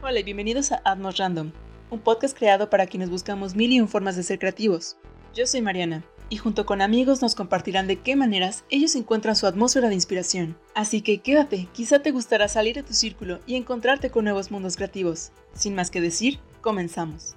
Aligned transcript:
Hola 0.00 0.20
y 0.20 0.22
bienvenidos 0.22 0.70
a 0.70 0.80
Atmos 0.84 1.16
Random, 1.16 1.50
un 1.90 1.98
podcast 1.98 2.38
creado 2.38 2.70
para 2.70 2.86
quienes 2.86 3.10
buscamos 3.10 3.56
mil 3.56 3.72
y 3.72 3.80
un 3.80 3.88
formas 3.88 4.14
de 4.14 4.22
ser 4.22 4.38
creativos. 4.38 4.96
Yo 5.34 5.44
soy 5.44 5.60
Mariana 5.60 6.04
y 6.28 6.36
junto 6.36 6.66
con 6.66 6.80
amigos 6.80 7.20
nos 7.20 7.34
compartirán 7.34 7.88
de 7.88 7.96
qué 7.96 8.14
maneras 8.14 8.62
ellos 8.70 8.94
encuentran 8.94 9.34
su 9.34 9.48
atmósfera 9.48 9.88
de 9.88 9.96
inspiración. 9.96 10.56
Así 10.76 11.02
que 11.02 11.18
quédate, 11.18 11.66
quizá 11.72 11.98
te 11.98 12.12
gustará 12.12 12.46
salir 12.46 12.76
de 12.76 12.84
tu 12.84 12.94
círculo 12.94 13.40
y 13.44 13.56
encontrarte 13.56 14.10
con 14.10 14.22
nuevos 14.22 14.52
mundos 14.52 14.76
creativos. 14.76 15.32
Sin 15.52 15.74
más 15.74 15.90
que 15.90 16.00
decir, 16.00 16.38
comenzamos. 16.60 17.34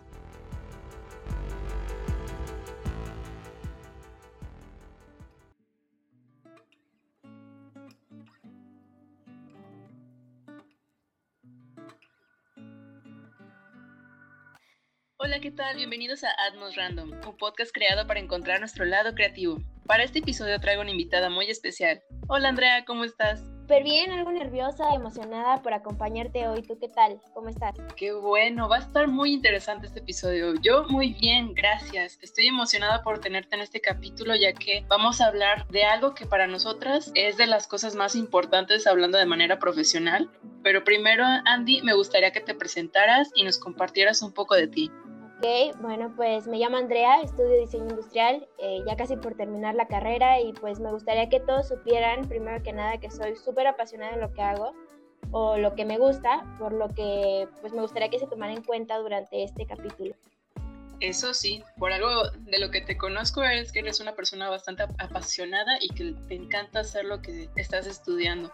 Tal? 15.71 15.77
Bienvenidos 15.77 16.23
a 16.23 16.29
Atmos 16.47 16.75
Random, 16.75 17.11
un 17.11 17.37
podcast 17.37 17.71
creado 17.73 18.07
para 18.07 18.19
encontrar 18.19 18.59
nuestro 18.59 18.85
lado 18.85 19.13
creativo. 19.13 19.59
Para 19.85 20.03
este 20.03 20.19
episodio 20.19 20.59
traigo 20.59 20.81
una 20.81 20.91
invitada 20.91 21.29
muy 21.29 21.49
especial. 21.49 22.01
Hola 22.27 22.49
Andrea, 22.49 22.83
¿cómo 22.85 23.03
estás? 23.03 23.39
Súper 23.61 23.83
bien, 23.83 24.11
algo 24.11 24.31
nerviosa 24.31 24.93
emocionada 24.93 25.61
por 25.61 25.73
acompañarte 25.73 26.47
hoy. 26.47 26.61
¿Tú 26.61 26.77
qué 26.79 26.89
tal? 26.89 27.21
¿Cómo 27.33 27.49
estás? 27.49 27.75
Qué 27.95 28.11
bueno, 28.11 28.67
va 28.67 28.77
a 28.77 28.79
estar 28.79 29.07
muy 29.07 29.31
interesante 29.31 29.87
este 29.87 29.99
episodio. 29.99 30.55
Yo 30.61 30.83
muy 30.89 31.13
bien, 31.13 31.53
gracias. 31.53 32.17
Estoy 32.21 32.47
emocionada 32.47 33.01
por 33.01 33.19
tenerte 33.19 33.55
en 33.55 33.61
este 33.61 33.79
capítulo 33.79 34.35
ya 34.35 34.53
que 34.53 34.83
vamos 34.89 35.21
a 35.21 35.27
hablar 35.27 35.67
de 35.67 35.85
algo 35.85 36.15
que 36.15 36.25
para 36.25 36.47
nosotras 36.47 37.11
es 37.15 37.37
de 37.37 37.47
las 37.47 37.67
cosas 37.67 37.95
más 37.95 38.15
importantes 38.15 38.87
hablando 38.87 39.17
de 39.17 39.25
manera 39.25 39.59
profesional. 39.59 40.29
Pero 40.63 40.83
primero, 40.83 41.23
Andy, 41.45 41.81
me 41.81 41.93
gustaría 41.93 42.31
que 42.31 42.41
te 42.41 42.55
presentaras 42.55 43.31
y 43.35 43.43
nos 43.43 43.57
compartieras 43.57 44.21
un 44.21 44.33
poco 44.33 44.55
de 44.55 44.67
ti. 44.67 44.91
Ok, 45.43 45.75
bueno, 45.81 46.13
pues 46.15 46.45
me 46.45 46.59
llamo 46.59 46.77
Andrea, 46.77 47.19
estudio 47.23 47.59
diseño 47.59 47.89
industrial, 47.89 48.47
eh, 48.59 48.83
ya 48.85 48.95
casi 48.95 49.15
por 49.15 49.33
terminar 49.33 49.73
la 49.73 49.87
carrera 49.87 50.39
y 50.39 50.53
pues 50.53 50.79
me 50.79 50.91
gustaría 50.91 51.29
que 51.29 51.39
todos 51.39 51.67
supieran, 51.67 52.29
primero 52.29 52.61
que 52.61 52.71
nada, 52.73 52.99
que 52.99 53.09
soy 53.09 53.35
súper 53.35 53.65
apasionada 53.65 54.13
en 54.13 54.21
lo 54.21 54.31
que 54.33 54.43
hago 54.43 54.73
o 55.31 55.57
lo 55.57 55.73
que 55.73 55.83
me 55.83 55.97
gusta, 55.97 56.45
por 56.59 56.73
lo 56.73 56.89
que 56.89 57.47
pues 57.59 57.73
me 57.73 57.81
gustaría 57.81 58.09
que 58.09 58.19
se 58.19 58.27
tomara 58.27 58.53
en 58.53 58.61
cuenta 58.61 58.99
durante 58.99 59.43
este 59.43 59.65
capítulo. 59.65 60.13
Eso 60.99 61.33
sí, 61.33 61.63
por 61.79 61.91
algo 61.91 62.29
de 62.41 62.59
lo 62.59 62.69
que 62.69 62.81
te 62.81 62.95
conozco 62.95 63.43
es 63.43 63.71
que 63.71 63.79
eres 63.79 63.99
una 63.99 64.13
persona 64.13 64.47
bastante 64.47 64.83
apasionada 64.99 65.79
y 65.81 65.89
que 65.89 66.13
te 66.27 66.35
encanta 66.35 66.81
hacer 66.81 67.05
lo 67.05 67.19
que 67.23 67.49
estás 67.55 67.87
estudiando. 67.87 68.51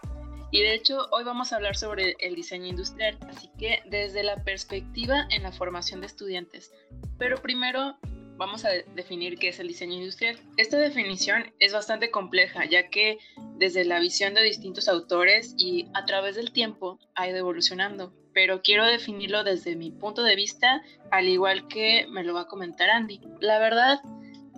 Y 0.50 0.62
de 0.62 0.74
hecho, 0.74 1.08
hoy 1.10 1.24
vamos 1.24 1.52
a 1.52 1.56
hablar 1.56 1.76
sobre 1.76 2.16
el 2.20 2.34
diseño 2.34 2.66
industrial, 2.66 3.18
así 3.28 3.50
que 3.58 3.82
desde 3.86 4.22
la 4.22 4.42
perspectiva 4.44 5.26
en 5.30 5.42
la 5.42 5.52
formación 5.52 6.00
de 6.00 6.06
estudiantes. 6.06 6.72
Pero 7.18 7.42
primero 7.42 7.98
vamos 8.38 8.64
a 8.64 8.70
definir 8.94 9.36
qué 9.38 9.48
es 9.48 9.58
el 9.58 9.68
diseño 9.68 9.94
industrial. 9.94 10.38
Esta 10.56 10.78
definición 10.78 11.52
es 11.58 11.72
bastante 11.74 12.10
compleja, 12.10 12.64
ya 12.64 12.88
que 12.88 13.18
desde 13.56 13.84
la 13.84 14.00
visión 14.00 14.32
de 14.32 14.42
distintos 14.42 14.88
autores 14.88 15.54
y 15.58 15.88
a 15.92 16.06
través 16.06 16.36
del 16.36 16.52
tiempo 16.52 16.98
ha 17.14 17.28
ido 17.28 17.36
evolucionando. 17.36 18.14
Pero 18.32 18.62
quiero 18.62 18.86
definirlo 18.86 19.44
desde 19.44 19.76
mi 19.76 19.90
punto 19.90 20.22
de 20.22 20.36
vista, 20.36 20.82
al 21.10 21.28
igual 21.28 21.66
que 21.68 22.06
me 22.08 22.22
lo 22.22 22.32
va 22.32 22.42
a 22.42 22.46
comentar 22.46 22.88
Andy. 22.88 23.20
La 23.40 23.58
verdad, 23.58 24.00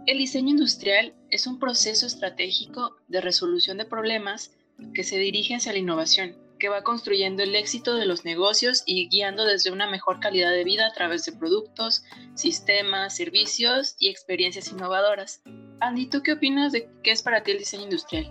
el 0.06 0.18
diseño 0.18 0.50
industrial 0.50 1.14
es 1.30 1.46
un 1.46 1.58
proceso 1.58 2.06
estratégico 2.06 2.96
de 3.08 3.20
resolución 3.20 3.78
de 3.78 3.86
problemas 3.86 4.52
que 4.95 5.05
se 5.05 5.19
dirige 5.19 5.55
hacia 5.55 5.73
la 5.73 5.78
innovación, 5.78 6.36
que 6.59 6.69
va 6.69 6.83
construyendo 6.83 7.42
el 7.42 7.56
éxito 7.56 7.95
de 7.95 8.06
los 8.06 8.25
negocios 8.25 8.83
y 8.86 9.09
guiando 9.09 9.45
desde 9.45 9.73
una 9.73 9.91
mejor 9.91 10.20
calidad 10.20 10.53
de 10.53 10.64
vida 10.64 10.86
a 10.86 10.92
través 10.92 11.24
de 11.24 11.33
productos, 11.33 12.05
sistemas, 12.35 13.17
servicios 13.17 13.96
y 13.98 14.08
experiencias 14.08 14.70
innovadoras. 14.70 15.42
Andy, 15.80 16.07
¿tú 16.07 16.23
qué 16.23 16.35
opinas 16.35 16.73
de 16.73 16.89
qué 17.02 17.11
es 17.11 17.23
para 17.23 17.42
ti 17.42 17.52
el 17.52 17.58
diseño 17.58 17.85
industrial? 17.85 18.30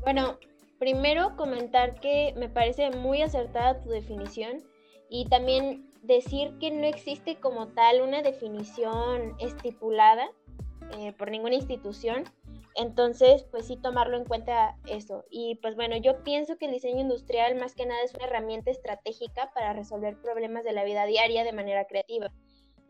Bueno, 0.00 0.38
primero 0.78 1.36
comentar 1.36 2.00
que 2.00 2.34
me 2.36 2.48
parece 2.48 2.90
muy 2.90 3.22
acertada 3.22 3.80
tu 3.80 3.90
definición 3.90 4.62
y 5.08 5.26
también 5.28 5.90
decir 6.02 6.52
que 6.60 6.70
no 6.70 6.86
existe 6.86 7.36
como 7.36 7.68
tal 7.68 8.02
una 8.02 8.22
definición 8.22 9.34
estipulada 9.38 10.28
eh, 10.98 11.12
por 11.16 11.30
ninguna 11.30 11.54
institución 11.54 12.24
entonces, 12.74 13.44
pues 13.50 13.66
sí 13.66 13.76
tomarlo 13.76 14.16
en 14.16 14.24
cuenta 14.24 14.76
eso. 14.86 15.24
Y 15.30 15.56
pues 15.56 15.76
bueno, 15.76 15.96
yo 15.96 16.24
pienso 16.24 16.56
que 16.56 16.66
el 16.66 16.72
diseño 16.72 17.00
industrial 17.00 17.54
más 17.54 17.74
que 17.74 17.86
nada 17.86 18.02
es 18.02 18.14
una 18.14 18.26
herramienta 18.26 18.70
estratégica 18.70 19.52
para 19.54 19.72
resolver 19.72 20.20
problemas 20.20 20.64
de 20.64 20.72
la 20.72 20.84
vida 20.84 21.06
diaria 21.06 21.44
de 21.44 21.52
manera 21.52 21.86
creativa. 21.86 22.32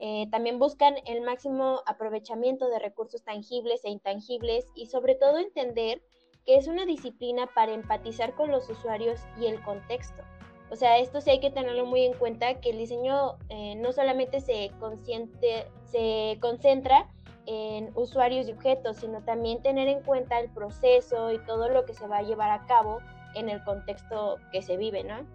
Eh, 0.00 0.26
también 0.30 0.58
buscan 0.58 0.94
el 1.06 1.20
máximo 1.20 1.82
aprovechamiento 1.86 2.68
de 2.68 2.78
recursos 2.78 3.22
tangibles 3.22 3.84
e 3.84 3.90
intangibles 3.90 4.66
y 4.74 4.86
sobre 4.86 5.14
todo 5.14 5.38
entender 5.38 6.02
que 6.46 6.56
es 6.56 6.66
una 6.66 6.84
disciplina 6.84 7.46
para 7.54 7.72
empatizar 7.72 8.34
con 8.34 8.50
los 8.50 8.68
usuarios 8.68 9.20
y 9.40 9.46
el 9.46 9.62
contexto. 9.62 10.22
O 10.70 10.76
sea, 10.76 10.98
esto 10.98 11.20
sí 11.20 11.30
hay 11.30 11.40
que 11.40 11.50
tenerlo 11.50 11.86
muy 11.86 12.04
en 12.04 12.14
cuenta, 12.14 12.60
que 12.60 12.70
el 12.70 12.78
diseño 12.78 13.36
eh, 13.48 13.76
no 13.76 13.92
solamente 13.92 14.40
se, 14.40 14.72
consciente, 14.80 15.66
se 15.84 16.38
concentra 16.40 17.08
en 17.47 17.91
usuarios 17.94 18.49
y 18.49 18.53
objetos, 18.53 18.99
sino 18.99 19.22
también 19.22 19.62
tener 19.62 19.88
en 19.88 20.03
cuenta 20.03 20.41
el 20.41 20.50
proceso 20.50 21.32
y 21.32 21.38
todo 21.44 21.69
lo 21.69 21.84
que 21.84 21.94
se 21.94 22.06
va 22.06 22.19
a 22.19 22.22
llevar 22.22 22.50
a 22.50 22.66
cabo 22.66 23.00
en 23.34 23.49
el 23.49 23.62
contexto 23.65 24.38
que 24.53 24.62
se 24.62 24.77
vive, 24.77 25.05
¿no? 25.05 25.27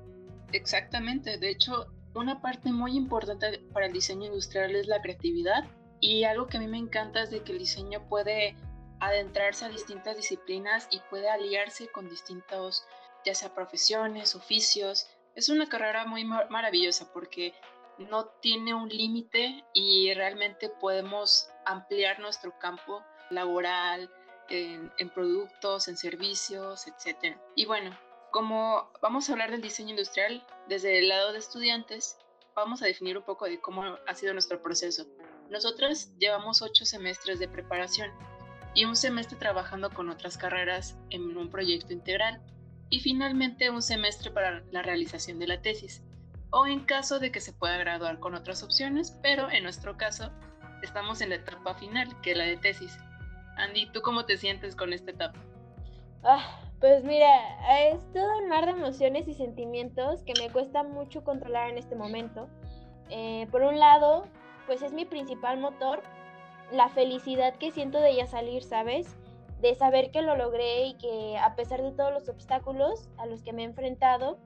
Exactamente, 0.52 1.38
de 1.38 1.50
hecho, 1.52 1.88
una 2.16 2.42
parte 2.42 2.72
muy 2.72 2.96
importante 2.96 3.60
para 3.74 3.86
el 3.86 3.94
diseño 3.94 4.26
industrial 4.26 4.76
es 4.76 4.88
la 4.88 5.02
creatividad 5.02 5.66
y 6.00 6.24
algo 6.24 6.48
que 6.48 6.58
a 6.58 6.60
mí 6.60 6.68
me 6.68 6.78
encanta 6.78 7.22
es 7.22 7.30
de 7.30 7.42
que 7.42 7.52
el 7.52 7.60
diseño 7.60 8.08
puede 8.08 8.56
adentrarse 9.00 9.66
a 9.66 9.70
distintas 9.70 10.16
disciplinas 10.18 10.88
y 10.92 11.00
puede 11.10 11.30
aliarse 11.30 11.88
con 11.90 12.10
distintos, 12.10 12.86
ya 13.26 13.36
sea 13.36 13.54
profesiones, 13.54 14.36
oficios. 14.36 15.08
Es 15.36 15.50
una 15.50 15.68
carrera 15.68 16.06
muy 16.06 16.26
maravillosa 16.26 17.12
porque 17.14 17.54
no 18.00 18.28
tiene 18.42 18.74
un 18.74 18.90
límite 18.90 19.66
y 19.74 20.14
realmente 20.14 20.70
podemos 20.70 21.50
ampliar 21.66 22.20
nuestro 22.20 22.58
campo 22.58 23.04
laboral 23.30 24.10
en, 24.50 25.10
productos, 25.14 25.88
en 25.88 25.98
servicios, 25.98 26.88
etc. 26.88 27.38
Y 27.56 27.66
bueno, 27.66 27.96
como 28.32 28.92
vamos 29.02 29.30
a 29.30 29.34
hablar 29.34 29.52
del 29.52 29.62
diseño 29.62 29.92
industrial 29.92 30.46
desde 30.68 30.98
el 31.00 31.10
lado 31.10 31.34
de 31.34 31.40
estudiantes, 31.40 32.18
vamos 32.56 32.82
a 32.82 32.86
definir 32.86 33.18
un 33.18 33.24
poco 33.24 33.46
de 33.46 33.60
cómo 33.60 33.84
ha 33.84 34.16
sido 34.16 34.34
nuestro 34.34 34.62
proceso. 34.62 35.06
Nosotras 35.50 36.14
llevamos 36.18 36.62
ocho 36.62 36.86
semestres 36.86 37.40
de 37.40 37.48
preparación 37.48 38.12
y 38.74 38.86
un 38.86 38.96
semestre 38.96 39.38
trabajando 39.38 39.92
con 39.92 40.10
otras 40.10 40.38
carreras 40.38 40.98
en 41.10 41.36
un 41.38 41.50
proyecto 41.50 41.94
integral 41.94 42.42
y 42.90 43.02
finalmente 43.02 43.70
un 43.70 43.82
semestre 43.82 44.32
para 44.32 44.64
la 44.72 44.82
realización 44.82 45.38
de 45.38 45.48
la 45.48 45.62
tesis 45.62 46.02
o 46.52 46.66
en 46.66 46.82
caso 46.82 47.20
de 47.20 47.32
que 47.32 47.42
se 47.42 47.54
pueda 47.54 47.78
graduar 47.78 48.20
con 48.20 48.36
otras 48.36 48.64
opciones, 48.64 49.18
pero 49.22 49.50
en 49.52 49.64
nuestro 49.64 49.98
caso 49.98 50.32
estamos 50.82 51.22
en 51.22 51.30
la 51.30 51.36
etapa 51.36 51.76
final, 51.76 52.20
que 52.22 52.32
es 52.32 52.38
la 52.38 52.46
de 52.46 52.58
tesis. 52.58 52.98
Andy, 53.58 53.92
¿tú 53.92 54.02
cómo 54.02 54.26
te 54.26 54.38
sientes 54.38 54.76
con 54.76 54.94
esta 54.94 55.12
etapa? 55.12 55.40
Ah, 56.24 56.62
pues 56.80 57.04
mira, 57.04 57.28
es 57.90 58.00
todo 58.14 58.38
un 58.40 58.50
mar 58.50 58.66
de 58.66 58.72
emociones 58.72 59.28
y 59.28 59.34
sentimientos 59.34 60.24
que 60.24 60.34
me 60.40 60.50
cuesta 60.50 60.84
mucho 60.84 61.24
controlar 61.24 61.70
en 61.70 61.78
este 61.78 61.96
momento. 61.96 62.48
Eh, 63.10 63.48
por 63.52 63.64
un 63.64 63.80
lado, 63.80 64.28
pues 64.66 64.82
es 64.82 64.94
mi 64.94 65.06
principal 65.06 65.60
motor, 65.60 66.02
la 66.72 66.90
felicidad 66.90 67.56
que 67.56 67.72
siento 67.72 68.00
de 68.00 68.16
ya 68.16 68.28
salir, 68.28 68.64
¿sabes? 68.64 69.18
De 69.60 69.76
saber 69.76 70.12
que 70.12 70.22
lo 70.22 70.36
logré 70.38 70.86
y 70.86 70.94
que 70.98 71.38
a 71.38 71.56
pesar 71.56 71.82
de 71.82 71.92
todos 71.92 72.14
los 72.14 72.30
obstáculos 72.30 73.10
a 73.18 73.26
los 73.26 73.42
que 73.44 73.52
me 73.52 73.64
he 73.64 73.66
enfrentado, 73.66 74.40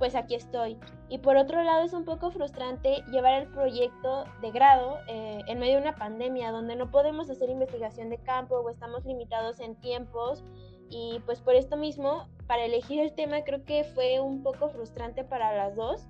pues 0.00 0.14
aquí 0.14 0.34
estoy. 0.34 0.78
Y 1.10 1.18
por 1.18 1.36
otro 1.36 1.62
lado 1.62 1.84
es 1.84 1.92
un 1.92 2.06
poco 2.06 2.30
frustrante 2.30 3.04
llevar 3.10 3.42
el 3.42 3.48
proyecto 3.52 4.24
de 4.40 4.50
grado 4.50 4.98
eh, 5.06 5.40
en 5.46 5.58
medio 5.58 5.74
de 5.74 5.82
una 5.82 5.94
pandemia 5.94 6.50
donde 6.50 6.74
no 6.74 6.90
podemos 6.90 7.28
hacer 7.28 7.50
investigación 7.50 8.08
de 8.08 8.16
campo 8.16 8.56
o 8.56 8.70
estamos 8.70 9.04
limitados 9.04 9.60
en 9.60 9.76
tiempos. 9.76 10.42
Y 10.88 11.20
pues 11.26 11.42
por 11.42 11.54
esto 11.54 11.76
mismo, 11.76 12.30
para 12.46 12.64
elegir 12.64 12.98
el 12.98 13.14
tema 13.14 13.44
creo 13.44 13.62
que 13.66 13.84
fue 13.84 14.20
un 14.20 14.42
poco 14.42 14.70
frustrante 14.70 15.22
para 15.22 15.54
las 15.54 15.76
dos. 15.76 16.06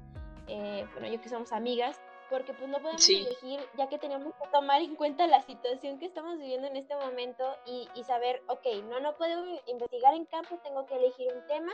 Eh, 0.47 0.87
bueno, 0.93 1.09
yo 1.09 1.21
que 1.21 1.29
somos 1.29 1.53
amigas, 1.53 2.01
porque 2.31 2.55
pues 2.55 2.69
no 2.69 2.79
podemos 2.79 3.09
elegir 3.09 3.59
ya 3.77 3.89
que 3.89 3.99
tenemos 3.99 4.33
que 4.35 4.49
tomar 4.53 4.83
en 4.83 4.95
cuenta 4.95 5.27
la 5.27 5.43
situación 5.43 5.99
que 5.99 6.07
estamos 6.07 6.39
viviendo 6.39 6.69
en 6.69 6.77
este 6.77 6.95
momento 6.95 7.45
y, 7.67 7.89
y 7.97 8.05
saber, 8.05 8.41
ok, 8.47 8.67
no, 8.89 9.01
no 9.01 9.17
puedo 9.17 9.45
investigar 9.67 10.15
en 10.15 10.27
campo, 10.27 10.61
tengo 10.63 10.87
que 10.87 10.95
elegir 10.95 11.33
un 11.35 11.45
tema 11.49 11.73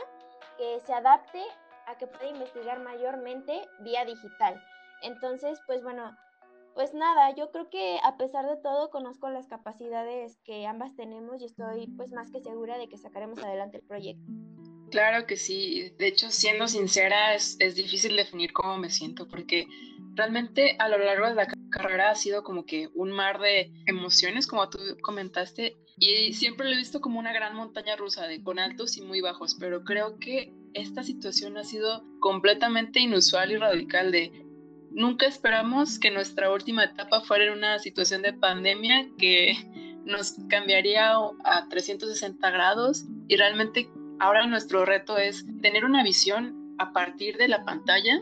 que 0.57 0.79
se 0.79 0.93
adapte 0.93 1.43
a 1.87 1.97
que 1.97 2.05
pueda 2.05 2.29
investigar 2.29 2.79
mayormente 2.81 3.67
vía 3.79 4.05
digital. 4.05 4.61
Entonces, 5.01 5.59
pues 5.65 5.81
bueno, 5.83 6.15
pues 6.75 6.93
nada, 6.93 7.33
yo 7.35 7.49
creo 7.49 7.69
que 7.69 7.97
a 8.03 8.17
pesar 8.17 8.45
de 8.45 8.57
todo 8.57 8.91
conozco 8.91 9.29
las 9.29 9.47
capacidades 9.47 10.37
que 10.43 10.67
ambas 10.67 10.95
tenemos 10.95 11.41
y 11.41 11.45
estoy 11.45 11.87
pues 11.95 12.11
más 12.11 12.29
que 12.29 12.41
segura 12.41 12.77
de 12.77 12.87
que 12.87 12.97
sacaremos 12.97 13.39
adelante 13.39 13.77
el 13.77 13.83
proyecto. 13.83 14.23
Claro 14.91 15.25
que 15.25 15.37
sí. 15.37 15.93
De 15.97 16.07
hecho, 16.07 16.29
siendo 16.29 16.67
sincera, 16.67 17.33
es, 17.33 17.57
es, 17.59 17.75
difícil 17.75 18.15
definir 18.15 18.53
cómo 18.53 18.77
me 18.77 18.89
siento 18.89 19.27
porque 19.27 19.67
realmente 20.13 20.75
a 20.79 20.87
lo 20.87 20.97
largo 20.97 21.27
de 21.27 21.35
la 21.35 21.47
carrera 21.69 22.11
ha 22.11 22.15
sido 22.15 22.43
como 22.43 22.65
que 22.65 22.89
un 22.95 23.11
mar 23.11 23.39
de 23.39 23.71
emociones, 23.85 24.47
como 24.47 24.69
tú 24.69 24.79
comentaste, 25.01 25.75
y 25.97 26.33
siempre 26.33 26.67
lo 26.67 26.73
he 26.73 26.77
visto 26.77 27.01
como 27.01 27.19
una 27.19 27.33
gran 27.33 27.55
montaña 27.55 27.95
rusa 27.95 28.27
de 28.27 28.41
con 28.43 28.59
altos 28.59 28.97
y 28.97 29.01
muy 29.01 29.19
bajos, 29.19 29.57
pero 29.59 29.83
creo 29.83 30.19
que 30.19 30.53
esta 30.77 31.03
situación 31.03 31.57
ha 31.57 31.63
sido 31.63 32.03
completamente 32.19 32.99
inusual 32.99 33.51
y 33.51 33.57
radical 33.57 34.11
de 34.11 34.45
nunca 34.91 35.25
esperamos 35.25 35.99
que 35.99 36.11
nuestra 36.11 36.51
última 36.51 36.85
etapa 36.85 37.21
fuera 37.21 37.45
en 37.45 37.53
una 37.53 37.79
situación 37.79 38.21
de 38.21 38.33
pandemia 38.33 39.07
que 39.17 39.53
nos 40.05 40.35
cambiaría 40.49 41.13
a 41.43 41.67
360 41.69 42.49
grados 42.51 43.05
y 43.27 43.35
realmente 43.35 43.89
ahora 44.19 44.47
nuestro 44.47 44.85
reto 44.85 45.17
es 45.17 45.45
tener 45.61 45.83
una 45.83 46.03
visión 46.03 46.75
a 46.77 46.93
partir 46.93 47.37
de 47.37 47.47
la 47.47 47.65
pantalla 47.65 48.21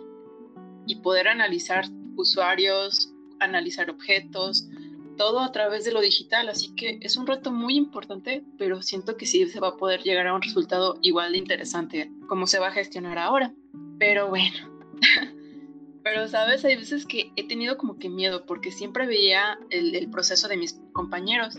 y 0.88 0.96
poder 0.98 1.28
analizar 1.28 1.86
usuarios, 2.16 3.14
analizar 3.40 3.90
objetos, 3.90 4.70
todo 5.16 5.40
a 5.40 5.52
través 5.52 5.86
de 5.86 5.92
lo 5.92 6.02
digital. 6.02 6.50
Así 6.50 6.74
que 6.76 7.00
es 7.02 7.18
un 7.18 7.28
reto 7.28 7.52
muy 7.52 7.76
importante, 7.76 8.44
pero 8.58 8.82
siento 8.82 9.18
que 9.18 9.26
sí 9.26 9.46
se 9.48 9.60
va 9.60 9.70
a 9.70 9.78
poder 9.78 10.02
llegar 10.02 10.28
a 10.28 10.36
un 10.36 10.42
resultado 10.42 10.98
igual 11.02 11.34
de 11.34 11.38
interesante 11.38 12.12
como 12.28 12.48
se 12.48 12.60
va 12.60 12.68
a 12.68 12.72
gestionar 12.72 13.18
ahora. 13.18 13.54
Pero 14.00 14.30
bueno. 14.30 14.56
pero 16.04 16.28
sabes, 16.28 16.64
hay 16.66 16.76
veces 16.76 17.06
que 17.06 17.32
he 17.36 17.48
tenido 17.48 17.78
como 17.78 17.98
que 17.98 18.10
miedo 18.10 18.46
porque 18.46 18.72
siempre 18.72 19.08
veía 19.08 19.58
el, 19.70 19.96
el 19.96 20.10
proceso 20.10 20.48
de 20.48 20.58
mis 20.58 20.80
compañeros, 20.94 21.58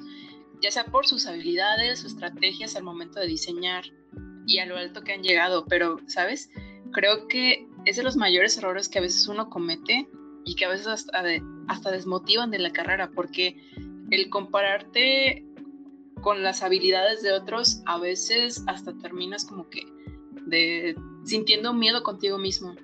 ya 0.63 0.71
sea 0.71 0.85
por 0.85 1.07
sus 1.07 1.27
habilidades 1.27 2.05
o 2.05 2.07
estrategias 2.07 2.77
al 2.77 2.85
momento 2.85 3.21
de 3.21 3.27
diseñar 3.27 3.85
y 4.47 4.59
a 4.59 4.67
lo 4.67 4.77
alto 4.77 5.03
que 5.03 5.13
han 5.13 5.23
llegado, 5.23 5.67
pero, 5.67 5.99
¿sabes? 6.07 6.51
Creo 6.93 7.27
que 7.27 7.67
es 7.85 7.97
de 7.97 8.03
los 8.03 8.17
mayores 8.17 8.57
errores 8.57 8.89
que 8.89 8.99
a 8.99 9.03
veces 9.03 9.27
uno 9.29 9.51
comete 9.51 10.09
y 10.47 10.55
que 10.55 10.65
a 10.65 10.69
veces 10.69 10.87
hasta, 10.87 11.23
hasta 11.69 11.91
desmotivan 11.91 12.51
de 12.51 12.59
la 12.59 12.73
carrera, 12.73 13.11
porque 13.11 13.61
el 14.11 14.31
compararte 14.31 15.45
con 16.23 16.43
las 16.43 16.63
habilidades 16.63 17.23
de 17.23 17.33
otros, 17.33 17.83
a 17.85 17.99
veces 17.99 18.63
hasta 18.67 18.97
terminas 18.97 19.45
como 19.45 19.69
que 19.69 19.85
de 20.47 20.97
sintiendo 21.25 21.75
miedo 21.75 22.03
contigo 22.03 22.39
mismo. 22.39 22.75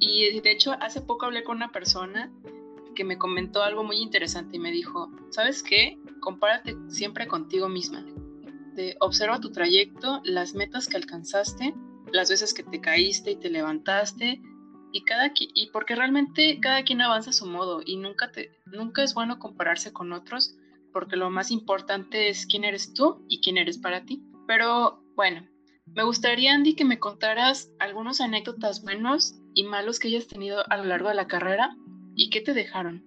Y 0.00 0.40
de 0.40 0.50
hecho, 0.50 0.72
hace 0.80 1.00
poco 1.00 1.26
hablé 1.26 1.44
con 1.44 1.58
una 1.58 1.70
persona 1.70 2.32
que 2.94 3.04
me 3.04 3.18
comentó 3.18 3.62
algo 3.62 3.84
muy 3.84 3.98
interesante 3.98 4.56
y 4.56 4.58
me 4.58 4.72
dijo, 4.72 5.10
¿sabes 5.30 5.62
qué? 5.62 5.98
Compárate 6.20 6.76
siempre 6.88 7.28
contigo 7.28 7.68
misma. 7.68 8.04
Observa 9.00 9.40
tu 9.40 9.52
trayecto, 9.52 10.20
las 10.24 10.54
metas 10.54 10.88
que 10.88 10.96
alcanzaste 10.96 11.74
las 12.12 12.30
veces 12.30 12.54
que 12.54 12.62
te 12.62 12.80
caíste 12.80 13.32
y 13.32 13.36
te 13.36 13.50
levantaste 13.50 14.40
y 14.96 15.04
cada 15.04 15.30
y 15.36 15.66
porque 15.72 15.94
realmente 15.94 16.58
cada 16.58 16.82
quien 16.82 17.02
avanza 17.02 17.30
a 17.30 17.34
su 17.34 17.44
modo 17.44 17.82
y 17.84 17.98
nunca 17.98 18.32
te 18.32 18.50
nunca 18.64 19.02
es 19.02 19.12
bueno 19.12 19.38
compararse 19.38 19.92
con 19.92 20.12
otros 20.12 20.56
porque 20.90 21.16
lo 21.16 21.28
más 21.28 21.50
importante 21.50 22.30
es 22.30 22.46
quién 22.46 22.64
eres 22.64 22.94
tú 22.94 23.22
y 23.28 23.42
quién 23.42 23.58
eres 23.58 23.76
para 23.76 24.06
ti. 24.06 24.22
Pero 24.46 25.02
bueno, 25.14 25.46
me 25.94 26.02
gustaría 26.02 26.54
Andy 26.54 26.74
que 26.74 26.86
me 26.86 26.98
contaras 26.98 27.70
algunos 27.78 28.22
anécdotas 28.22 28.82
buenos 28.82 29.34
y 29.52 29.64
malos 29.64 29.98
que 29.98 30.08
hayas 30.08 30.26
tenido 30.26 30.64
a 30.70 30.76
lo 30.78 30.84
largo 30.84 31.10
de 31.10 31.14
la 31.14 31.26
carrera 31.26 31.76
y 32.14 32.30
qué 32.30 32.40
te 32.40 32.54
dejaron. 32.54 33.06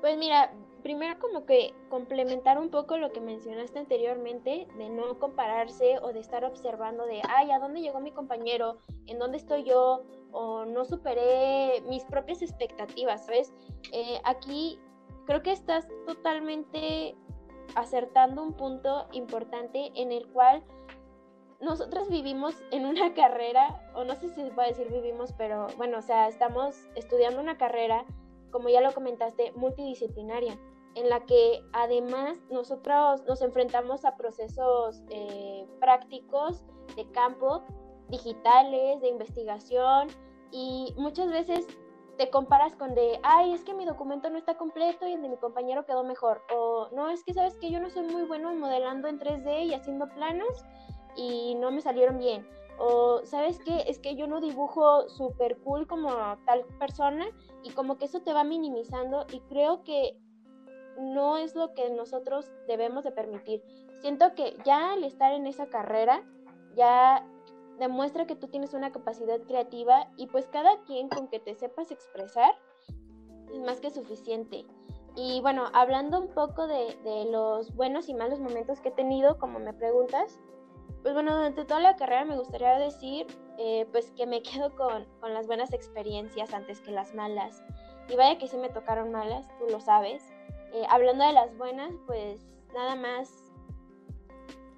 Pues 0.00 0.16
mira, 0.16 0.50
primero 0.82 1.18
como 1.18 1.44
que 1.46 1.74
complementar 1.90 2.58
un 2.60 2.70
poco 2.70 2.96
lo 2.96 3.12
que 3.12 3.20
mencionaste 3.20 3.80
anteriormente, 3.80 4.68
de 4.78 4.88
no 4.88 5.18
compararse 5.18 5.98
o 6.00 6.12
de 6.12 6.20
estar 6.20 6.44
observando 6.44 7.04
de, 7.06 7.22
ay, 7.28 7.50
¿a 7.50 7.58
dónde 7.58 7.80
llegó 7.80 7.98
mi 7.98 8.12
compañero? 8.12 8.78
¿En 9.06 9.18
dónde 9.18 9.36
estoy 9.36 9.64
yo? 9.64 10.04
O 10.38 10.66
no 10.66 10.84
superé 10.84 11.80
mis 11.88 12.04
propias 12.04 12.42
expectativas, 12.42 13.24
¿sabes? 13.24 13.54
Eh, 13.90 14.20
aquí 14.24 14.78
creo 15.24 15.42
que 15.42 15.52
estás 15.52 15.88
totalmente 16.06 17.16
acertando 17.74 18.42
un 18.42 18.52
punto 18.52 19.06
importante 19.12 19.92
en 19.94 20.12
el 20.12 20.28
cual 20.28 20.62
nosotros 21.60 22.10
vivimos 22.10 22.54
en 22.70 22.84
una 22.84 23.14
carrera, 23.14 23.90
o 23.94 24.04
no 24.04 24.14
sé 24.14 24.28
si 24.28 24.42
se 24.42 24.50
puede 24.50 24.68
decir 24.68 24.92
vivimos, 24.92 25.32
pero 25.38 25.68
bueno, 25.78 25.98
o 25.98 26.02
sea, 26.02 26.28
estamos 26.28 26.76
estudiando 26.96 27.40
una 27.40 27.56
carrera, 27.56 28.04
como 28.50 28.68
ya 28.68 28.82
lo 28.82 28.92
comentaste, 28.92 29.52
multidisciplinaria 29.52 30.58
en 30.96 31.10
la 31.10 31.24
que 31.24 31.62
además 31.72 32.36
nosotros 32.50 33.22
nos 33.26 33.42
enfrentamos 33.42 34.04
a 34.04 34.16
procesos 34.16 35.02
eh, 35.10 35.66
prácticos 35.78 36.64
de 36.96 37.10
campo, 37.10 37.62
digitales, 38.08 39.00
de 39.02 39.08
investigación 39.08 40.08
y 40.50 40.94
muchas 40.96 41.30
veces 41.30 41.66
te 42.16 42.30
comparas 42.30 42.74
con 42.76 42.94
de, 42.94 43.20
ay, 43.22 43.52
es 43.52 43.62
que 43.62 43.74
mi 43.74 43.84
documento 43.84 44.30
no 44.30 44.38
está 44.38 44.56
completo 44.56 45.06
y 45.06 45.12
el 45.12 45.22
de 45.22 45.28
mi 45.28 45.36
compañero 45.36 45.84
quedó 45.84 46.02
mejor. 46.02 46.42
O 46.54 46.88
no, 46.92 47.10
es 47.10 47.22
que 47.24 47.34
sabes 47.34 47.56
que 47.58 47.70
yo 47.70 47.80
no 47.80 47.90
soy 47.90 48.04
muy 48.04 48.22
bueno 48.22 48.54
modelando 48.54 49.08
en 49.08 49.18
3D 49.18 49.66
y 49.66 49.74
haciendo 49.74 50.08
planos 50.08 50.64
y 51.14 51.54
no 51.56 51.70
me 51.70 51.80
salieron 51.80 52.18
bien. 52.18 52.46
O 52.78 53.20
sabes 53.24 53.58
qué, 53.64 53.84
es 53.86 53.98
que 53.98 54.16
yo 54.16 54.26
no 54.26 54.40
dibujo 54.40 55.08
súper 55.08 55.58
cool 55.58 55.86
como 55.86 56.10
tal 56.44 56.64
persona 56.78 57.26
y 57.62 57.70
como 57.70 57.96
que 57.96 58.04
eso 58.04 58.20
te 58.20 58.32
va 58.32 58.44
minimizando 58.44 59.26
y 59.32 59.40
creo 59.40 59.82
que 59.82 60.18
no 60.98 61.36
es 61.36 61.54
lo 61.54 61.74
que 61.74 61.90
nosotros 61.90 62.50
debemos 62.66 63.04
de 63.04 63.12
permitir. 63.12 63.62
Siento 64.00 64.34
que 64.34 64.56
ya 64.64 64.92
al 64.92 65.04
estar 65.04 65.32
en 65.32 65.46
esa 65.46 65.66
carrera, 65.66 66.22
ya 66.74 67.26
demuestra 67.78 68.26
que 68.26 68.36
tú 68.36 68.48
tienes 68.48 68.74
una 68.74 68.92
capacidad 68.92 69.40
creativa 69.42 70.08
y 70.16 70.26
pues 70.26 70.46
cada 70.46 70.80
quien 70.82 71.08
con 71.08 71.28
que 71.28 71.38
te 71.38 71.54
sepas 71.54 71.90
expresar 71.90 72.54
es 73.52 73.60
más 73.60 73.80
que 73.80 73.90
suficiente. 73.90 74.66
Y 75.14 75.40
bueno, 75.40 75.64
hablando 75.72 76.20
un 76.20 76.28
poco 76.28 76.66
de, 76.66 76.94
los 77.30 77.74
buenos 77.74 78.08
y 78.08 78.14
malos 78.14 78.38
momentos 78.38 78.80
que 78.80 78.90
he 78.90 78.92
tenido, 78.92 79.38
como 79.38 79.58
me 79.58 79.72
preguntas, 79.72 80.38
pues 81.02 81.14
bueno, 81.14 81.34
durante 81.34 81.64
toda 81.64 81.80
la 81.80 81.96
carrera 81.96 82.24
me 82.24 82.36
gustaría 82.36 82.78
decir 82.78 83.26
eh, 83.58 83.86
pues 83.92 84.10
que 84.10 84.26
me 84.26 84.42
quedo 84.42 84.74
con, 84.76 85.06
con 85.20 85.32
las 85.32 85.46
buenas 85.46 85.72
experiencias 85.72 86.52
antes 86.52 86.80
que 86.80 86.90
las 86.90 87.14
malas. 87.14 87.62
Y 88.08 88.16
vaya 88.16 88.38
que 88.38 88.46
sí 88.46 88.56
me 88.58 88.68
tocaron 88.68 89.10
malas, 89.10 89.48
tú 89.58 89.66
lo 89.70 89.80
sabes. 89.80 90.22
Eh, 90.72 90.84
hablando 90.90 91.26
de 91.26 91.32
las 91.32 91.56
buenas, 91.56 91.94
pues 92.06 92.46
nada 92.74 92.94
más 92.94 93.45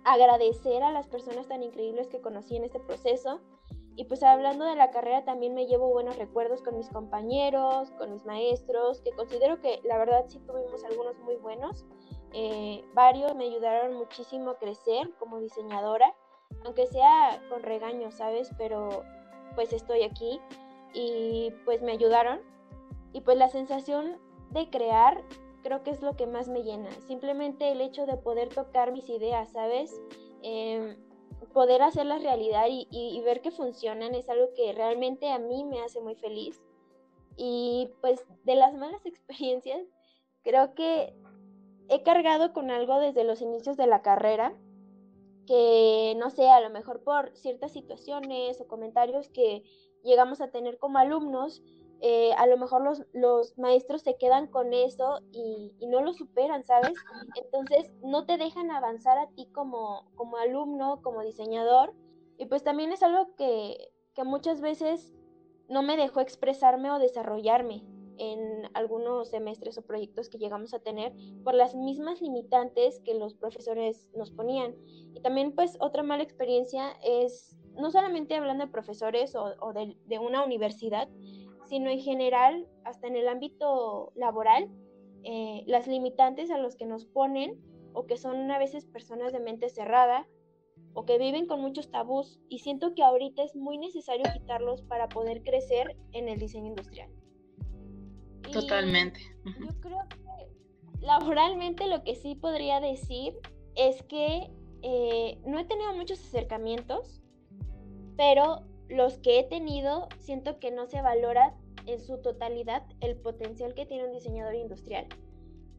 agradecer 0.05 0.83
a 0.83 0.93
las 0.93 1.07
personas 1.07 1.49
tan 1.49 1.63
increíbles 1.63 2.09
que 2.09 2.21
conocí 2.21 2.57
en 2.57 2.65
este 2.65 2.81
proceso. 2.81 3.41
Y 3.97 4.05
pues 4.05 4.23
hablando 4.23 4.65
de 4.65 4.77
la 4.77 4.91
carrera 4.91 5.25
también 5.25 5.55
me 5.55 5.67
llevo 5.67 5.89
buenos 5.89 6.17
recuerdos 6.17 6.63
con 6.63 6.77
mis 6.77 6.89
compañeros, 6.89 7.91
con 7.99 8.13
mis 8.13 8.25
maestros, 8.25 9.01
que 9.01 9.11
considero 9.11 9.61
que 9.61 9.81
la 9.83 9.99
verdad 9.99 10.25
sí 10.29 10.39
tuvimos 10.39 10.85
algunos 10.85 11.19
muy 11.19 11.35
buenos. 11.37 11.85
Eh, 12.33 12.85
varios 12.95 13.35
me 13.35 13.45
ayudaron 13.45 13.97
muchísimo 13.97 14.51
a 14.51 14.59
crecer 14.59 15.13
como 15.19 15.41
diseñadora, 15.41 16.15
aunque 16.65 16.87
sea 16.87 17.43
con 17.49 17.63
regaño, 17.63 18.13
¿sabes? 18.13 18.51
Pero 18.57 19.03
pues 19.57 19.73
estoy 19.73 20.03
aquí 20.03 20.41
y 20.95 21.53
pues 21.65 21.83
me 21.83 21.93
ayudaron. 21.93 22.41
Y 23.13 23.23
pues 23.23 23.37
la 23.37 23.49
sensación 23.49 24.19
de 24.51 24.71
crear 24.71 25.25
creo 25.63 25.83
que 25.83 25.91
es 25.91 26.03
lo 26.03 26.17
que 26.17 26.27
más 26.27 26.49
me 26.49 26.63
llena. 26.63 26.91
Simplemente 27.07 27.71
el 27.73 27.81
hecho 27.81 28.07
de 28.07 28.17
poder 28.17 28.49
tocar 28.49 28.93
mis 28.93 29.09
ideas, 29.09 29.51
¿sabes? 29.53 29.93
Em, 30.43 30.97
poder 31.53 31.83
hacerlas 31.83 32.23
realidad 32.23 32.67
y, 32.69 33.21
ver 33.25 33.41
que 33.41 33.51
funcionan 33.51 34.15
es 34.15 34.29
algo 34.29 34.53
que 34.55 34.73
realmente 34.73 35.31
a 35.31 35.39
mí 35.39 35.65
me 35.65 35.81
hace 35.81 36.01
muy 36.01 36.15
feliz. 36.15 36.61
Y 37.37 37.91
pues 38.01 38.25
de 38.45 38.57
las 38.57 38.75
malas 38.75 39.05
experiencias, 39.07 39.87
creo 40.43 40.75
que 40.75 41.15
he 41.89 42.03
cargado 42.03 42.53
con 42.53 42.71
algo 42.71 42.99
desde 42.99 43.25
los 43.25 43.41
inicios 43.41 43.77
de 43.77 43.87
la 43.87 44.03
carrera, 44.03 44.55
que 45.47 46.15
no 46.19 46.31
sé, 46.31 46.49
a 46.51 46.61
lo 46.61 46.71
mejor 46.71 47.03
por 47.03 47.35
ciertas 47.35 47.73
situaciones 47.73 48.61
o 48.61 48.69
comentarios 48.69 49.31
que 49.31 49.63
llegamos 50.05 50.41
a 50.41 50.51
tener 50.51 50.79
como 50.79 50.99
alumnos, 50.99 51.63
eh, 52.01 52.33
a 52.37 52.47
lo 52.47 52.57
mejor 52.57 52.83
los, 52.83 53.05
los, 53.13 53.59
maestros 53.59 54.03
se 54.03 54.17
quedan 54.17 54.47
con 54.47 54.73
eso 54.73 55.21
y, 55.33 55.73
no 55.89 56.01
lo 56.01 56.13
superan, 56.13 56.65
¿sabes? 56.65 56.95
Entonces 57.35 57.91
no 58.03 58.25
te 58.25 58.37
dejan 58.37 58.71
avanzar 58.71 59.19
a 59.19 59.29
ti 59.31 59.47
como, 59.53 60.11
como 60.15 60.37
alumno, 60.37 61.01
como 61.03 61.23
diseñador. 61.23 61.95
Y 62.37 62.47
pues 62.47 62.63
también 62.63 62.93
es 62.93 63.03
algo 63.03 63.35
que, 63.37 63.91
que 64.15 64.23
muchas 64.23 64.61
veces 64.61 65.13
no 65.69 65.83
me 65.83 65.97
dejó 65.97 66.21
expresarme 66.21 66.91
o 66.91 66.99
desarrollarme 66.99 67.85
en 68.19 68.69
algunos 68.75 69.31
semestres 69.31 69.79
o 69.79 69.83
proyectos 69.83 70.29
que 70.29 70.39
llegamos 70.39 70.75
a 70.75 70.81
tener 70.81 71.13
por 71.45 71.55
las 71.55 71.75
mismas 71.75 72.21
limitantes 72.21 73.01
que 73.01 73.15
los 73.15 73.35
profesores 73.35 74.11
nos 74.15 74.31
ponían. 74.31 74.75
Y 75.15 75.21
también 75.21 75.55
pues 75.55 75.77
otra 75.81 76.03
mala 76.03 76.23
experiencia 76.23 76.93
es, 77.03 77.57
no 77.75 77.91
solamente 77.91 78.35
hablando 78.35 78.67
de 78.67 78.73
profesores 78.73 79.35
o, 79.35 79.55
o 79.61 79.73
de, 79.73 79.97
de, 80.07 80.19
una 80.19 80.45
universidad, 80.45 81.09
sino 81.69 81.91
en 81.91 82.01
general, 82.01 82.67
hasta 82.85 83.07
en 83.07 83.17
el 83.17 83.29
ámbito 83.29 84.13
laboral, 84.15 84.71
eh, 85.25 85.63
las 85.67 85.87
limitantes 85.87 86.51
a 86.51 86.59
los 86.59 86.77
que 86.77 86.87
nos 86.87 87.05
ponen 87.05 87.61
o 87.93 88.07
que 88.07 88.17
son 88.17 88.51
a 88.51 88.59
veces 88.59 88.87
personas 88.87 89.33
de 89.33 89.41
mente 89.41 89.69
cerrada 89.69 90.27
o 90.95 91.05
que 91.05 91.19
viven 91.19 91.47
con 91.47 91.61
muchos 91.61 91.91
tabús 91.91 92.41
y 92.49 92.61
siento 92.61 92.95
que 92.95 93.03
ahorita 93.03 93.43
es 93.43 93.55
muy 93.55 93.79
necesario 93.79 94.25
quitarlos 94.33 94.83
para 94.83 95.09
poder 95.09 95.43
crecer 95.43 95.97
en 96.13 96.29
el 96.29 96.39
diseño 96.39 96.69
industrial. 96.69 97.11
Totalmente. 98.53 99.21
Yo 99.45 99.81
creo 99.81 100.01
que 100.09 101.05
laboralmente 101.05 101.87
lo 101.87 102.03
que 102.03 102.15
sí 102.15 102.35
podría 102.35 102.81
decir 102.81 103.35
es 103.75 104.03
que 104.05 104.51
eh, 104.83 105.39
no 105.45 105.59
he 105.59 105.65
tenido 105.65 105.93
muchos 105.95 106.21
acercamientos, 106.21 107.21
pero 108.17 108.68
los 108.89 109.19
que 109.19 109.39
he 109.39 109.45
tenido 109.45 110.09
siento 110.21 110.59
que 110.59 110.71
no 110.71 110.87
se 110.87 111.03
valora 111.03 111.55
en 111.87 112.01
su 112.01 112.19
totalidad 112.19 112.85
el 113.01 113.17
potencial 113.17 113.75
que 113.75 113.87
tiene 113.87 114.07
un 114.07 114.13
diseñador 114.13 114.55
industrial. 114.55 115.07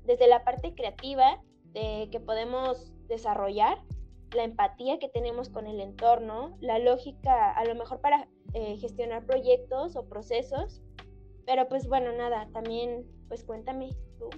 Desde 0.05 0.27
la 0.27 0.43
parte 0.43 0.73
creativa 0.73 1.41
de 1.73 2.09
que 2.11 2.19
podemos 2.19 2.91
desarrollar, 3.07 3.77
la 4.35 4.43
empatía 4.43 4.99
que 4.99 5.09
tenemos 5.09 5.49
con 5.49 5.67
el 5.67 5.79
entorno, 5.79 6.55
la 6.61 6.79
lógica 6.79 7.51
a 7.51 7.65
lo 7.65 7.75
mejor 7.75 7.99
para 8.01 8.27
eh, 8.53 8.77
gestionar 8.77 9.25
proyectos 9.25 9.95
o 9.95 10.07
procesos. 10.07 10.81
Pero 11.45 11.67
pues 11.67 11.87
bueno, 11.87 12.11
nada, 12.11 12.47
también 12.53 13.05
pues 13.27 13.43
cuéntame 13.43 13.95
tú 14.19 14.29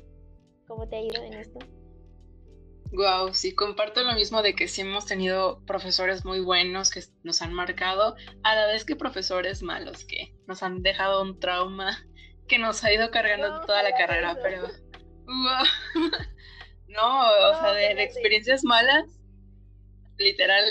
cómo 0.67 0.87
te 0.87 0.97
ha 0.97 1.01
ido 1.01 1.21
en 1.23 1.33
esto. 1.33 1.59
Wow, 2.91 3.33
sí, 3.33 3.55
comparto 3.55 4.03
lo 4.03 4.13
mismo 4.13 4.41
de 4.41 4.53
que 4.53 4.67
sí 4.67 4.81
hemos 4.81 5.05
tenido 5.05 5.63
profesores 5.65 6.25
muy 6.25 6.41
buenos 6.41 6.91
que 6.91 7.01
nos 7.23 7.41
han 7.41 7.53
marcado, 7.53 8.15
a 8.43 8.55
la 8.55 8.67
vez 8.67 8.83
que 8.83 8.97
profesores 8.97 9.63
malos 9.63 10.03
que 10.03 10.35
nos 10.45 10.61
han 10.61 10.83
dejado 10.83 11.21
un 11.21 11.39
trauma 11.39 11.97
que 12.49 12.59
nos 12.59 12.83
ha 12.83 12.93
ido 12.93 13.09
cargando 13.09 13.61
toda 13.61 13.81
la 13.81 13.93
carrera, 13.93 14.37
pero 14.43 14.63
wow. 15.25 15.63
no, 16.89 17.21
o 17.21 17.61
sea, 17.61 17.71
de, 17.71 18.03
experiencias 18.03 18.65
malas, 18.65 19.21
literal, 20.17 20.65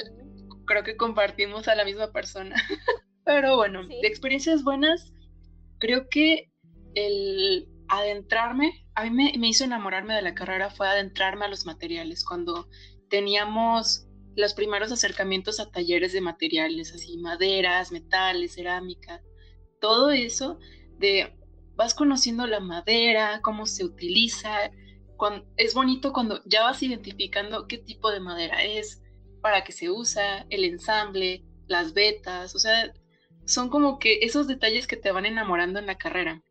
creo 0.66 0.84
que 0.84 0.98
compartimos 0.98 1.68
a 1.68 1.74
la 1.74 1.86
misma 1.86 2.12
persona. 2.12 2.54
pero 3.24 3.56
bueno, 3.56 3.86
de 3.86 4.06
experiencias 4.06 4.62
buenas, 4.62 5.10
creo 5.78 6.10
que 6.10 6.50
el 6.94 7.66
adentrarme, 7.90 8.86
a 8.94 9.04
mí 9.04 9.10
me, 9.10 9.48
hizo 9.48 9.64
enamorarme 9.64 10.14
de 10.14 10.22
la 10.22 10.34
carrera 10.34 10.70
fue 10.70 10.88
adentrarme 10.88 11.44
a 11.44 11.48
los 11.48 11.66
materiales, 11.66 12.24
cuando 12.24 12.68
teníamos 13.08 14.06
los 14.36 14.54
primeros 14.54 14.92
acercamientos 14.92 15.58
a 15.58 15.70
talleres 15.70 16.12
de 16.12 16.20
materiales, 16.20 16.94
así 16.94 17.18
maderas, 17.18 17.90
metales, 17.90 18.54
cerámica, 18.54 19.20
todo 19.80 20.10
eso 20.10 20.58
de 20.98 21.36
vas 21.74 21.94
conociendo 21.94 22.46
la 22.46 22.60
madera, 22.60 23.40
cómo 23.42 23.66
se 23.66 23.84
utiliza, 23.84 24.70
es 25.56 25.74
bonito 25.74 26.12
cuando 26.12 26.40
ya 26.46 26.62
vas 26.62 26.82
identificando 26.82 27.66
qué 27.66 27.78
tipo 27.78 28.12
de 28.12 28.20
madera 28.20 28.62
es, 28.62 29.02
para 29.42 29.64
qué 29.64 29.72
se 29.72 29.90
usa, 29.90 30.46
el 30.48 30.64
ensamble, 30.64 31.44
las 31.66 31.92
vetas, 31.92 32.54
o 32.54 32.60
sea, 32.60 32.92
son 33.46 33.68
como 33.68 33.98
que 33.98 34.20
esos 34.22 34.46
detalles 34.46 34.86
que 34.86 34.96
te 34.96 35.10
van 35.10 35.26
enamorando 35.26 35.80
en 35.80 35.86
la 35.86 35.98
carrera 35.98 36.44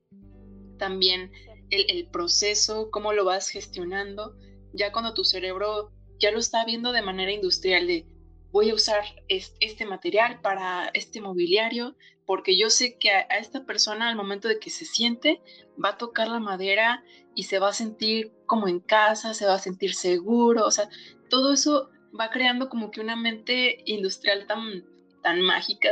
también 0.80 1.32
el, 1.70 2.08
proceso, 2.08 2.90
cómo 2.90 3.14
lo 3.14 3.26
vas 3.26 3.50
gestionando, 3.50 4.36
ya 4.74 4.92
cuando 4.92 5.14
tu 5.14 5.24
cerebro 5.24 5.92
ya 6.20 6.32
lo 6.32 6.40
está 6.40 6.66
viendo 6.66 6.92
de 6.92 7.04
manera 7.04 7.32
industrial, 7.32 7.86
de 7.86 8.08
voy 8.52 8.72
a 8.72 8.74
usar 8.74 9.04
este, 9.28 9.86
material 9.86 10.42
para 10.42 10.90
este 10.96 11.22
mobiliario, 11.22 11.96
porque 12.26 12.58
yo 12.58 12.72
sé 12.72 12.98
que 12.98 13.12
a, 13.12 13.22
esta 13.22 13.66
persona 13.66 14.10
al 14.10 14.16
momento 14.16 14.48
de 14.48 14.58
que 14.58 14.72
se 14.72 14.86
siente, 14.86 15.42
va 15.84 15.90
a 15.90 15.98
tocar 15.98 16.28
la 16.28 16.40
madera 16.40 17.04
y 17.36 17.44
se 17.44 17.60
va 17.60 17.70
a 17.70 17.74
sentir 17.74 18.34
como 18.48 18.68
en 18.68 18.80
casa, 18.80 19.36
se 19.36 19.46
va 19.46 19.54
a 19.54 19.60
sentir 19.60 19.94
seguro, 19.94 20.66
o 20.66 20.72
sea, 20.72 20.90
todo 21.30 21.54
eso 21.54 21.92
va 22.20 22.32
creando 22.32 22.70
como 22.70 22.90
que 22.90 23.02
una 23.02 23.16
mente 23.16 23.84
industrial 23.86 24.48
tan, 24.48 24.84
tan 25.22 25.42
mágica, 25.42 25.90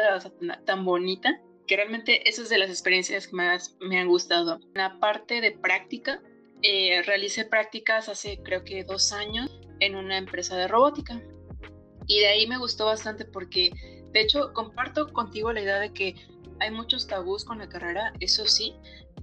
tan 0.65 0.83
bonita, 0.83 1.39
que 1.67 1.75
realmente 1.75 2.27
esa 2.27 2.41
es 2.41 2.49
de 2.49 2.57
las 2.57 2.69
experiencias 2.69 3.27
que 3.27 3.35
más 3.35 3.75
me 3.79 3.99
han 3.99 4.07
gustado. 4.07 4.59
La 4.73 4.99
parte 4.99 5.41
de 5.41 5.51
práctica, 5.51 6.21
eh, 6.63 7.03
realicé 7.03 7.45
prácticas 7.45 8.09
hace 8.09 8.39
creo 8.41 8.63
que 8.63 8.83
dos 8.83 9.11
años 9.11 9.59
en 9.79 9.95
una 9.95 10.17
empresa 10.17 10.55
de 10.57 10.67
robótica. 10.67 11.21
Y 12.07 12.19
de 12.19 12.27
ahí 12.27 12.47
me 12.47 12.57
gustó 12.57 12.85
bastante 12.85 13.25
porque, 13.25 13.71
de 14.11 14.21
hecho, 14.21 14.53
comparto 14.53 15.11
contigo 15.11 15.51
la 15.51 15.61
idea 15.61 15.79
de 15.79 15.93
que 15.93 16.15
hay 16.59 16.71
muchos 16.71 17.05
tabús 17.05 17.43
con 17.43 17.59
la 17.59 17.69
carrera, 17.69 18.13
eso 18.19 18.47
sí. 18.47 18.73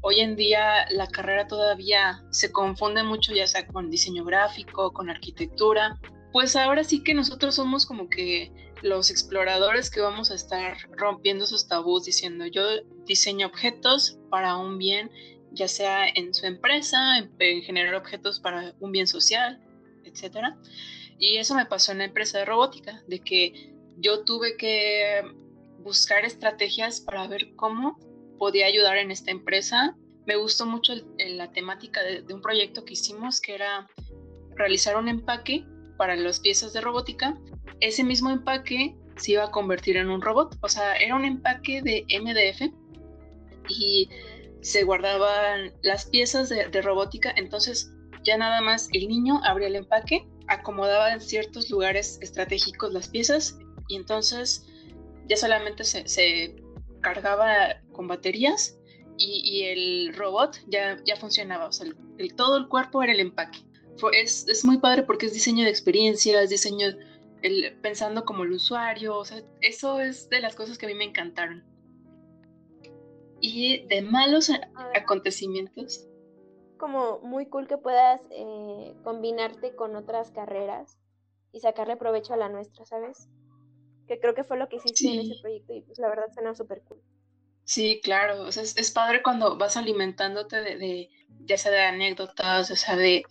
Hoy 0.03 0.21
en 0.21 0.37
día 0.37 0.87
la 0.91 1.07
carrera 1.07 1.49
todavía 1.49 2.23
se 2.31 2.53
confunde 2.53 3.03
mucho, 3.03 3.33
ya 3.33 3.47
sea 3.47 3.67
con 3.67 3.91
diseño 3.91 4.25
gráfico, 4.25 4.93
con 4.93 5.09
arquitectura. 5.09 5.99
Pues 6.33 6.57
ahora 6.57 6.85
sí 6.85 7.03
que 7.03 7.15
nosotros 7.15 7.55
somos 7.55 7.87
como 7.87 8.09
que 8.09 8.53
los 8.85 9.11
exploradores 9.11 9.89
que 9.89 10.03
vamos 10.03 10.31
a 10.31 10.35
estar 10.35 10.77
rompiendo 10.91 11.45
esos 11.45 11.67
tabús 11.69 12.05
diciendo 12.05 12.45
yo 12.47 12.63
diseño 13.07 13.47
objetos 13.47 14.19
para 14.29 14.59
un 14.59 14.77
bien, 14.77 15.11
ya 15.53 15.69
sea 15.69 16.07
en 16.07 16.35
su 16.35 16.45
empresa, 16.45 17.17
en, 17.17 17.63
generar 17.63 17.95
objetos 17.95 18.41
para 18.41 18.75
un 18.81 18.93
bien 18.93 19.07
social, 19.07 19.59
etc. 20.05 20.55
Y 21.19 21.39
eso 21.39 21.55
me 21.55 21.65
pasó 21.65 21.93
en 21.93 21.99
la 21.99 22.05
empresa 22.05 22.39
de 22.39 22.45
robótica, 22.45 23.03
de 23.09 23.21
que 23.21 23.73
yo 23.97 24.23
tuve 24.25 24.59
que 24.59 25.23
buscar 25.79 26.27
estrategias 26.27 27.01
para 27.01 27.27
ver 27.27 27.57
cómo 27.57 27.99
podía 28.39 28.67
ayudar 28.67 28.99
en 28.99 29.11
esta 29.11 29.31
empresa. 29.31 29.97
Me 30.27 30.37
gustó 30.37 30.67
mucho 30.67 30.93
la 31.17 31.51
temática 31.53 32.03
de 32.03 32.35
un 32.35 32.43
proyecto 32.43 32.85
que 32.85 32.93
hicimos 32.93 33.41
que 33.41 33.55
era 33.55 33.89
realizar 34.57 34.97
un 34.99 35.09
empaque 35.09 35.65
para 35.97 36.17
las 36.17 36.41
piezas 36.41 36.75
de 36.75 36.83
robótica, 36.83 37.39
ese 37.81 38.05
mismo 38.05 38.31
empaque 38.31 38.97
se 39.17 39.33
iba 39.33 39.45
a 39.45 39.51
convertir 39.51 39.97
en 39.97 40.11
un 40.11 40.21
robot. 40.21 40.57
O 40.61 40.69
sea, 40.69 40.97
era 40.97 41.15
un 41.15 41.25
empaque 41.25 41.83
de 41.83 42.07
MDF 42.21 42.73
y 43.69 44.09
se 44.61 44.83
guardaban 44.85 45.73
las 45.83 46.07
piezas 46.07 46.49
de, 46.49 46.83
robótica. 46.83 47.33
Entonces, 47.37 47.93
ya 48.25 48.37
nada 48.37 48.61
más 48.61 48.89
el 48.93 49.09
niño 49.09 49.41
abría 49.45 49.69
el 49.69 49.77
empaque, 49.77 50.27
acomodaba 50.49 51.13
en 51.13 51.21
ciertos 51.21 51.71
lugares 51.71 52.19
estratégicos 52.23 52.93
las 52.93 53.09
piezas 53.09 53.59
y 53.89 53.97
entonces 53.97 54.67
ya 55.29 55.37
solamente 55.37 55.85
se, 55.85 56.57
cargaba 57.01 57.83
con 57.93 58.09
baterías 58.09 58.79
y, 59.19 59.65
el 59.65 60.15
robot 60.15 60.59
ya, 60.69 60.97
ya 61.05 61.17
funcionaba. 61.17 61.67
O 61.67 61.73
sea, 61.73 61.87
el, 62.19 62.35
todo 62.35 62.57
el 62.57 62.69
cuerpo 62.69 63.03
era 63.03 63.13
el 63.13 63.21
empaque 63.21 63.59
es, 64.13 64.47
es, 64.49 64.65
muy 64.65 64.79
padre 64.79 65.03
porque 65.03 65.27
es 65.27 65.35
diseño 65.35 65.65
de 65.65 65.71
experiencia, 65.71 66.43
es 66.43 66.51
diseño 66.51 66.89
el, 67.45 67.79
pensando 67.83 68.25
como 68.25 68.45
el 68.45 68.53
usuario, 68.53 69.19
o 69.19 69.25
sea, 69.25 69.43
eso 69.61 70.01
es 70.01 70.31
de 70.31 70.41
las 70.41 70.57
cosas 70.57 70.79
que 70.79 70.87
a 70.87 70.89
mí 70.89 70.95
me 70.95 71.05
encantaron. 71.05 71.63
Y 73.41 73.87
de 73.87 74.01
malos 74.01 74.51
acontecimientos. 74.95 76.09
Como 76.79 77.19
muy 77.21 77.47
cool 77.47 77.69
que 77.69 77.77
puedas 77.77 78.23
eh, 78.31 78.95
combinarte 79.05 79.77
con 79.77 79.95
otras 79.95 80.31
carreras 80.31 80.99
y 81.53 81.61
sacarle 81.61 81.99
provecho 81.99 82.33
a 82.33 82.39
la 82.39 82.49
nuestra, 82.49 82.87
¿sabes? 82.87 83.29
Que 84.09 84.19
creo 84.19 84.35
que 84.35 84.45
fue 84.45 84.57
lo 84.57 84.69
que 84.69 84.77
hiciste 84.77 85.09
en 85.09 85.21
ese 85.21 85.41
proyecto 85.43 85.75
y 85.75 85.83
pues 85.83 85.99
la 85.99 86.09
verdad 86.09 86.33
suena 86.33 86.55
súper 86.55 86.83
cool. 86.83 87.03
Sí, 87.65 88.01
claro, 88.03 88.43
o 88.43 88.53
sea, 88.53 88.63
es, 88.63 88.91
padre 88.91 89.23
cuando 89.23 89.57
vas 89.57 89.77
alimentándote 89.77 90.61
de, 90.61 91.11
ya 91.45 91.59
sea 91.59 91.73
de 91.73 91.81
anécdotas, 91.81 92.71
o 92.71 92.77
sea, 92.77 92.97
de, 92.97 93.25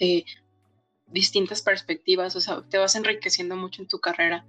distintas 1.14 1.62
perspectivas, 1.62 2.36
o 2.36 2.42
sea, 2.42 2.64
te 2.70 2.78
vas 2.78 2.96
enriqueciendo 2.96 3.56
mucho 3.56 3.82
en 3.82 3.88
tu 3.88 4.00
carrera. 4.00 4.46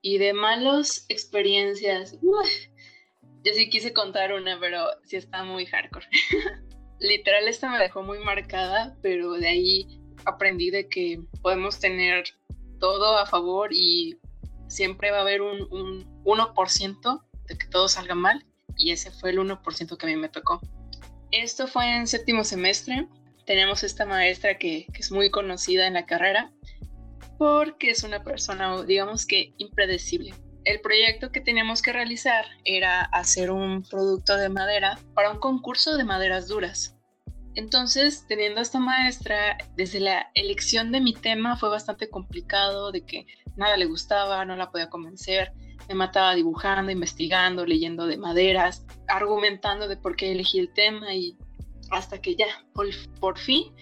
Y 0.00 0.18
de 0.18 0.32
malas 0.32 1.04
experiencias, 1.08 2.16
yo 2.22 3.52
sí 3.52 3.68
quise 3.68 3.92
contar 3.92 4.32
una, 4.32 4.58
pero 4.58 4.86
sí 5.04 5.16
está 5.16 5.44
muy 5.44 5.66
hardcore. 5.66 6.06
Literal, 7.00 7.48
esta 7.48 7.70
me 7.70 7.78
dejó 7.78 8.02
muy 8.02 8.18
marcada, 8.20 8.96
pero 9.02 9.32
de 9.32 9.48
ahí 9.48 10.00
aprendí 10.24 10.70
de 10.70 10.88
que 10.88 11.20
podemos 11.42 11.80
tener 11.80 12.24
todo 12.78 13.18
a 13.18 13.26
favor 13.26 13.72
y 13.72 14.18
siempre 14.68 15.10
va 15.10 15.18
a 15.18 15.22
haber 15.22 15.42
un, 15.42 15.62
un 15.72 16.24
1% 16.24 17.22
de 17.46 17.58
que 17.58 17.66
todo 17.66 17.88
salga 17.88 18.14
mal 18.14 18.44
y 18.76 18.92
ese 18.92 19.10
fue 19.10 19.30
el 19.30 19.38
1% 19.38 19.96
que 19.96 20.06
a 20.06 20.08
mí 20.08 20.16
me 20.16 20.28
tocó. 20.28 20.60
Esto 21.32 21.66
fue 21.66 21.96
en 21.96 22.06
séptimo 22.06 22.44
semestre 22.44 23.08
tenemos 23.50 23.82
esta 23.82 24.06
maestra 24.06 24.58
que, 24.58 24.86
es 24.96 25.10
muy 25.10 25.28
conocida 25.28 25.88
en 25.88 25.94
la 25.94 26.06
carrera 26.06 26.52
porque 27.36 27.90
es 27.90 28.04
una 28.04 28.22
persona, 28.22 28.80
digamos 28.84 29.26
que, 29.26 29.54
impredecible. 29.58 30.32
El 30.64 30.80
proyecto 30.80 31.32
que 31.32 31.40
teníamos 31.40 31.82
que 31.82 31.92
realizar 31.92 32.44
era 32.64 33.00
hacer 33.00 33.50
un 33.50 33.82
producto 33.82 34.36
de 34.36 34.50
madera 34.50 35.00
para 35.16 35.32
un 35.32 35.40
concurso 35.40 35.96
de 35.96 36.04
maderas 36.04 36.46
duras. 36.46 36.96
Entonces, 37.56 38.24
teniendo 38.28 38.60
a 38.60 38.62
esta 38.62 38.78
maestra, 38.78 39.58
desde 39.74 39.98
la 39.98 40.30
elección 40.34 40.92
de 40.92 41.00
mi 41.00 41.12
tema 41.12 41.56
fue 41.56 41.70
bastante 41.70 42.08
complicado, 42.08 42.92
de 42.92 43.04
que 43.04 43.26
nada 43.56 43.76
le 43.76 43.86
gustaba, 43.86 44.44
no 44.44 44.54
la 44.54 44.70
podía 44.70 44.90
convencer, 44.90 45.52
me 45.88 45.96
mataba 45.96 46.36
dibujando, 46.36 46.92
investigando, 46.92 47.66
leyendo 47.66 48.06
de 48.06 48.16
maderas, 48.16 48.86
argumentando 49.08 49.88
de 49.88 49.96
por 49.96 50.14
qué 50.14 50.30
elegí 50.30 50.60
el 50.60 50.72
tema 50.72 51.12
y 51.16 51.36
hasta 51.90 52.20
que 52.20 52.36
ya, 52.36 52.46
por, 52.72 53.38
fin, 53.38 53.74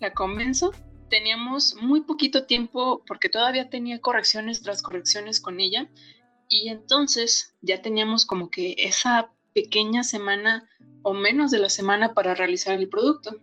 la 0.00 0.12
convenzo 0.12 0.72
teníamos 1.08 1.76
muy 1.80 2.00
poquito 2.00 2.46
tiempo 2.46 3.02
porque 3.06 3.28
todavía 3.28 3.70
tenía 3.70 4.00
correcciones 4.00 4.62
tras 4.62 4.82
correcciones 4.82 5.40
con 5.40 5.60
ella 5.60 5.88
y 6.48 6.68
entonces 6.68 7.54
ya 7.62 7.82
teníamos 7.82 8.26
como 8.26 8.50
que 8.50 8.74
esa 8.78 9.30
pequeña 9.54 10.02
semana 10.02 10.68
o 11.02 11.14
menos 11.14 11.50
de 11.50 11.58
la 11.58 11.68
semana 11.68 12.14
para 12.14 12.34
realizar 12.34 12.76
el 12.78 12.88
producto. 12.88 13.36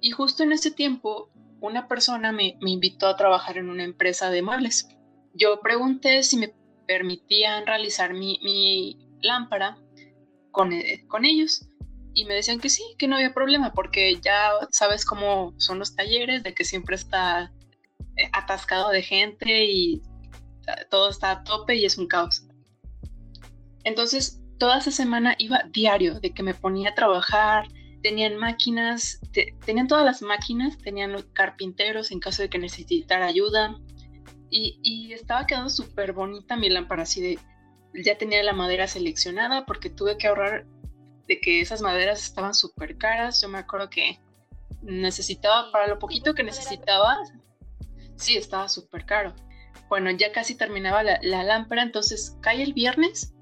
Y 0.00 0.10
justo 0.10 0.42
en 0.42 0.52
ese 0.52 0.70
tiempo 0.70 1.30
una 1.60 1.88
persona 1.88 2.30
me, 2.32 2.56
invitó 2.60 3.08
a 3.08 3.16
trabajar 3.16 3.56
en 3.58 3.70
una 3.70 3.84
empresa 3.84 4.30
de 4.30 4.42
muebles. 4.42 4.88
Yo 5.34 5.60
pregunté 5.60 6.22
si 6.22 6.36
me 6.36 6.54
permitían 6.86 7.66
realizar 7.66 8.14
mi, 8.14 8.98
lámpara 9.20 9.78
con, 10.52 10.72
eh, 10.72 11.04
con 11.08 11.24
ellos 11.24 11.67
y 12.18 12.24
me 12.24 12.34
decían 12.34 12.58
que 12.58 12.68
sí, 12.68 12.82
que 12.98 13.06
no 13.06 13.14
había 13.14 13.32
problema, 13.32 13.72
porque 13.72 14.18
ya 14.20 14.50
sabes 14.72 15.04
cómo 15.04 15.54
son 15.56 15.78
los 15.78 15.94
talleres, 15.94 16.42
de 16.42 16.52
que 16.52 16.64
siempre 16.64 16.96
está 16.96 17.52
eh, 18.16 18.28
atascado 18.32 18.90
de 18.90 19.02
gente 19.02 19.66
y 19.66 20.02
todo 20.90 21.10
está 21.10 21.30
a 21.30 21.44
tope 21.44 21.76
y 21.76 21.84
es 21.84 21.96
un 21.96 22.08
caos. 22.08 22.44
Entonces, 23.84 24.42
toda 24.58 24.78
esa 24.78 24.90
semana 24.90 25.36
iba 25.38 25.62
diario, 25.70 26.18
de 26.18 26.34
que 26.34 26.42
me 26.42 26.54
ponía 26.54 26.90
a 26.90 26.94
trabajar, 26.96 27.68
tenían 28.02 28.36
máquinas, 28.36 29.20
tenían 29.64 29.86
todas 29.86 30.04
las 30.04 30.20
máquinas, 30.20 30.76
tenían 30.78 31.22
carpinteros 31.34 32.10
en 32.10 32.18
caso 32.18 32.42
de 32.42 32.50
que 32.50 32.58
necesitara 32.58 33.26
ayuda, 33.26 33.78
y, 34.50 34.80
y 34.82 35.12
estaba 35.12 35.46
quedando 35.46 35.70
súper 35.70 36.14
bonita 36.14 36.56
mi 36.56 36.68
lámpara, 36.68 37.04
así 37.04 37.20
de, 37.20 37.38
ya 37.94 38.18
tenía 38.18 38.42
la 38.42 38.54
madera 38.54 38.88
seleccionada 38.88 39.66
porque 39.66 39.88
tuve 39.88 40.18
que 40.18 40.26
ahorrar 40.26 40.66
de 41.28 41.40
que 41.40 41.60
esas 41.60 41.82
maderas 41.82 42.24
estaban 42.24 42.54
súper 42.54 42.96
caras. 42.96 43.40
Yo 43.40 43.48
me 43.48 43.58
acuerdo 43.58 43.90
que 43.90 44.18
necesitaba, 44.82 45.70
para 45.70 45.86
lo 45.86 45.98
poquito 45.98 46.34
que 46.34 46.42
necesitaba, 46.42 47.18
sí, 48.16 48.36
estaba 48.36 48.68
súper 48.68 49.04
caro. 49.04 49.34
Bueno, 49.88 50.10
ya 50.10 50.32
casi 50.32 50.56
terminaba 50.56 51.02
la, 51.02 51.42
lámpara, 51.44 51.82
entonces 51.82 52.36
cae 52.40 52.62
el 52.62 52.74
viernes, 52.74 53.34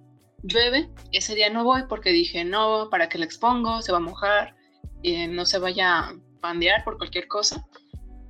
llueve, 0.42 0.90
ese 1.12 1.34
día 1.34 1.50
no 1.50 1.64
voy 1.64 1.84
porque 1.88 2.10
dije, 2.10 2.44
no, 2.44 2.88
para 2.90 3.08
que 3.08 3.18
la 3.18 3.24
expongo, 3.24 3.82
se 3.82 3.92
va 3.92 3.98
a 3.98 4.02
mojar, 4.02 4.54
y 5.02 5.26
no 5.26 5.44
se 5.44 5.58
vaya 5.58 5.98
a 5.98 6.14
pandear 6.40 6.84
por 6.84 6.98
cualquier 6.98 7.26
cosa. 7.26 7.66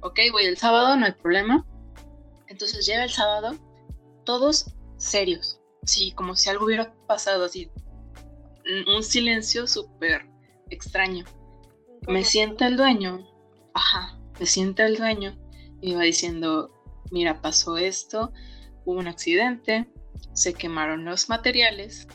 Ok, 0.00 0.18
voy 0.32 0.44
el 0.44 0.56
sábado, 0.56 0.96
no 0.96 1.06
hay 1.06 1.12
problema. 1.12 1.66
Entonces 2.48 2.86
llega 2.86 3.04
el 3.04 3.10
sábado, 3.10 3.54
todos 4.24 4.74
serios, 4.96 5.60
sí, 5.84 6.12
como 6.12 6.36
si 6.36 6.48
algo 6.48 6.64
hubiera 6.64 6.94
pasado, 7.06 7.44
así, 7.44 7.70
un 8.86 9.02
silencio 9.02 9.66
súper 9.66 10.26
extraño. 10.70 11.24
Me 12.08 12.24
sienta 12.24 12.66
el 12.66 12.76
dueño, 12.76 13.26
ajá, 13.74 14.18
me 14.38 14.46
sienta 14.46 14.86
el 14.86 14.96
dueño 14.96 15.36
y 15.80 15.94
va 15.94 16.02
diciendo, 16.02 16.72
mira, 17.10 17.40
pasó 17.40 17.76
esto, 17.76 18.32
hubo 18.84 18.98
un 18.98 19.08
accidente, 19.08 19.90
se 20.32 20.54
quemaron 20.54 21.04
los 21.04 21.28
materiales 21.28 22.06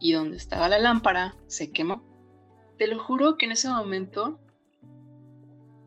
y 0.00 0.12
donde 0.12 0.36
estaba 0.36 0.68
la 0.68 0.78
lámpara 0.78 1.36
se 1.46 1.72
quemó. 1.72 2.04
Te 2.78 2.86
lo 2.86 3.02
juro 3.02 3.36
que 3.36 3.46
en 3.46 3.52
ese 3.52 3.68
momento 3.68 4.40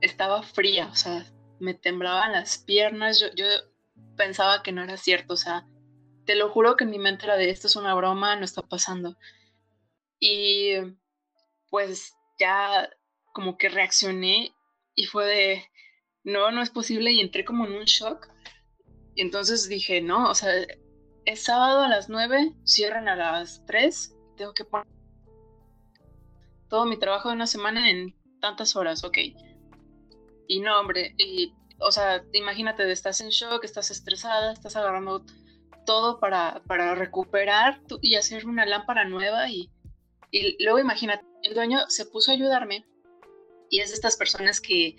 estaba 0.01 0.41
fría, 0.41 0.87
o 0.91 0.95
sea, 0.95 1.25
me 1.59 1.73
temblaban 1.73 2.31
las 2.31 2.57
piernas, 2.57 3.19
yo, 3.19 3.27
yo 3.35 3.45
pensaba 4.15 4.63
que 4.63 4.71
no 4.71 4.83
era 4.83 4.97
cierto, 4.97 5.33
o 5.33 5.37
sea, 5.37 5.67
te 6.25 6.35
lo 6.35 6.49
juro 6.49 6.75
que 6.75 6.83
en 6.83 6.91
mi 6.91 6.99
mente 6.99 7.25
era 7.25 7.37
de 7.37 7.49
esto 7.49 7.67
es 7.67 7.75
una 7.75 7.93
broma, 7.95 8.35
no 8.35 8.45
está 8.45 8.61
pasando. 8.61 9.17
Y 10.19 10.73
pues 11.69 12.13
ya 12.39 12.89
como 13.33 13.57
que 13.57 13.69
reaccioné 13.69 14.53
y 14.95 15.05
fue 15.05 15.25
de, 15.25 15.63
no, 16.23 16.51
no 16.51 16.61
es 16.61 16.69
posible 16.69 17.11
y 17.11 17.21
entré 17.21 17.45
como 17.45 17.65
en 17.65 17.73
un 17.73 17.85
shock. 17.85 18.27
Y 19.15 19.21
entonces 19.21 19.67
dije, 19.69 20.01
no, 20.01 20.29
o 20.29 20.35
sea, 20.35 20.51
es 21.25 21.43
sábado 21.43 21.81
a 21.81 21.87
las 21.87 22.09
9, 22.09 22.55
cierran 22.65 23.07
a 23.07 23.15
las 23.15 23.63
3, 23.65 24.15
tengo 24.37 24.53
que 24.53 24.65
poner 24.65 24.87
todo 26.69 26.85
mi 26.85 26.97
trabajo 26.97 27.29
de 27.29 27.35
una 27.35 27.47
semana 27.47 27.89
en 27.89 28.15
tantas 28.39 28.75
horas, 28.75 29.03
ok. 29.03 29.17
Y 30.47 30.59
no, 30.61 30.79
hombre, 30.79 31.15
y, 31.17 31.53
o 31.79 31.91
sea, 31.91 32.23
imagínate, 32.33 32.89
estás 32.91 33.21
en 33.21 33.29
shock, 33.29 33.63
estás 33.63 33.91
estresada, 33.91 34.53
estás 34.53 34.75
agarrando 34.75 35.25
todo 35.85 36.19
para, 36.19 36.61
para 36.67 36.95
recuperar 36.95 37.81
y 38.01 38.15
hacer 38.15 38.45
una 38.45 38.65
lámpara 38.65 39.05
nueva 39.05 39.49
y 39.49 39.71
y 40.31 40.63
luego 40.63 40.79
imagínate, 40.79 41.25
el 41.43 41.53
dueño 41.53 41.79
se 41.89 42.05
puso 42.05 42.31
a 42.31 42.33
ayudarme 42.33 42.85
y 43.69 43.79
es 43.79 43.89
de 43.89 43.95
estas 43.95 44.17
personas 44.17 44.61
que, 44.61 44.95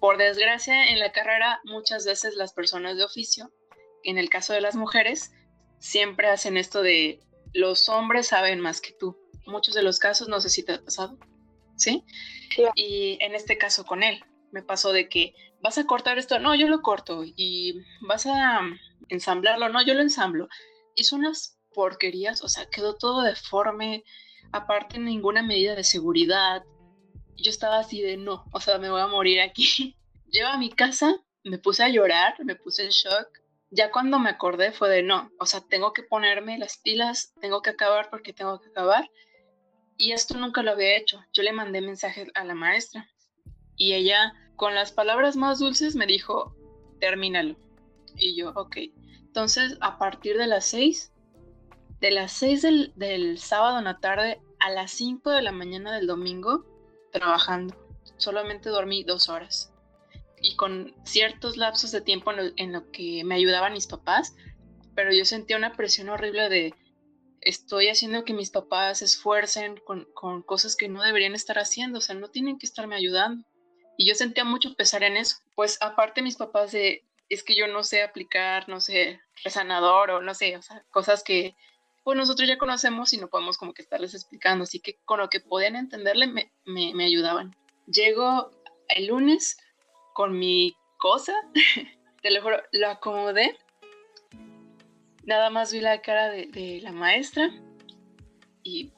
por 0.00 0.16
desgracia, 0.18 0.88
en 0.88 0.98
la 0.98 1.12
carrera 1.12 1.60
muchas 1.64 2.04
veces 2.04 2.34
las 2.34 2.52
personas 2.52 2.96
de 2.96 3.04
oficio, 3.04 3.52
en 4.04 4.18
el 4.18 4.30
caso 4.30 4.52
de 4.52 4.60
las 4.60 4.76
mujeres, 4.76 5.32
siempre 5.78 6.28
hacen 6.28 6.56
esto 6.56 6.82
de 6.82 7.20
los 7.54 7.88
hombres 7.88 8.28
saben 8.28 8.60
más 8.60 8.80
que 8.80 8.92
tú. 8.92 9.16
Muchos 9.46 9.74
de 9.74 9.82
los 9.82 9.98
casos, 9.98 10.28
no 10.28 10.40
sé 10.40 10.50
si 10.50 10.64
te 10.64 10.74
ha 10.74 10.84
pasado, 10.84 11.18
¿sí? 11.76 12.04
Y 12.74 13.18
en 13.20 13.34
este 13.34 13.56
caso 13.56 13.84
con 13.84 14.02
él, 14.02 14.22
me 14.52 14.62
pasó 14.62 14.92
de 14.92 15.08
que 15.08 15.34
vas 15.60 15.78
a 15.78 15.86
cortar 15.86 16.18
esto, 16.18 16.38
no, 16.38 16.54
yo 16.54 16.68
lo 16.68 16.82
corto, 16.82 17.22
y 17.24 17.74
vas 18.06 18.26
a 18.26 18.60
ensamblarlo, 19.08 19.68
no, 19.68 19.84
yo 19.84 19.94
lo 19.94 20.02
ensamblo. 20.02 20.48
Hizo 20.94 21.16
unas 21.16 21.58
porquerías, 21.74 22.42
o 22.42 22.48
sea, 22.48 22.66
quedó 22.66 22.96
todo 22.96 23.22
deforme, 23.22 24.04
aparte 24.52 24.98
ninguna 24.98 25.42
medida 25.42 25.74
de 25.74 25.84
seguridad. 25.84 26.64
Yo 27.36 27.50
estaba 27.50 27.78
así 27.78 28.02
de 28.02 28.16
no, 28.16 28.44
o 28.52 28.60
sea, 28.60 28.78
me 28.78 28.90
voy 28.90 29.00
a 29.00 29.06
morir 29.06 29.40
aquí. 29.40 29.96
Llego 30.30 30.48
a 30.48 30.58
mi 30.58 30.70
casa, 30.70 31.16
me 31.44 31.58
puse 31.58 31.82
a 31.84 31.88
llorar, 31.88 32.34
me 32.44 32.56
puse 32.56 32.84
en 32.84 32.90
shock. 32.90 33.28
Ya 33.70 33.90
cuando 33.90 34.18
me 34.18 34.30
acordé 34.30 34.72
fue 34.72 34.88
de 34.88 35.02
no, 35.02 35.30
o 35.38 35.46
sea, 35.46 35.60
tengo 35.60 35.92
que 35.92 36.02
ponerme 36.02 36.58
las 36.58 36.78
pilas, 36.78 37.34
tengo 37.40 37.60
que 37.60 37.70
acabar 37.70 38.08
porque 38.10 38.32
tengo 38.32 38.60
que 38.60 38.68
acabar. 38.68 39.10
Y 39.98 40.12
esto 40.12 40.38
nunca 40.38 40.62
lo 40.62 40.70
había 40.70 40.96
hecho. 40.96 41.20
Yo 41.32 41.42
le 41.42 41.52
mandé 41.52 41.80
mensaje 41.80 42.28
a 42.34 42.44
la 42.44 42.54
maestra 42.54 43.08
y 43.76 43.94
ella, 43.94 44.32
con 44.56 44.74
las 44.74 44.92
palabras 44.92 45.36
más 45.36 45.58
dulces, 45.58 45.96
me 45.96 46.06
dijo, 46.06 46.54
termínalo. 47.00 47.56
Y 48.16 48.36
yo, 48.36 48.52
ok. 48.54 48.76
Entonces, 49.20 49.76
a 49.80 49.98
partir 49.98 50.36
de 50.36 50.46
las 50.46 50.64
seis, 50.64 51.12
de 52.00 52.10
las 52.10 52.32
6 52.32 52.92
del, 52.94 53.38
sábado 53.38 53.78
en 53.78 53.84
la 53.84 53.98
tarde 53.98 54.40
a 54.60 54.70
las 54.70 54.90
5 54.92 55.30
de 55.30 55.42
la 55.42 55.52
mañana 55.52 55.94
del 55.94 56.06
domingo 56.06 56.64
trabajando. 57.12 57.76
Solamente 58.16 58.68
dormí 58.68 59.04
dos 59.04 59.28
horas. 59.28 59.72
Y 60.40 60.56
con 60.56 60.94
ciertos 61.04 61.56
lapsos 61.56 61.90
de 61.90 62.00
tiempo 62.00 62.32
en 62.56 62.72
lo, 62.72 62.90
que 62.90 63.24
me 63.24 63.34
ayudaban 63.34 63.72
mis 63.72 63.88
papás, 63.88 64.36
pero 64.94 65.12
yo 65.12 65.24
sentía 65.24 65.56
una 65.56 65.74
presión 65.74 66.08
horrible 66.08 66.48
de 66.48 66.74
estoy 67.40 67.88
haciendo 67.88 68.24
que 68.24 68.34
mis 68.34 68.50
papás 68.50 68.98
se 68.98 69.04
esfuercen 69.04 69.80
con, 69.84 70.06
con, 70.14 70.42
cosas 70.42 70.76
que 70.76 70.88
no 70.88 71.02
deberían 71.02 71.34
estar 71.34 71.58
haciendo, 71.58 71.98
o 71.98 72.00
sea, 72.00 72.14
no 72.14 72.28
tienen 72.28 72.58
que 72.58 72.66
estarme 72.66 72.96
ayudando. 72.96 73.44
Y 73.96 74.06
yo 74.06 74.14
sentía 74.14 74.44
mucho 74.44 74.74
pesar 74.74 75.02
en 75.02 75.16
eso. 75.16 75.38
Pues 75.56 75.78
aparte 75.80 76.22
mis 76.22 76.36
papás 76.36 76.70
de, 76.70 77.04
es 77.28 77.42
que 77.42 77.56
yo 77.56 77.66
no 77.66 77.82
sé 77.82 78.02
aplicar, 78.02 78.68
no 78.68 78.80
sé, 78.80 79.20
resanador 79.42 80.10
o 80.10 80.22
no 80.22 80.34
sé, 80.34 80.56
o 80.56 80.62
sea, 80.62 80.84
cosas 80.90 81.24
que 81.24 81.56
pues 82.08 82.16
nosotros 82.16 82.48
ya 82.48 82.56
conocemos 82.56 83.12
y 83.12 83.18
no 83.18 83.28
podemos 83.28 83.58
como 83.58 83.74
que 83.74 83.82
estarles 83.82 84.14
explicando, 84.14 84.62
así 84.62 84.80
que 84.80 84.98
con 85.04 85.18
lo 85.18 85.28
que 85.28 85.40
podían 85.40 85.76
entenderle 85.76 86.26
me, 86.26 86.50
me, 86.64 87.04
ayudaban. 87.04 87.54
Llego 87.86 88.50
el 88.88 89.08
lunes 89.08 89.58
con 90.14 90.38
mi 90.38 90.74
cosa, 90.96 91.34
te 92.22 92.30
lo 92.30 92.40
juro, 92.40 92.62
lo 92.72 92.88
acomodé, 92.88 93.58
nada 95.24 95.50
más 95.50 95.70
vi 95.70 95.80
la 95.80 96.00
cara 96.00 96.30
de, 96.30 96.46
de 96.46 96.80
la 96.80 96.92
maestra 96.92 97.50
y 98.62 98.90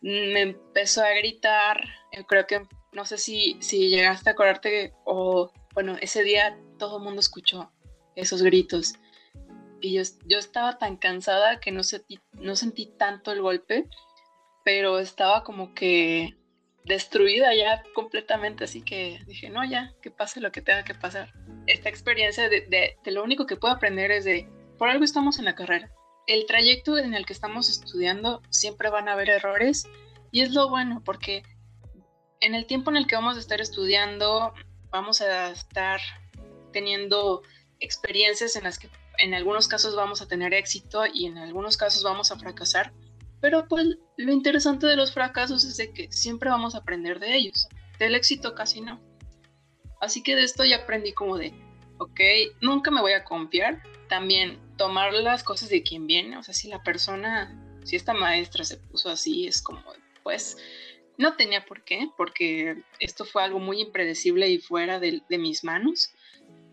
me 0.00 0.40
empezó 0.40 1.04
a 1.04 1.10
gritar, 1.10 1.80
yo 2.10 2.26
creo 2.26 2.44
que, 2.48 2.66
no 2.90 3.04
sé 3.04 3.18
si, 3.18 3.56
si 3.60 3.88
llegaste 3.88 4.30
a 4.30 4.32
acordarte 4.32 4.94
o, 5.04 5.52
bueno, 5.74 5.96
ese 6.00 6.24
día 6.24 6.58
todo 6.76 6.96
el 6.96 7.04
mundo 7.04 7.20
escuchó 7.20 7.70
esos 8.16 8.42
gritos 8.42 8.94
y 9.80 9.94
yo, 9.94 10.02
yo 10.26 10.38
estaba 10.38 10.78
tan 10.78 10.96
cansada 10.96 11.60
que 11.60 11.72
no 11.72 11.82
sentí, 11.82 12.20
no 12.32 12.56
sentí 12.56 12.86
tanto 12.86 13.32
el 13.32 13.42
golpe, 13.42 13.88
pero 14.64 14.98
estaba 14.98 15.42
como 15.44 15.74
que 15.74 16.36
destruida 16.84 17.54
ya 17.54 17.82
completamente, 17.94 18.64
así 18.64 18.82
que 18.82 19.20
dije, 19.26 19.50
no, 19.50 19.64
ya, 19.64 19.92
que 20.02 20.10
pase 20.10 20.40
lo 20.40 20.52
que 20.52 20.62
tenga 20.62 20.84
que 20.84 20.94
pasar. 20.94 21.32
Esta 21.66 21.88
experiencia 21.88 22.48
de, 22.48 22.62
de, 22.62 23.10
lo 23.10 23.22
único 23.22 23.46
que 23.46 23.56
puedo 23.56 23.74
aprender 23.74 24.10
es 24.10 24.24
de, 24.24 24.48
por 24.78 24.88
algo 24.88 25.04
estamos 25.04 25.38
en 25.38 25.44
la 25.44 25.54
carrera. 25.54 25.90
El 26.26 26.46
trayecto 26.46 26.98
en 26.98 27.14
el 27.14 27.26
que 27.26 27.32
estamos 27.32 27.68
estudiando 27.68 28.42
siempre 28.50 28.90
van 28.90 29.08
a 29.08 29.12
haber 29.12 29.30
errores 29.30 29.88
y 30.30 30.42
es 30.42 30.52
lo 30.52 30.68
bueno 30.68 31.02
porque 31.04 31.42
en 32.40 32.54
el 32.54 32.66
tiempo 32.66 32.90
en 32.90 32.96
el 32.96 33.06
que 33.06 33.16
vamos 33.16 33.36
a 33.36 33.40
estar 33.40 33.60
estudiando 33.60 34.54
vamos 34.90 35.20
a 35.20 35.50
estar 35.50 36.00
teniendo 36.72 37.42
experiencias 37.80 38.56
en 38.56 38.64
las 38.64 38.78
que 38.78 38.88
en 39.20 39.34
algunos 39.34 39.68
casos 39.68 39.94
vamos 39.94 40.22
a 40.22 40.28
tener 40.28 40.54
éxito 40.54 41.04
y 41.12 41.26
en 41.26 41.38
algunos 41.38 41.76
casos 41.76 42.02
vamos 42.02 42.30
a 42.30 42.38
fracasar, 42.38 42.92
pero 43.40 43.66
pues 43.68 43.86
lo 44.16 44.32
interesante 44.32 44.86
de 44.86 44.96
los 44.96 45.12
fracasos 45.12 45.64
es 45.64 45.76
de 45.76 45.92
que 45.92 46.10
siempre 46.12 46.50
vamos 46.50 46.74
a 46.74 46.78
aprender 46.78 47.20
de 47.20 47.36
ellos, 47.36 47.68
del 47.98 48.14
éxito 48.14 48.54
casi 48.54 48.80
no. 48.80 49.00
Así 50.00 50.22
que 50.22 50.34
de 50.34 50.44
esto 50.44 50.64
ya 50.64 50.76
aprendí 50.76 51.12
como 51.12 51.36
de, 51.36 51.52
ok, 51.98 52.20
nunca 52.60 52.90
me 52.90 53.00
voy 53.00 53.12
a 53.12 53.24
confiar. 53.24 53.82
También 54.08 54.58
tomar 54.76 55.12
las 55.12 55.44
cosas 55.44 55.68
de 55.68 55.82
quien 55.82 56.06
viene, 56.06 56.36
o 56.36 56.42
sea, 56.42 56.54
si 56.54 56.68
la 56.68 56.82
persona, 56.82 57.54
si 57.84 57.96
esta 57.96 58.14
maestra 58.14 58.64
se 58.64 58.78
puso 58.78 59.10
así, 59.10 59.46
es 59.46 59.62
como, 59.62 59.84
pues, 60.22 60.56
no 61.16 61.36
tenía 61.36 61.64
por 61.64 61.84
qué, 61.84 62.08
porque 62.16 62.82
esto 62.98 63.24
fue 63.24 63.44
algo 63.44 63.60
muy 63.60 63.80
impredecible 63.80 64.48
y 64.48 64.58
fuera 64.58 64.98
de, 64.98 65.22
de 65.28 65.38
mis 65.38 65.62
manos. 65.62 66.12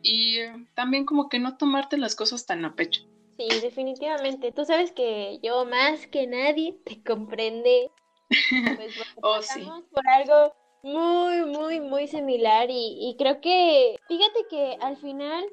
Y 0.01 0.39
también 0.75 1.05
como 1.05 1.29
que 1.29 1.39
no 1.39 1.57
tomarte 1.57 1.97
las 1.97 2.15
cosas 2.15 2.45
tan 2.45 2.65
a 2.65 2.75
pecho. 2.75 3.01
Sí, 3.37 3.47
definitivamente. 3.61 4.51
Tú 4.51 4.65
sabes 4.65 4.91
que 4.91 5.39
yo 5.43 5.65
más 5.65 6.07
que 6.07 6.27
nadie 6.27 6.77
te 6.85 7.01
comprende. 7.03 7.91
Pues 8.77 8.95
oh, 9.21 9.41
sí. 9.41 9.67
por 9.91 10.07
algo 10.07 10.53
muy, 10.83 11.45
muy, 11.45 11.79
muy 11.79 12.07
similar 12.07 12.69
y, 12.69 12.97
y 12.99 13.15
creo 13.17 13.41
que, 13.41 13.97
fíjate 14.07 14.47
que 14.49 14.77
al 14.81 14.97
final 14.97 15.45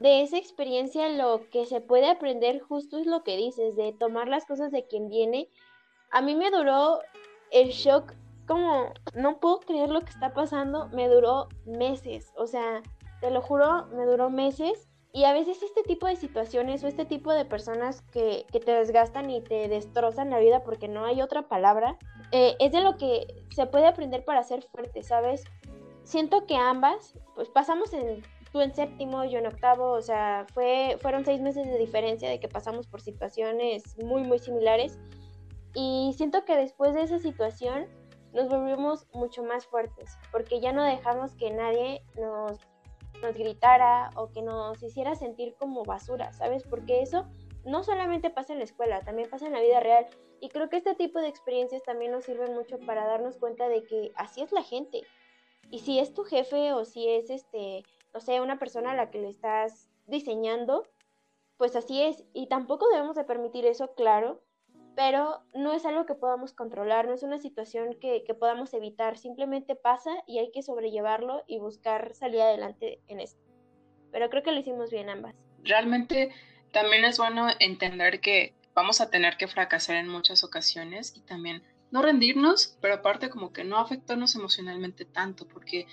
de 0.00 0.22
esa 0.22 0.38
experiencia 0.38 1.08
lo 1.10 1.48
que 1.50 1.66
se 1.66 1.80
puede 1.80 2.08
aprender 2.08 2.60
justo 2.60 2.98
es 2.98 3.06
lo 3.06 3.22
que 3.22 3.36
dices, 3.36 3.76
de 3.76 3.92
tomar 3.92 4.28
las 4.28 4.46
cosas 4.46 4.72
de 4.72 4.86
quien 4.86 5.08
viene. 5.08 5.48
A 6.10 6.22
mí 6.22 6.34
me 6.34 6.50
duró 6.50 7.00
el 7.50 7.68
shock 7.68 8.14
como, 8.46 8.92
no 9.14 9.38
puedo 9.38 9.60
creer 9.60 9.90
lo 9.90 10.00
que 10.00 10.10
está 10.10 10.32
pasando, 10.32 10.88
me 10.88 11.08
duró 11.08 11.48
meses, 11.66 12.32
o 12.36 12.46
sea, 12.46 12.82
te 13.20 13.30
lo 13.30 13.42
juro, 13.42 13.86
me 13.88 14.04
duró 14.04 14.30
meses. 14.30 14.88
Y 15.12 15.24
a 15.24 15.32
veces 15.32 15.60
este 15.62 15.82
tipo 15.82 16.06
de 16.06 16.14
situaciones 16.14 16.84
o 16.84 16.86
este 16.86 17.04
tipo 17.04 17.32
de 17.32 17.44
personas 17.44 18.02
que, 18.12 18.46
que 18.52 18.60
te 18.60 18.70
desgastan 18.72 19.28
y 19.28 19.40
te 19.40 19.68
destrozan 19.68 20.30
la 20.30 20.38
vida 20.38 20.62
porque 20.62 20.86
no 20.86 21.04
hay 21.04 21.20
otra 21.20 21.48
palabra, 21.48 21.98
eh, 22.30 22.54
es 22.60 22.70
de 22.70 22.80
lo 22.80 22.96
que 22.96 23.26
se 23.50 23.66
puede 23.66 23.88
aprender 23.88 24.24
para 24.24 24.44
ser 24.44 24.62
fuerte, 24.62 25.02
¿sabes? 25.02 25.42
Siento 26.04 26.46
que 26.46 26.54
ambas, 26.54 27.14
pues 27.34 27.48
pasamos 27.48 27.92
en, 27.92 28.22
tú 28.52 28.60
en 28.60 28.74
séptimo, 28.74 29.24
yo 29.24 29.38
en 29.38 29.46
octavo, 29.46 29.90
o 29.92 30.02
sea, 30.02 30.46
fue, 30.54 30.96
fueron 31.00 31.24
seis 31.24 31.40
meses 31.40 31.66
de 31.66 31.78
diferencia 31.78 32.28
de 32.28 32.38
que 32.38 32.48
pasamos 32.48 32.86
por 32.86 33.00
situaciones 33.00 33.96
muy, 33.98 34.22
muy 34.22 34.38
similares. 34.38 34.98
Y 35.74 36.14
siento 36.16 36.44
que 36.44 36.56
después 36.56 36.94
de 36.94 37.02
esa 37.02 37.18
situación 37.18 37.86
nos 38.32 38.48
volvimos 38.48 39.06
mucho 39.12 39.42
más 39.42 39.66
fuertes, 39.66 40.16
porque 40.30 40.60
ya 40.60 40.72
no 40.72 40.84
dejamos 40.84 41.34
que 41.34 41.50
nadie 41.50 42.02
nos, 42.16 42.58
nos 43.22 43.36
gritara 43.36 44.10
o 44.16 44.30
que 44.30 44.42
nos 44.42 44.82
hiciera 44.82 45.14
sentir 45.14 45.54
como 45.58 45.84
basura, 45.84 46.32
¿sabes? 46.32 46.64
Porque 46.64 47.02
eso 47.02 47.26
no 47.64 47.82
solamente 47.84 48.30
pasa 48.30 48.52
en 48.52 48.58
la 48.58 48.64
escuela, 48.64 49.00
también 49.00 49.28
pasa 49.28 49.46
en 49.46 49.52
la 49.52 49.60
vida 49.60 49.80
real. 49.80 50.06
Y 50.40 50.48
creo 50.48 50.68
que 50.68 50.78
este 50.78 50.94
tipo 50.94 51.20
de 51.20 51.28
experiencias 51.28 51.82
también 51.82 52.12
nos 52.12 52.24
sirven 52.24 52.54
mucho 52.54 52.78
para 52.78 53.06
darnos 53.06 53.36
cuenta 53.36 53.68
de 53.68 53.84
que 53.84 54.12
así 54.16 54.40
es 54.40 54.52
la 54.52 54.62
gente. 54.62 55.02
Y 55.70 55.80
si 55.80 55.98
es 55.98 56.14
tu 56.14 56.24
jefe 56.24 56.72
o 56.72 56.84
si 56.84 57.08
es 57.08 57.30
este, 57.30 57.84
no 58.14 58.20
sé, 58.20 58.40
una 58.40 58.58
persona 58.58 58.92
a 58.92 58.96
la 58.96 59.10
que 59.10 59.20
le 59.20 59.28
estás 59.28 59.88
diseñando, 60.06 60.84
pues 61.56 61.76
así 61.76 62.02
es. 62.02 62.24
Y 62.32 62.46
tampoco 62.48 62.88
debemos 62.88 63.16
de 63.16 63.24
permitir 63.24 63.66
eso, 63.66 63.94
claro, 63.94 64.40
pero 64.96 65.42
no 65.54 65.72
es 65.72 65.86
algo 65.86 66.06
que 66.06 66.14
podamos 66.14 66.52
controlar, 66.52 67.06
no 67.06 67.14
es 67.14 67.22
una 67.22 67.38
situación 67.38 67.96
que, 68.00 68.24
que 68.24 68.34
podamos 68.34 68.74
evitar. 68.74 69.16
Simplemente 69.18 69.76
pasa 69.76 70.10
y 70.26 70.38
hay 70.38 70.50
que 70.52 70.62
sobrellevarlo 70.62 71.42
y 71.46 71.58
buscar 71.58 72.14
salir 72.14 72.40
adelante 72.40 73.00
en 73.08 73.20
esto. 73.20 73.40
Pero 74.12 74.28
creo 74.30 74.42
que 74.42 74.52
lo 74.52 74.60
hicimos 74.60 74.90
bien 74.90 75.08
ambas. 75.08 75.34
Realmente 75.62 76.30
también 76.72 77.04
es 77.04 77.18
bueno 77.18 77.48
entender 77.58 78.20
que 78.20 78.54
vamos 78.74 79.00
a 79.00 79.10
tener 79.10 79.36
que 79.36 79.48
fracasar 79.48 79.96
en 79.96 80.08
muchas 80.08 80.44
ocasiones 80.44 81.14
y 81.16 81.20
también 81.20 81.62
no 81.90 82.02
rendirnos, 82.02 82.78
pero 82.80 82.94
aparte 82.94 83.30
como 83.30 83.52
que 83.52 83.64
no 83.64 83.78
afectarnos 83.78 84.34
emocionalmente 84.36 85.04
tanto, 85.04 85.46
porque 85.46 85.86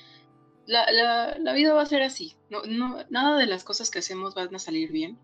la, 0.66 0.92
la, 0.92 1.38
la 1.40 1.54
vida 1.54 1.74
va 1.74 1.82
a 1.82 1.88
ser 1.88 2.04
así, 2.04 2.36
no, 2.50 2.62
no, 2.64 3.04
nada 3.10 3.38
de 3.38 3.48
las 3.48 3.64
cosas 3.64 3.90
que 3.90 4.00
hacemos 4.00 4.36
van 4.36 4.54
a 4.54 4.60
salir 4.60 4.92
bien. 4.92 5.18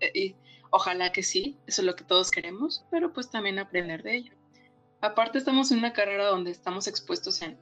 Eh, 0.00 0.34
ojalá 0.72 1.12
que 1.12 1.22
sí, 1.22 1.58
eso 1.66 1.82
es 1.82 1.86
lo 1.86 1.94
que 1.94 2.02
todos 2.02 2.30
queremos, 2.30 2.84
pero 2.90 3.12
pues 3.12 3.30
también 3.30 3.60
aprender 3.60 4.02
de 4.02 4.16
ello. 4.16 4.32
Aparte 5.00 5.38
estamos 5.38 5.70
en 5.70 5.78
una 5.78 5.92
carrera 5.92 6.26
donde 6.26 6.50
estamos 6.50 6.86
expuestos 6.86 7.42
a 7.42 7.54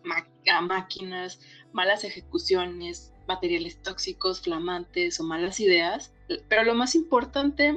máquinas, 0.63 1.41
malas 1.73 2.05
ejecuciones, 2.05 3.13
materiales 3.27 3.83
tóxicos, 3.83 4.41
flamantes 4.41 5.19
o 5.21 5.25
malas 5.25 5.59
ideas, 5.61 6.15
pero 6.49 6.65
lo 6.65 6.75
más 6.75 6.95
importante 6.95 7.77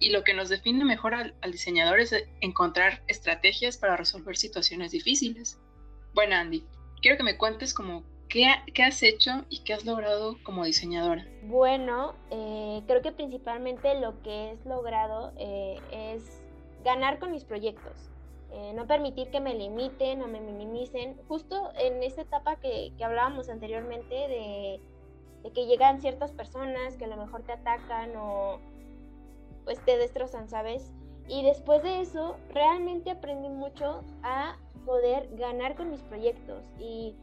y 0.00 0.10
lo 0.10 0.24
que 0.24 0.34
nos 0.34 0.48
define 0.48 0.84
mejor 0.84 1.14
al, 1.14 1.34
diseñador 1.50 2.00
es 2.00 2.14
encontrar 2.40 3.02
estrategias 3.08 3.76
para 3.76 3.96
resolver 3.96 4.36
situaciones 4.36 4.92
difíciles. 4.92 5.58
Bueno, 6.14 6.36
Andy, 6.36 6.64
quiero 7.00 7.16
que 7.16 7.24
me 7.24 7.36
cuentes 7.36 7.74
como 7.74 8.04
qué, 8.32 8.82
has 8.82 9.02
hecho 9.02 9.44
y 9.50 9.62
qué 9.62 9.74
has 9.74 9.84
logrado 9.84 10.36
como 10.42 10.64
diseñadora. 10.64 11.26
Bueno, 11.44 12.14
eh, 12.30 12.82
creo 12.86 13.02
que 13.02 13.12
principalmente 13.12 14.00
lo 14.00 14.22
que 14.22 14.52
he 14.52 14.68
logrado 14.68 15.32
eh, 15.36 15.78
es 15.92 16.42
ganar 16.82 17.18
con 17.18 17.30
mis 17.30 17.44
proyectos. 17.44 17.92
Eh, 18.50 18.72
no 18.74 18.86
permitir 18.86 19.30
que 19.30 19.40
me 19.40 19.54
limiten 19.54 20.22
o 20.22 20.28
me 20.28 20.40
minimicen. 20.40 21.16
Justo 21.28 21.72
en 21.78 22.02
esta 22.02 22.22
etapa 22.22 22.56
que, 22.56 22.92
que 22.96 23.04
hablábamos 23.04 23.48
anteriormente 23.48 24.14
de, 24.14 24.80
de 25.42 25.50
que 25.52 25.66
llegan 25.66 26.00
ciertas 26.00 26.32
personas 26.32 26.96
que 26.96 27.04
a 27.04 27.08
lo 27.08 27.16
mejor 27.16 27.42
te 27.42 27.52
atacan 27.52 28.16
o 28.16 28.60
pues 29.64 29.82
te 29.84 29.96
destrozan, 29.96 30.48
¿sabes? 30.48 30.90
Y 31.28 31.44
después 31.44 31.82
de 31.82 32.00
eso, 32.00 32.36
realmente 32.50 33.10
aprendí 33.10 33.48
mucho 33.48 34.02
a 34.22 34.56
poder 34.84 35.28
ganar 35.36 35.76
con 35.76 35.90
mis 35.90 36.00
proyectos 36.02 36.64
y 36.80 37.14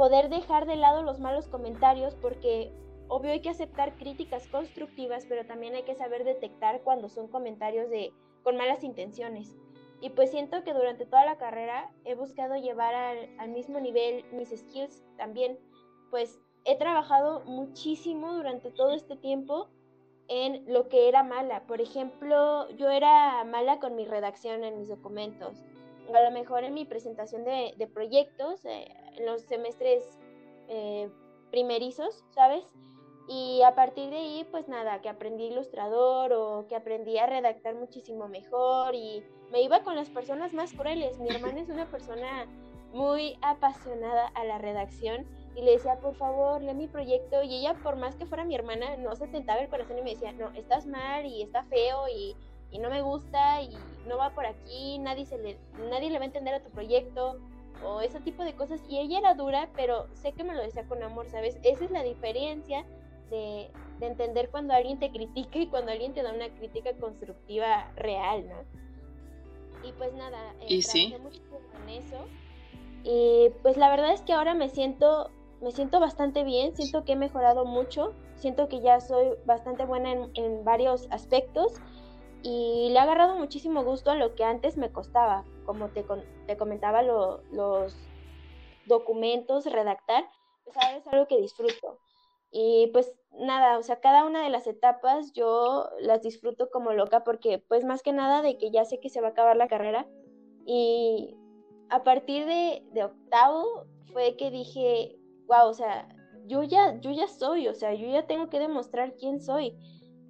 poder 0.00 0.30
dejar 0.30 0.64
de 0.64 0.76
lado 0.76 1.02
los 1.02 1.20
malos 1.20 1.46
comentarios 1.46 2.14
porque 2.14 2.72
obvio 3.08 3.32
hay 3.32 3.40
que 3.40 3.50
aceptar 3.50 3.98
críticas 3.98 4.46
constructivas, 4.46 5.26
pero 5.28 5.44
también 5.44 5.74
hay 5.74 5.82
que 5.82 5.94
saber 5.94 6.24
detectar 6.24 6.80
cuando 6.80 7.10
son 7.10 7.28
comentarios 7.28 7.90
de 7.90 8.10
con 8.42 8.56
malas 8.56 8.82
intenciones. 8.82 9.58
Y 10.00 10.08
pues 10.08 10.30
siento 10.30 10.64
que 10.64 10.72
durante 10.72 11.04
toda 11.04 11.26
la 11.26 11.36
carrera 11.36 11.92
he 12.06 12.14
buscado 12.14 12.56
llevar 12.56 12.94
al, 12.94 13.28
al 13.38 13.50
mismo 13.50 13.78
nivel 13.78 14.24
mis 14.32 14.48
skills 14.48 15.04
también, 15.18 15.58
pues 16.08 16.40
he 16.64 16.78
trabajado 16.78 17.40
muchísimo 17.40 18.32
durante 18.32 18.70
todo 18.70 18.94
este 18.94 19.16
tiempo 19.16 19.68
en 20.28 20.64
lo 20.72 20.88
que 20.88 21.10
era 21.10 21.22
mala. 21.22 21.66
Por 21.66 21.82
ejemplo, 21.82 22.70
yo 22.70 22.88
era 22.88 23.44
mala 23.44 23.78
con 23.80 23.96
mi 23.96 24.06
redacción 24.06 24.64
en 24.64 24.78
mis 24.78 24.88
documentos. 24.88 25.62
A 26.14 26.22
lo 26.22 26.30
mejor 26.30 26.64
en 26.64 26.72
mi 26.72 26.86
presentación 26.86 27.44
de, 27.44 27.90
proyectos, 27.92 28.64
eh, 28.64 28.88
en 29.16 29.26
los 29.26 29.42
semestres 29.42 30.18
eh, 30.68 31.10
primerizos, 31.50 32.24
¿sabes? 32.30 32.64
Y 33.28 33.62
a 33.62 33.74
partir 33.74 34.10
de 34.10 34.16
ahí, 34.16 34.48
pues 34.50 34.66
nada, 34.68 35.00
que 35.00 35.08
aprendí 35.08 35.44
ilustrador 35.44 36.32
o 36.32 36.66
que 36.66 36.74
aprendí 36.74 37.16
a 37.18 37.26
redactar 37.26 37.76
muchísimo 37.76 38.28
mejor 38.28 38.94
y 38.94 39.22
me 39.52 39.62
iba 39.62 39.84
con 39.84 39.94
las 39.94 40.10
personas 40.10 40.52
más 40.52 40.72
crueles. 40.72 41.18
Mi 41.20 41.28
hermana 41.28 41.60
es 41.60 41.68
una 41.68 41.86
persona 41.86 42.46
muy 42.92 43.38
apasionada 43.42 44.28
a 44.28 44.44
la 44.44 44.58
redacción 44.58 45.26
y 45.54 45.62
le 45.62 45.72
decía, 45.72 46.00
por 46.00 46.16
favor, 46.16 46.60
lee 46.60 46.74
mi 46.74 46.88
proyecto. 46.88 47.42
Y 47.42 47.56
ella, 47.56 47.74
por 47.82 47.96
más 47.96 48.16
que 48.16 48.26
fuera 48.26 48.44
mi 48.44 48.54
hermana, 48.54 48.96
no 48.96 49.14
se 49.14 49.28
tentaba 49.28 49.60
el 49.60 49.68
corazón 49.68 49.98
y 49.98 50.02
me 50.02 50.10
decía, 50.10 50.32
no, 50.32 50.50
estás 50.54 50.86
mal 50.86 51.24
y 51.26 51.42
está 51.42 51.62
feo 51.64 52.08
y, 52.08 52.34
y 52.72 52.78
no 52.78 52.90
me 52.90 53.02
gusta 53.02 53.62
y 53.62 53.76
no 54.08 54.16
va 54.16 54.30
por 54.30 54.46
aquí, 54.46 54.98
nadie, 54.98 55.26
se 55.26 55.38
le, 55.38 55.56
nadie 55.88 56.10
le 56.10 56.18
va 56.18 56.24
a 56.24 56.26
entender 56.26 56.54
a 56.54 56.62
tu 56.64 56.70
proyecto 56.70 57.38
o 57.84 58.00
ese 58.00 58.20
tipo 58.20 58.44
de 58.44 58.54
cosas. 58.54 58.82
Y 58.88 58.98
ella 58.98 59.18
era 59.18 59.34
dura, 59.34 59.68
pero 59.76 60.06
sé 60.14 60.32
que 60.32 60.44
me 60.44 60.54
lo 60.54 60.62
decía 60.62 60.86
con 60.86 61.02
amor, 61.02 61.28
¿sabes? 61.28 61.58
Esa 61.62 61.84
es 61.84 61.90
la 61.90 62.02
diferencia 62.02 62.84
de, 63.30 63.70
de 63.98 64.06
entender 64.06 64.50
cuando 64.50 64.74
alguien 64.74 64.98
te 64.98 65.10
critica 65.10 65.58
y 65.58 65.66
cuando 65.68 65.92
alguien 65.92 66.14
te 66.14 66.22
da 66.22 66.32
una 66.32 66.48
crítica 66.48 66.92
constructiva 66.94 67.90
real, 67.96 68.48
¿no? 68.48 69.88
Y 69.88 69.92
pues 69.92 70.12
nada, 70.14 70.54
eh, 70.60 70.66
¿Y 70.68 70.82
sí? 70.82 71.14
mucho 71.22 71.40
en 71.82 71.88
eso. 71.88 72.26
Y 73.02 73.50
pues 73.62 73.76
la 73.76 73.88
verdad 73.88 74.12
es 74.12 74.20
que 74.22 74.34
ahora 74.34 74.54
me 74.54 74.68
siento 74.68 75.30
me 75.60 75.72
siento 75.72 76.00
bastante 76.00 76.42
bien, 76.44 76.74
siento 76.74 77.04
que 77.04 77.12
he 77.12 77.16
mejorado 77.16 77.64
mucho, 77.64 78.14
siento 78.36 78.68
que 78.68 78.80
ya 78.80 79.00
soy 79.00 79.28
bastante 79.44 79.84
buena 79.84 80.12
en, 80.34 80.64
varios 80.64 81.06
aspectos 81.10 81.74
y 82.42 82.88
le 82.88 82.94
he 82.94 82.98
agarrado 82.98 83.36
muchísimo 83.36 83.84
gusto 83.84 84.10
a 84.10 84.14
lo 84.14 84.34
que 84.34 84.44
antes 84.44 84.78
me 84.78 84.90
costaba, 84.90 85.44
como 85.70 85.88
te, 85.90 86.04
te 86.46 86.56
comentaba, 86.56 87.02
los 87.02 87.94
documentos, 88.86 89.66
redactar, 89.66 90.24
pues 90.64 90.76
ahora 90.76 90.96
es 90.96 91.06
algo 91.06 91.28
que 91.28 91.40
disfruto. 91.40 91.98
Y 92.50 92.88
pues 92.92 93.12
nada, 93.38 93.78
o 93.78 93.82
sea, 93.82 94.00
cada 94.00 94.24
una 94.24 94.42
de 94.42 94.50
las 94.50 94.66
etapas 94.66 95.32
yo 95.32 95.88
las 96.00 96.22
disfruto 96.22 96.68
como 96.70 96.92
loca 96.92 97.22
porque 97.22 97.58
pues 97.68 97.84
más 97.84 98.02
que 98.02 98.12
nada 98.12 98.42
de 98.42 98.58
que 98.58 98.72
ya 98.72 98.84
sé 98.84 98.98
que 98.98 99.08
se 99.08 99.20
va 99.20 99.28
a 99.28 99.30
acabar 99.30 99.56
la 99.56 99.68
carrera 99.68 100.08
y 100.66 101.36
a 101.90 102.02
partir 102.02 102.46
de, 102.46 102.82
de 102.92 103.04
octavo 103.04 103.86
fue 104.12 104.36
que 104.36 104.50
dije, 104.50 105.16
wow, 105.46 105.68
o 105.68 105.74
sea, 105.74 106.08
yo 106.46 106.64
ya, 106.64 106.98
yo 107.00 107.12
ya 107.12 107.28
soy, 107.28 107.68
o 107.68 107.74
sea, 107.74 107.94
yo 107.94 108.08
ya 108.08 108.26
tengo 108.26 108.50
que 108.50 108.58
demostrar 108.58 109.14
quién 109.14 109.40
soy. 109.40 109.76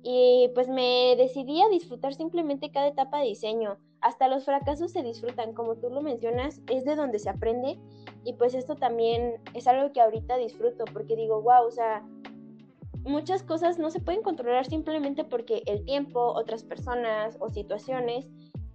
y 0.03 0.51
pues 0.55 0.69
me 0.69 1.15
decidí 1.17 1.61
a 1.63 1.69
disfrutar 1.69 2.15
simplemente 2.15 2.71
cada 2.71 2.89
etapa 2.89 3.19
de 3.19 3.27
diseño. 3.27 3.79
Hasta 4.03 4.29
los 4.29 4.45
fracasos 4.45 4.93
se 4.93 5.03
disfrutan, 5.03 5.53
como 5.53 5.77
tú 5.77 5.91
lo 5.91 6.01
mencionas, 6.01 6.63
es 6.71 6.85
de 6.85 6.97
donde 6.97 7.19
se 7.19 7.29
aprende 7.29 7.79
y 8.25 8.33
pues 8.35 8.55
esto 8.55 8.77
también 8.77 9.41
es 9.55 9.67
algo 9.67 9.93
que 9.93 10.01
ahorita 10.01 10.37
disfruto 10.39 10.85
porque 10.87 11.17
digo, 11.17 11.43
wow, 11.43 11.67
o 11.67 11.71
sea, 11.71 12.03
muchas 13.03 13.43
cosas 13.43 13.79
no 13.79 13.91
se 13.91 14.01
pueden 14.01 14.23
controlar 14.23 14.67
simplemente 14.67 15.25
porque 15.25 15.63
el 15.67 15.85
tiempo, 15.85 16.33
otras 16.33 16.65
personas 16.65 17.37
o 17.41 17.51
situaciones 17.51 18.27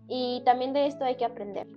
y 0.08 0.44
también 0.46 0.74
de 0.74 0.86
esto 0.86 1.06
hay 1.06 1.16
que 1.16 1.26
aprender. 1.26 1.68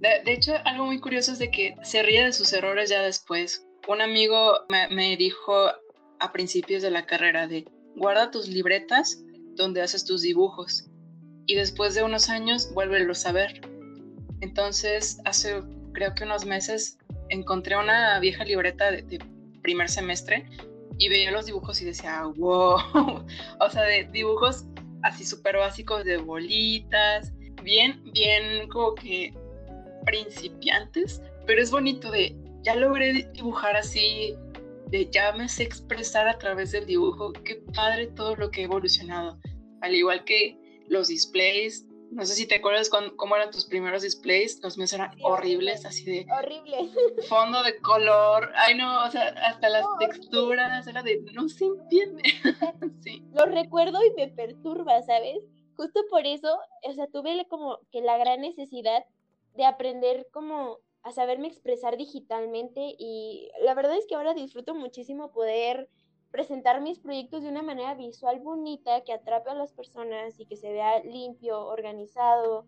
De, 0.00 0.32
hecho, 0.32 0.52
algo 0.64 0.86
muy 0.86 1.00
curioso 1.00 1.32
es 1.32 1.38
de 1.38 1.50
que 1.50 1.76
se 1.82 2.02
ríe 2.02 2.24
de 2.24 2.32
sus 2.32 2.52
errores 2.52 2.90
ya 2.90 3.02
después. 3.02 3.66
Un 3.88 4.02
amigo 4.02 4.52
me, 4.68 4.88
me 4.88 5.16
dijo 5.16 5.54
a 6.20 6.32
principios 6.32 6.82
de 6.82 6.90
la 6.90 7.06
carrera 7.06 7.46
de 7.46 7.66
guarda 7.96 8.30
tus 8.30 8.48
libretas 8.48 9.22
donde 9.54 9.82
haces 9.82 10.04
tus 10.04 10.22
dibujos 10.22 10.90
y 11.46 11.54
después 11.54 11.94
de 11.94 12.02
unos 12.02 12.28
años 12.28 12.72
vuélvelos 12.72 13.26
a 13.26 13.32
ver. 13.32 13.60
Entonces, 14.40 15.20
hace 15.24 15.62
creo 15.92 16.14
que 16.14 16.24
unos 16.24 16.44
meses 16.44 16.98
encontré 17.28 17.76
una 17.76 18.18
vieja 18.20 18.44
libreta 18.44 18.90
de, 18.90 19.18
primer 19.62 19.88
semestre 19.88 20.46
y 20.98 21.08
veía 21.08 21.30
los 21.30 21.46
dibujos 21.46 21.80
y 21.80 21.86
decía, 21.86 22.22
wow, 22.36 22.76
o 23.60 23.70
sea, 23.70 23.82
de 23.84 24.04
dibujos 24.12 24.66
así 25.02 25.24
súper 25.24 25.56
básicos 25.56 26.04
de 26.04 26.18
bolitas, 26.18 27.32
bien, 27.62 28.02
bien 28.12 28.68
como 28.68 28.94
que 28.94 29.32
principiantes, 30.04 31.22
pero 31.46 31.62
es 31.62 31.70
bonito 31.70 32.10
de, 32.10 32.36
ya 32.62 32.74
logré 32.74 33.26
dibujar 33.32 33.74
así 33.76 34.34
de 34.90 35.08
ya 35.10 35.32
me 35.32 35.48
sé 35.48 35.62
expresar 35.62 36.28
a 36.28 36.38
través 36.38 36.72
del 36.72 36.86
dibujo. 36.86 37.32
Qué 37.32 37.62
padre 37.74 38.08
todo 38.08 38.36
lo 38.36 38.50
que 38.50 38.60
ha 38.60 38.64
evolucionado. 38.64 39.38
Al 39.80 39.94
igual 39.94 40.24
que 40.24 40.58
los 40.88 41.08
displays. 41.08 41.86
No 42.10 42.24
sé 42.24 42.34
si 42.34 42.46
te 42.46 42.56
acuerdas 42.56 42.90
cómo 43.16 43.36
eran 43.36 43.50
tus 43.50 43.64
primeros 43.64 44.02
displays. 44.02 44.60
Los 44.62 44.78
míos 44.78 44.92
eran 44.92 45.10
horribles, 45.22 45.84
así 45.84 46.04
de. 46.04 46.26
Horribles. 46.32 46.90
Fondo 47.28 47.62
de 47.62 47.76
color. 47.80 48.52
Ay, 48.54 48.76
no, 48.76 49.04
o 49.04 49.10
sea, 49.10 49.28
hasta 49.48 49.68
las 49.68 49.84
texturas. 49.98 50.86
Era 50.86 51.02
de. 51.02 51.22
No 51.32 51.48
se 51.48 51.64
entiende. 51.64 52.22
sí. 53.02 53.24
Lo 53.32 53.46
recuerdo 53.46 53.98
y 54.04 54.12
me 54.12 54.28
perturba, 54.28 55.02
¿sabes? 55.02 55.38
Justo 55.76 56.00
por 56.08 56.24
eso, 56.24 56.56
o 56.82 56.92
sea, 56.92 57.08
tuve 57.08 57.46
como 57.48 57.80
que 57.90 58.00
la 58.00 58.16
gran 58.16 58.40
necesidad 58.42 59.04
de 59.56 59.64
aprender 59.64 60.28
como 60.32 60.78
a 61.02 61.12
saberme 61.12 61.48
expresar 61.48 61.96
digitalmente 61.96 62.94
y 62.98 63.48
la 63.62 63.74
verdad 63.74 63.96
es 63.96 64.06
que 64.06 64.14
ahora 64.14 64.34
disfruto 64.34 64.74
muchísimo 64.74 65.32
poder 65.32 65.88
presentar 66.34 66.80
mis 66.80 66.98
proyectos 66.98 67.44
de 67.44 67.48
una 67.48 67.62
manera 67.62 67.94
visual 67.94 68.40
bonita 68.40 69.04
que 69.04 69.12
atrape 69.12 69.50
a 69.50 69.54
las 69.54 69.72
personas 69.72 70.34
y 70.40 70.46
que 70.46 70.56
se 70.56 70.72
vea 70.72 70.98
limpio, 71.04 71.64
organizado. 71.64 72.66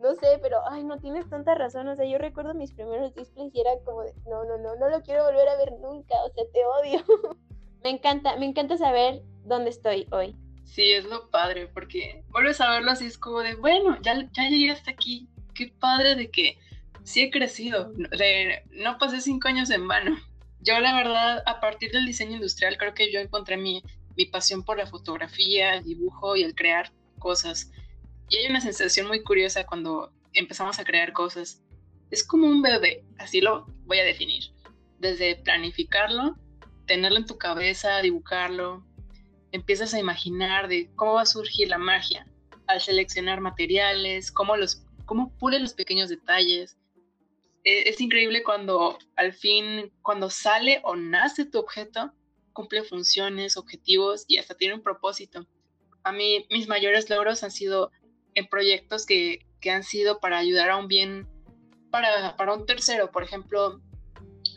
No 0.00 0.16
sé, 0.16 0.40
pero 0.42 0.56
ay, 0.68 0.82
no 0.82 0.98
tienes 0.98 1.30
tanta 1.30 1.54
razón. 1.54 1.86
O 1.86 1.94
sea, 1.94 2.06
yo 2.06 2.18
recuerdo 2.18 2.54
mis 2.54 2.72
primeros 2.72 3.14
displays 3.14 3.54
y 3.54 3.60
era 3.60 3.70
como 3.84 4.02
de, 4.02 4.12
no, 4.28 4.44
no, 4.44 4.58
no, 4.58 4.74
no 4.74 4.88
lo 4.88 5.00
quiero 5.02 5.22
volver 5.26 5.48
a 5.48 5.56
ver 5.56 5.74
nunca. 5.80 6.16
O 6.24 6.32
sea, 6.32 6.42
te 6.52 6.66
odio. 6.66 7.04
me 7.84 7.90
encanta, 7.90 8.34
me 8.36 8.46
encanta 8.46 8.76
saber 8.76 9.22
dónde 9.44 9.70
estoy 9.70 10.08
hoy. 10.10 10.34
Sí, 10.64 10.90
es 10.90 11.04
lo 11.04 11.30
padre, 11.30 11.68
porque 11.68 12.24
vuelves 12.30 12.60
a 12.60 12.68
verlo 12.68 12.90
así, 12.90 13.06
es 13.06 13.16
como 13.16 13.42
de, 13.42 13.54
bueno, 13.54 13.96
ya, 14.02 14.28
ya 14.32 14.48
llegué 14.48 14.72
hasta 14.72 14.90
aquí. 14.90 15.28
Qué 15.54 15.72
padre 15.78 16.16
de 16.16 16.32
que 16.32 16.58
sí 17.04 17.22
he 17.22 17.30
crecido, 17.30 17.92
no 18.72 18.98
pasé 18.98 19.20
cinco 19.20 19.46
años 19.46 19.70
en 19.70 19.86
vano. 19.86 20.16
Yo 20.64 20.80
la 20.80 20.96
verdad, 20.96 21.42
a 21.44 21.60
partir 21.60 21.92
del 21.92 22.06
diseño 22.06 22.36
industrial, 22.36 22.78
creo 22.78 22.94
que 22.94 23.12
yo 23.12 23.20
encontré 23.20 23.58
mi, 23.58 23.82
mi 24.16 24.26
pasión 24.26 24.64
por 24.64 24.78
la 24.78 24.86
fotografía, 24.86 25.74
el 25.74 25.84
dibujo 25.84 26.36
y 26.36 26.42
el 26.42 26.54
crear 26.54 26.90
cosas. 27.18 27.70
Y 28.30 28.36
hay 28.38 28.46
una 28.46 28.62
sensación 28.62 29.06
muy 29.06 29.22
curiosa 29.22 29.66
cuando 29.66 30.10
empezamos 30.32 30.78
a 30.78 30.84
crear 30.84 31.12
cosas. 31.12 31.62
Es 32.10 32.24
como 32.24 32.46
un 32.46 32.62
bebé, 32.62 33.04
así 33.18 33.42
lo 33.42 33.66
voy 33.84 33.98
a 33.98 34.04
definir. 34.04 34.44
Desde 34.98 35.36
planificarlo, 35.36 36.36
tenerlo 36.86 37.18
en 37.18 37.26
tu 37.26 37.36
cabeza, 37.36 38.00
dibujarlo, 38.00 38.86
empiezas 39.52 39.92
a 39.92 40.00
imaginar 40.00 40.68
de 40.68 40.90
cómo 40.96 41.14
va 41.14 41.22
a 41.22 41.26
surgir 41.26 41.68
la 41.68 41.78
magia 41.78 42.26
al 42.66 42.80
seleccionar 42.80 43.40
materiales, 43.40 44.32
cómo 44.32 44.56
los 44.56 44.82
cómo 45.04 45.36
pule 45.36 45.58
los 45.58 45.74
pequeños 45.74 46.08
detalles, 46.08 46.78
es 47.64 48.00
increíble 48.00 48.42
cuando 48.42 48.98
al 49.16 49.32
fin, 49.32 49.92
cuando 50.02 50.30
sale 50.30 50.80
o 50.84 50.96
nace 50.96 51.46
tu 51.46 51.58
objeto, 51.58 52.12
cumple 52.52 52.84
funciones, 52.84 53.56
objetivos 53.56 54.24
y 54.28 54.38
hasta 54.38 54.54
tiene 54.54 54.74
un 54.74 54.82
propósito. 54.82 55.46
A 56.04 56.12
mí 56.12 56.46
mis 56.50 56.68
mayores 56.68 57.08
logros 57.10 57.42
han 57.42 57.50
sido 57.50 57.90
en 58.34 58.46
proyectos 58.46 59.06
que, 59.06 59.46
que 59.60 59.70
han 59.70 59.82
sido 59.82 60.20
para 60.20 60.38
ayudar 60.38 60.70
a 60.70 60.76
un 60.76 60.88
bien, 60.88 61.26
para, 61.90 62.36
para 62.36 62.54
un 62.54 62.66
tercero, 62.66 63.10
por 63.10 63.22
ejemplo, 63.22 63.80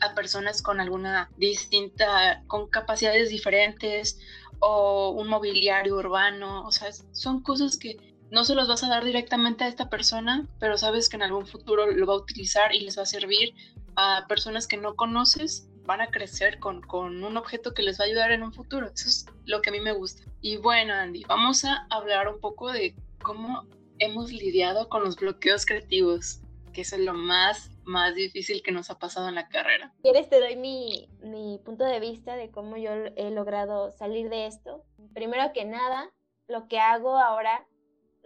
a 0.00 0.14
personas 0.14 0.62
con 0.62 0.80
alguna 0.80 1.30
distinta, 1.36 2.42
con 2.46 2.68
capacidades 2.68 3.30
diferentes 3.30 4.18
o 4.60 5.10
un 5.10 5.28
mobiliario 5.28 5.96
urbano, 5.96 6.66
o 6.66 6.72
sea, 6.72 6.90
son 7.12 7.42
cosas 7.42 7.76
que 7.78 7.96
no 8.30 8.44
se 8.44 8.54
los 8.54 8.68
vas 8.68 8.84
a 8.84 8.88
dar 8.88 9.04
directamente 9.04 9.64
a 9.64 9.68
esta 9.68 9.88
persona, 9.88 10.46
pero 10.58 10.76
sabes 10.76 11.08
que 11.08 11.16
en 11.16 11.22
algún 11.22 11.46
futuro 11.46 11.86
lo 11.86 12.06
va 12.06 12.14
a 12.14 12.18
utilizar 12.18 12.74
y 12.74 12.80
les 12.80 12.98
va 12.98 13.02
a 13.02 13.06
servir 13.06 13.54
a 13.96 14.26
personas 14.28 14.66
que 14.66 14.76
no 14.76 14.94
conoces, 14.96 15.68
van 15.84 16.00
a 16.00 16.08
crecer 16.08 16.58
con, 16.58 16.82
con 16.82 17.24
un 17.24 17.36
objeto 17.36 17.72
que 17.72 17.82
les 17.82 17.98
va 17.98 18.04
a 18.04 18.06
ayudar 18.06 18.30
en 18.30 18.42
un 18.42 18.52
futuro. 18.52 18.86
Eso 18.94 19.08
es 19.08 19.26
lo 19.46 19.62
que 19.62 19.70
a 19.70 19.72
mí 19.72 19.80
me 19.80 19.92
gusta. 19.92 20.22
Y 20.40 20.58
bueno, 20.58 20.92
Andy, 20.92 21.24
vamos 21.24 21.64
a 21.64 21.86
hablar 21.90 22.28
un 22.28 22.40
poco 22.40 22.70
de 22.70 22.94
cómo 23.22 23.64
hemos 23.98 24.30
lidiado 24.30 24.88
con 24.88 25.02
los 25.02 25.16
bloqueos 25.16 25.64
creativos, 25.64 26.40
que 26.72 26.82
es 26.82 26.96
lo 26.98 27.14
más, 27.14 27.70
más 27.84 28.14
difícil 28.14 28.62
que 28.62 28.70
nos 28.70 28.90
ha 28.90 28.98
pasado 28.98 29.28
en 29.28 29.34
la 29.34 29.48
carrera. 29.48 29.92
¿Quieres 30.02 30.28
te 30.28 30.38
doy 30.38 30.56
mi, 30.56 31.08
mi 31.22 31.58
punto 31.64 31.84
de 31.84 31.98
vista 31.98 32.36
de 32.36 32.50
cómo 32.50 32.76
yo 32.76 32.90
he 33.16 33.30
logrado 33.30 33.90
salir 33.90 34.28
de 34.28 34.46
esto? 34.46 34.84
Primero 35.14 35.52
que 35.52 35.64
nada, 35.64 36.12
lo 36.46 36.68
que 36.68 36.78
hago 36.78 37.18
ahora 37.18 37.66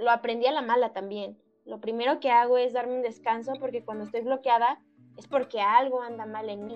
lo 0.03 0.11
aprendí 0.11 0.47
a 0.47 0.53
la 0.53 0.63
mala 0.63 0.93
también. 0.93 1.39
Lo 1.65 1.81
primero 1.81 2.21
que 2.21 2.31
hago 2.31 2.59
es 2.59 2.73
darme 2.73 2.97
un 2.97 3.03
descanso 3.03 3.53
porque 3.59 3.85
cuando 3.85 4.05
estoy 4.05 4.23
bloqueada 4.23 4.81
es 5.17 5.27
porque 5.27 5.61
algo 5.61 6.03
anda 6.03 6.27
mal 6.27 6.49
en 6.49 6.67
mí. 6.67 6.75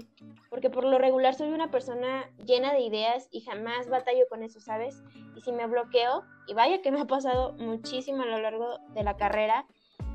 Porque 0.50 0.70
por 0.70 0.84
lo 0.84 0.98
regular 0.98 1.34
soy 1.34 1.48
una 1.48 1.70
persona 1.70 2.30
llena 2.44 2.72
de 2.72 2.80
ideas 2.80 3.28
y 3.30 3.40
jamás 3.40 3.88
batallo 3.88 4.24
con 4.28 4.42
eso, 4.42 4.60
¿sabes? 4.60 5.02
Y 5.34 5.40
si 5.40 5.52
me 5.52 5.66
bloqueo, 5.66 6.22
y 6.46 6.54
vaya 6.54 6.82
que 6.82 6.92
me 6.92 7.00
ha 7.00 7.06
pasado 7.06 7.54
muchísimo 7.54 8.22
a 8.22 8.26
lo 8.26 8.38
largo 8.38 8.78
de 8.94 9.02
la 9.02 9.16
carrera, 9.16 9.66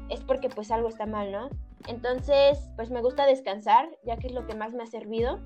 es 0.10 0.24
porque 0.24 0.50
pues 0.50 0.71
algo 0.71 0.89
está 0.89 1.06
mal, 1.06 1.32
¿no? 1.32 1.50
Entonces, 1.88 2.69
pues 2.76 2.91
me 2.91 3.02
gusta 3.02 3.26
descansar, 3.26 3.89
ya 4.04 4.17
que 4.17 4.28
es 4.28 4.34
lo 4.34 4.45
que 4.45 4.56
más 4.56 4.74
me 4.74 4.84
ha 4.84 4.88
servido. 4.88 5.39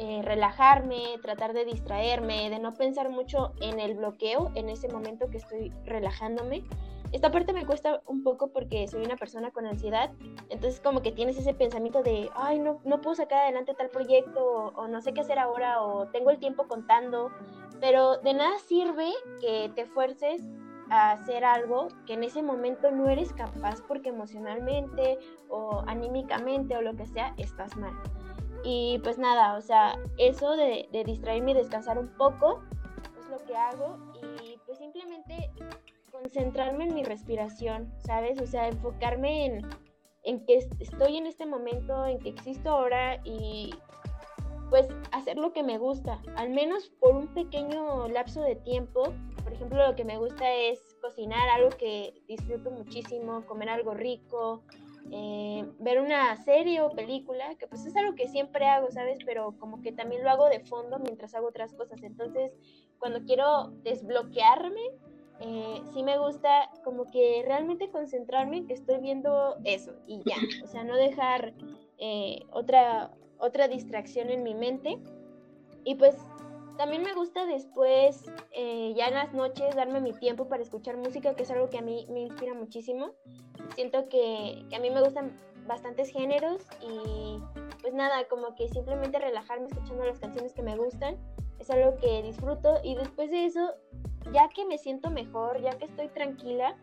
Eh, 0.00 0.22
relajarme, 0.22 1.18
tratar 1.22 1.54
de 1.54 1.64
distraerme, 1.64 2.50
de 2.50 2.60
no 2.60 2.72
pensar 2.74 3.10
mucho 3.10 3.52
en 3.60 3.80
el 3.80 3.94
bloqueo 3.96 4.52
en 4.54 4.68
ese 4.68 4.88
momento 4.88 5.28
que 5.28 5.38
estoy 5.38 5.72
relajándome. 5.84 6.62
Esta 7.10 7.32
parte 7.32 7.52
me 7.52 7.66
cuesta 7.66 8.00
un 8.06 8.22
poco 8.22 8.52
porque 8.52 8.86
soy 8.86 9.04
una 9.04 9.16
persona 9.16 9.50
con 9.50 9.66
ansiedad, 9.66 10.12
entonces 10.50 10.78
como 10.78 11.02
que 11.02 11.10
tienes 11.10 11.36
ese 11.36 11.52
pensamiento 11.52 12.04
de, 12.04 12.30
ay, 12.36 12.60
no, 12.60 12.80
no 12.84 13.00
puedo 13.00 13.16
sacar 13.16 13.42
adelante 13.42 13.74
tal 13.74 13.88
proyecto 13.88 14.40
o, 14.40 14.68
o 14.80 14.86
no 14.86 15.00
sé 15.00 15.12
qué 15.12 15.22
hacer 15.22 15.40
ahora 15.40 15.82
o 15.82 16.06
tengo 16.08 16.30
el 16.30 16.38
tiempo 16.38 16.68
contando, 16.68 17.32
pero 17.80 18.18
de 18.18 18.34
nada 18.34 18.56
sirve 18.68 19.10
que 19.40 19.72
te 19.74 19.84
fuerces 19.84 20.42
a 20.90 21.10
hacer 21.10 21.44
algo 21.44 21.88
que 22.06 22.14
en 22.14 22.22
ese 22.22 22.42
momento 22.42 22.92
no 22.92 23.08
eres 23.08 23.32
capaz 23.32 23.82
porque 23.88 24.10
emocionalmente 24.10 25.18
o 25.48 25.82
anímicamente 25.88 26.76
o 26.76 26.82
lo 26.82 26.94
que 26.94 27.06
sea 27.06 27.34
estás 27.36 27.76
mal. 27.76 27.94
Y 28.64 28.98
pues 29.02 29.18
nada, 29.18 29.56
o 29.56 29.60
sea, 29.60 29.98
eso 30.18 30.56
de, 30.56 30.88
distraerme 31.06 31.52
y 31.52 31.54
descansar 31.54 31.98
un 31.98 32.08
poco 32.16 32.62
es 33.18 33.28
lo 33.30 33.38
que 33.46 33.56
hago 33.56 33.96
y 34.22 34.58
pues 34.66 34.78
simplemente 34.78 35.50
concentrarme 36.10 36.84
en 36.84 36.94
mi 36.94 37.04
respiración, 37.04 37.92
¿sabes? 37.98 38.40
O 38.40 38.46
sea, 38.46 38.68
enfocarme 38.68 39.46
en, 39.46 39.68
en 40.24 40.44
que 40.44 40.58
estoy 40.80 41.16
en 41.16 41.26
este 41.26 41.46
momento, 41.46 42.06
en 42.06 42.18
que 42.18 42.30
existo 42.30 42.70
ahora 42.70 43.20
y 43.24 43.70
pues 44.70 44.88
hacer 45.12 45.38
lo 45.38 45.52
que 45.52 45.62
me 45.62 45.78
gusta, 45.78 46.20
al 46.36 46.50
menos 46.50 46.90
por 47.00 47.14
un 47.14 47.28
pequeño 47.28 48.08
lapso 48.08 48.42
de 48.42 48.56
tiempo. 48.56 49.14
Por 49.42 49.52
ejemplo, 49.52 49.86
lo 49.86 49.96
que 49.96 50.04
me 50.04 50.18
gusta 50.18 50.52
es 50.52 50.80
cocinar 51.00 51.48
algo 51.48 51.70
que 51.70 52.22
disfruto 52.28 52.70
muchísimo, 52.70 53.46
comer 53.46 53.70
algo 53.70 53.94
rico, 53.94 54.62
eh, 55.10 55.66
ver 55.78 56.00
una 56.00 56.36
serie 56.36 56.80
o 56.80 56.90
película, 56.90 57.54
que 57.56 57.66
pues 57.66 57.84
es 57.86 57.96
algo 57.96 58.14
que 58.14 58.28
siempre 58.28 58.66
hago, 58.66 58.90
¿sabes? 58.90 59.18
Pero 59.24 59.54
como 59.58 59.80
que 59.80 59.92
también 59.92 60.22
lo 60.22 60.30
hago 60.30 60.48
de 60.48 60.60
fondo 60.60 60.98
mientras 60.98 61.34
hago 61.34 61.48
otras 61.48 61.74
cosas. 61.74 62.02
Entonces, 62.02 62.52
cuando 62.98 63.24
quiero 63.24 63.70
desbloquearme, 63.82 64.80
eh, 65.40 65.80
sí 65.92 66.02
me 66.02 66.18
gusta 66.18 66.70
como 66.82 67.04
que 67.04 67.42
realmente 67.46 67.90
concentrarme 67.90 68.58
en 68.58 68.66
que 68.66 68.74
estoy 68.74 68.98
viendo 68.98 69.56
eso 69.64 69.92
y 70.06 70.22
ya. 70.24 70.36
O 70.64 70.66
sea, 70.66 70.84
no 70.84 70.96
dejar 70.96 71.54
eh, 71.98 72.40
otra, 72.50 73.12
otra 73.38 73.68
distracción 73.68 74.30
en 74.30 74.42
mi 74.42 74.54
mente. 74.54 74.98
Y 75.84 75.94
pues 75.94 76.16
también 76.78 77.02
me 77.02 77.12
gusta 77.12 77.44
después, 77.44 78.30
eh, 78.52 78.94
ya 78.96 79.08
en 79.08 79.14
las 79.14 79.34
noches, 79.34 79.74
darme 79.74 80.00
mi 80.00 80.12
tiempo 80.12 80.48
para 80.48 80.62
escuchar 80.62 80.96
música, 80.96 81.34
que 81.34 81.42
es 81.42 81.50
algo 81.50 81.68
que 81.68 81.78
a 81.78 81.82
mí 81.82 82.06
me 82.08 82.20
inspira 82.20 82.54
muchísimo. 82.54 83.14
Siento 83.74 84.08
que, 84.08 84.64
que 84.70 84.76
a 84.76 84.80
mí 84.80 84.88
me 84.88 85.02
gustan 85.02 85.36
bastantes 85.66 86.10
géneros 86.10 86.62
y 86.80 87.40
pues 87.82 87.94
nada, 87.94 88.28
como 88.28 88.54
que 88.54 88.68
simplemente 88.68 89.18
relajarme 89.18 89.66
escuchando 89.66 90.04
las 90.04 90.20
canciones 90.20 90.54
que 90.54 90.62
me 90.62 90.76
gustan. 90.76 91.16
Es 91.58 91.68
algo 91.68 91.96
que 91.96 92.22
disfruto 92.22 92.78
y 92.84 92.94
después 92.94 93.28
de 93.32 93.44
eso, 93.44 93.74
ya 94.32 94.48
que 94.48 94.64
me 94.64 94.78
siento 94.78 95.10
mejor, 95.10 95.60
ya 95.60 95.70
que 95.70 95.86
estoy 95.86 96.08
tranquila, 96.08 96.76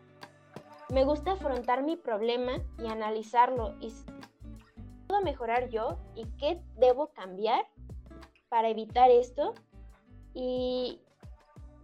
me 0.90 1.04
gusta 1.04 1.32
afrontar 1.32 1.82
mi 1.82 1.96
problema 1.96 2.62
y 2.78 2.86
analizarlo 2.86 3.74
y 3.80 3.90
puedo 5.08 5.22
mejorar 5.22 5.70
yo 5.70 5.98
y 6.14 6.26
qué 6.38 6.60
debo 6.76 7.08
cambiar 7.14 7.66
para 8.50 8.68
evitar 8.68 9.10
esto 9.10 9.54
y 10.38 11.00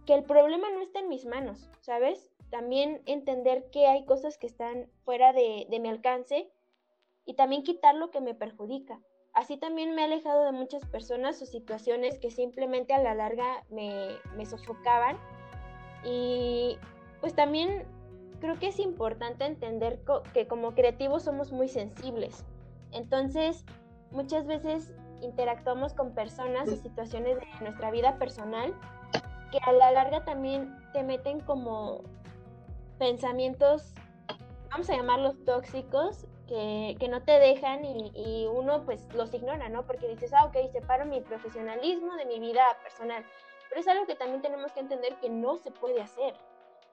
que 0.05 0.13
el 0.13 0.23
problema 0.23 0.69
no 0.69 0.81
está 0.81 0.99
en 0.99 1.09
mis 1.09 1.25
manos, 1.25 1.71
¿sabes? 1.79 2.29
También 2.51 3.01
entender 3.07 3.65
que 3.71 3.87
hay 3.87 4.05
cosas 4.05 4.37
que 4.37 4.45
están 4.45 4.87
fuera 5.05 5.33
de, 5.33 5.65
mi 5.81 5.89
alcance 5.89 6.51
y 7.25 7.33
también 7.33 7.63
quitar 7.63 7.95
lo 7.95 8.11
que 8.11 8.21
me 8.21 8.35
perjudica. 8.35 9.01
Así 9.33 9.57
también 9.57 9.95
me 9.95 10.03
he 10.03 10.05
alejado 10.05 10.45
de 10.45 10.51
muchas 10.51 10.85
personas 10.85 11.41
o 11.41 11.47
situaciones 11.47 12.19
que 12.19 12.29
simplemente 12.29 12.93
a 12.93 13.01
la 13.01 13.15
larga 13.15 13.65
me, 13.71 14.09
me 14.37 14.45
sofocaban. 14.45 15.17
Y 16.03 16.77
pues 17.21 17.33
también 17.33 17.87
creo 18.39 18.59
que 18.59 18.67
es 18.67 18.77
importante 18.77 19.45
entender 19.45 19.99
que 20.31 20.45
como 20.47 20.75
creativos 20.75 21.23
somos 21.23 21.51
muy 21.51 21.69
sensibles. 21.69 22.45
Entonces, 22.91 23.65
muchas 24.11 24.45
veces 24.45 24.93
interactuamos 25.23 25.93
con 25.93 26.13
personas 26.13 26.69
o 26.69 26.75
situaciones 26.75 27.39
de 27.39 27.47
nuestra 27.61 27.91
vida 27.91 28.17
personal 28.17 28.73
que 29.51 29.59
a 29.63 29.71
la 29.71 29.91
larga 29.91 30.25
también 30.25 30.75
te 30.93 31.03
meten 31.03 31.39
como 31.39 32.01
pensamientos, 32.97 33.93
vamos 34.71 34.89
a 34.89 34.95
llamarlos 34.95 35.35
tóxicos, 35.45 36.25
que, 36.47 36.95
que 36.99 37.07
no 37.07 37.21
te 37.21 37.33
dejan 37.33 37.85
y, 37.85 38.11
y, 38.15 38.47
uno 38.47 38.83
pues 38.83 39.07
los 39.13 39.33
ignora, 39.33 39.69
¿no? 39.69 39.85
Porque 39.85 40.07
dices, 40.07 40.33
ah, 40.33 40.45
ok, 40.45 40.57
separo 40.71 41.05
mi 41.05 41.21
profesionalismo 41.21 42.15
de 42.15 42.25
mi 42.25 42.39
vida 42.39 42.63
personal. 42.81 43.23
Pero 43.69 43.81
es 43.81 43.87
algo 43.87 44.05
que 44.05 44.15
también 44.15 44.41
tenemos 44.41 44.71
que 44.71 44.81
entender 44.81 45.15
que 45.15 45.29
no 45.29 45.57
se 45.57 45.71
puede 45.71 46.01
hacer. 46.01 46.33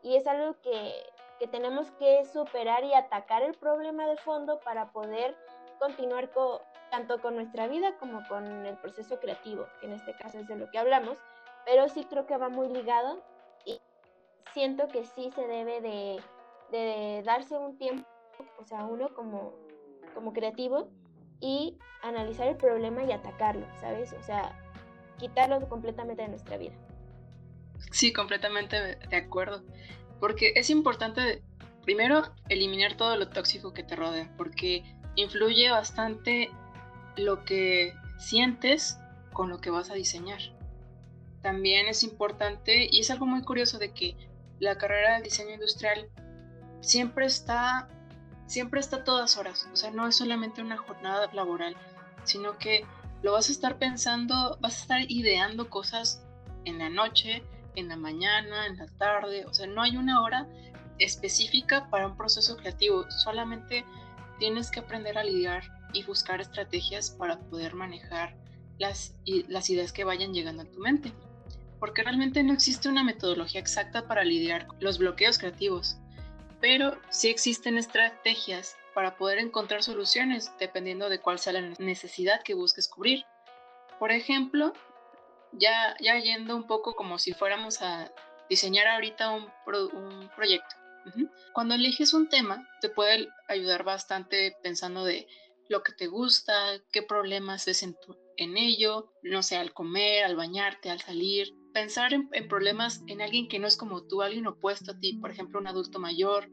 Y 0.02 0.16
es 0.16 0.26
algo 0.26 0.54
que, 0.62 0.92
que 1.38 1.48
tenemos 1.48 1.90
que 1.92 2.24
superar 2.26 2.84
y 2.84 2.94
atacar 2.94 3.42
el 3.42 3.54
problema 3.54 4.06
de 4.06 4.16
fondo 4.18 4.60
para 4.60 4.92
poder 4.92 5.36
continuar 5.78 6.30
con, 6.30 6.58
tanto 6.90 7.20
con 7.20 7.34
nuestra 7.34 7.68
vida 7.68 7.96
como 7.98 8.26
con 8.28 8.66
el 8.66 8.76
proceso 8.78 9.18
creativo, 9.20 9.66
que 9.80 9.86
en 9.86 9.92
este 9.92 10.14
caso 10.14 10.38
es 10.38 10.48
de 10.48 10.56
lo 10.56 10.70
que 10.70 10.78
hablamos, 10.78 11.18
pero 11.64 11.88
sí 11.88 12.04
creo 12.08 12.26
que 12.26 12.36
va 12.36 12.48
muy 12.48 12.68
ligado 12.68 13.22
y 13.64 13.80
siento 14.52 14.88
que 14.88 15.04
sí 15.04 15.30
se 15.34 15.46
debe 15.46 15.80
de, 15.80 16.20
de 16.70 17.22
darse 17.24 17.56
un 17.56 17.78
tiempo, 17.78 18.06
o 18.58 18.64
sea, 18.64 18.84
uno 18.84 19.14
como, 19.14 19.54
como 20.14 20.32
creativo 20.32 20.88
y 21.40 21.78
analizar 22.02 22.48
el 22.48 22.56
problema 22.56 23.02
y 23.04 23.12
atacarlo, 23.12 23.66
¿sabes? 23.80 24.12
O 24.12 24.22
sea, 24.22 24.52
quitarlo 25.18 25.68
completamente 25.68 26.22
de 26.22 26.28
nuestra 26.28 26.56
vida. 26.56 26.74
Sí, 27.92 28.12
completamente 28.12 28.96
de 28.96 29.16
acuerdo, 29.16 29.62
porque 30.18 30.52
es 30.54 30.70
importante 30.70 31.42
primero 31.82 32.22
eliminar 32.48 32.96
todo 32.96 33.16
lo 33.16 33.28
tóxico 33.28 33.72
que 33.72 33.82
te 33.82 33.96
rodea, 33.96 34.30
porque 34.36 34.84
influye 35.16 35.70
bastante 35.70 36.50
lo 37.16 37.44
que 37.44 37.94
sientes 38.18 38.98
con 39.32 39.48
lo 39.48 39.60
que 39.60 39.70
vas 39.70 39.90
a 39.90 39.94
diseñar. 39.94 40.40
También 41.42 41.86
es 41.86 42.02
importante, 42.02 42.86
y 42.90 43.00
es 43.00 43.10
algo 43.10 43.26
muy 43.26 43.42
curioso 43.42 43.78
de 43.78 43.92
que 43.92 44.16
la 44.58 44.76
carrera 44.76 45.16
de 45.16 45.22
diseño 45.22 45.54
industrial 45.54 46.08
siempre 46.80 47.26
está, 47.26 47.88
siempre 48.46 48.80
está 48.80 48.96
a 48.96 49.04
todas 49.04 49.36
horas. 49.36 49.68
O 49.72 49.76
sea, 49.76 49.90
no 49.90 50.06
es 50.06 50.16
solamente 50.16 50.60
una 50.60 50.76
jornada 50.76 51.30
laboral, 51.32 51.76
sino 52.24 52.58
que 52.58 52.84
lo 53.22 53.32
vas 53.32 53.48
a 53.48 53.52
estar 53.52 53.78
pensando, 53.78 54.58
vas 54.60 54.78
a 54.78 54.82
estar 54.82 55.10
ideando 55.10 55.70
cosas 55.70 56.22
en 56.64 56.78
la 56.78 56.90
noche, 56.90 57.42
en 57.74 57.88
la 57.88 57.96
mañana, 57.96 58.66
en 58.66 58.76
la 58.76 58.86
tarde. 58.86 59.46
O 59.46 59.54
sea, 59.54 59.66
no 59.66 59.82
hay 59.82 59.96
una 59.96 60.22
hora 60.22 60.46
específica 60.98 61.88
para 61.90 62.06
un 62.06 62.16
proceso 62.16 62.56
creativo. 62.56 63.10
Solamente 63.10 63.84
tienes 64.38 64.70
que 64.70 64.80
aprender 64.80 65.16
a 65.16 65.24
lidiar 65.24 65.79
y 65.92 66.04
buscar 66.04 66.40
estrategias 66.40 67.10
para 67.10 67.38
poder 67.38 67.74
manejar 67.74 68.36
las, 68.78 69.14
las 69.48 69.70
ideas 69.70 69.92
que 69.92 70.04
vayan 70.04 70.32
llegando 70.32 70.62
a 70.62 70.70
tu 70.70 70.78
mente. 70.80 71.12
Porque 71.78 72.02
realmente 72.02 72.42
no 72.42 72.52
existe 72.52 72.88
una 72.88 73.04
metodología 73.04 73.60
exacta 73.60 74.06
para 74.06 74.24
lidiar 74.24 74.66
con 74.66 74.78
los 74.80 74.98
bloqueos 74.98 75.38
creativos, 75.38 75.96
pero 76.60 76.98
sí 77.08 77.28
existen 77.28 77.78
estrategias 77.78 78.76
para 78.94 79.16
poder 79.16 79.38
encontrar 79.38 79.82
soluciones 79.82 80.52
dependiendo 80.58 81.08
de 81.08 81.20
cuál 81.20 81.38
sea 81.38 81.54
la 81.54 81.62
necesidad 81.78 82.42
que 82.42 82.54
busques 82.54 82.88
cubrir. 82.88 83.24
Por 83.98 84.12
ejemplo, 84.12 84.72
ya, 85.52 85.96
ya 86.00 86.18
yendo 86.18 86.56
un 86.56 86.66
poco 86.66 86.94
como 86.94 87.18
si 87.18 87.32
fuéramos 87.32 87.80
a 87.82 88.10
diseñar 88.48 88.88
ahorita 88.88 89.30
un, 89.30 89.48
un 89.94 90.28
proyecto. 90.34 90.76
Cuando 91.52 91.74
eliges 91.74 92.12
un 92.12 92.28
tema, 92.28 92.68
te 92.80 92.88
puede 92.88 93.28
ayudar 93.48 93.84
bastante 93.84 94.56
pensando 94.62 95.04
de 95.04 95.26
lo 95.70 95.84
que 95.84 95.92
te 95.92 96.08
gusta, 96.08 96.52
qué 96.90 97.00
problemas 97.02 97.64
ves 97.64 97.84
en, 97.84 97.96
en 98.36 98.56
ello, 98.56 99.12
no 99.22 99.42
sé, 99.42 99.56
al 99.56 99.72
comer, 99.72 100.24
al 100.24 100.34
bañarte, 100.34 100.90
al 100.90 101.00
salir. 101.00 101.54
Pensar 101.72 102.12
en, 102.12 102.28
problemas 102.48 103.04
en 103.06 103.22
alguien 103.22 103.46
que 103.46 103.60
no 103.60 103.68
es 103.68 103.76
como 103.76 104.02
tú, 104.02 104.20
alguien 104.20 104.48
opuesto 104.48 104.90
a 104.90 104.98
ti, 104.98 105.14
por 105.14 105.30
ejemplo, 105.30 105.60
un 105.60 105.68
adulto 105.68 106.00
mayor 106.00 106.50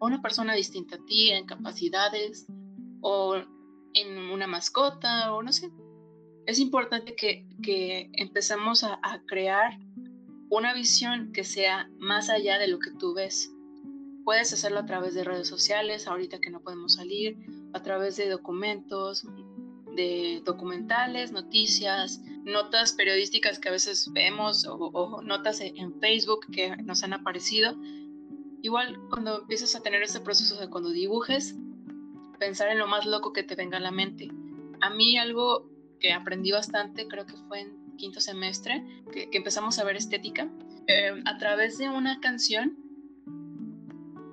o 0.00 0.06
una 0.06 0.20
persona 0.20 0.54
distinta 0.54 0.96
a 0.96 1.04
ti 1.06 1.30
en 1.30 1.46
capacidades 1.46 2.46
o 3.00 3.36
en 3.94 4.18
una 4.18 4.48
mascota 4.48 5.32
o 5.32 5.40
no 5.40 5.52
sé. 5.52 5.70
Es 6.46 6.58
importante 6.58 7.14
que, 7.14 7.46
que 7.62 8.10
empezamos 8.14 8.82
a, 8.82 8.98
a 9.04 9.22
crear 9.24 9.78
una 10.50 10.74
visión 10.74 11.30
que 11.32 11.44
sea 11.44 11.88
más 11.98 12.28
allá 12.28 12.58
de 12.58 12.66
lo 12.66 12.80
que 12.80 12.90
tú 12.98 13.14
ves. 13.14 13.52
Puedes 14.24 14.52
hacerlo 14.52 14.80
a 14.80 14.86
través 14.86 15.14
de 15.14 15.22
redes 15.22 15.46
sociales, 15.46 16.08
ahorita 16.08 16.40
que 16.40 16.50
no 16.50 16.60
podemos 16.60 16.94
salir, 16.94 17.36
a 17.72 17.82
través 17.82 18.16
de 18.16 18.28
documentos, 18.28 19.26
de 19.94 20.42
documentales, 20.44 21.32
noticias, 21.32 22.20
notas 22.44 22.92
periodísticas 22.92 23.58
que 23.58 23.68
a 23.68 23.72
veces 23.72 24.10
vemos 24.12 24.64
o, 24.68 25.22
notas 25.22 25.60
en 25.60 26.00
Facebook 26.00 26.46
que 26.52 26.76
nos 26.78 27.02
han 27.02 27.12
aparecido. 27.12 27.76
Igual 28.62 28.98
cuando 29.10 29.40
empiezas 29.40 29.74
a 29.74 29.80
tener 29.80 30.02
ese 30.02 30.20
proceso 30.20 30.58
de 30.58 30.68
cuando 30.68 30.90
dibujes, 30.90 31.56
pensar 32.38 32.68
en 32.70 32.78
lo 32.78 32.86
más 32.86 33.06
loco 33.06 33.32
que 33.32 33.42
te 33.42 33.54
venga 33.54 33.78
a 33.78 33.80
la 33.80 33.90
mente. 33.90 34.28
A 34.80 34.90
mí 34.90 35.18
algo 35.18 35.68
que 36.00 36.12
aprendí 36.12 36.52
bastante, 36.52 37.08
creo 37.08 37.26
que 37.26 37.34
fue 37.48 37.60
en 37.60 37.96
quinto 37.96 38.20
semestre, 38.20 38.84
que, 39.12 39.28
empezamos 39.32 39.78
a 39.78 39.84
ver 39.84 39.96
estética, 39.96 40.48
eh, 40.86 41.20
a 41.24 41.38
través 41.38 41.78
de 41.78 41.88
una 41.88 42.20
canción 42.20 42.76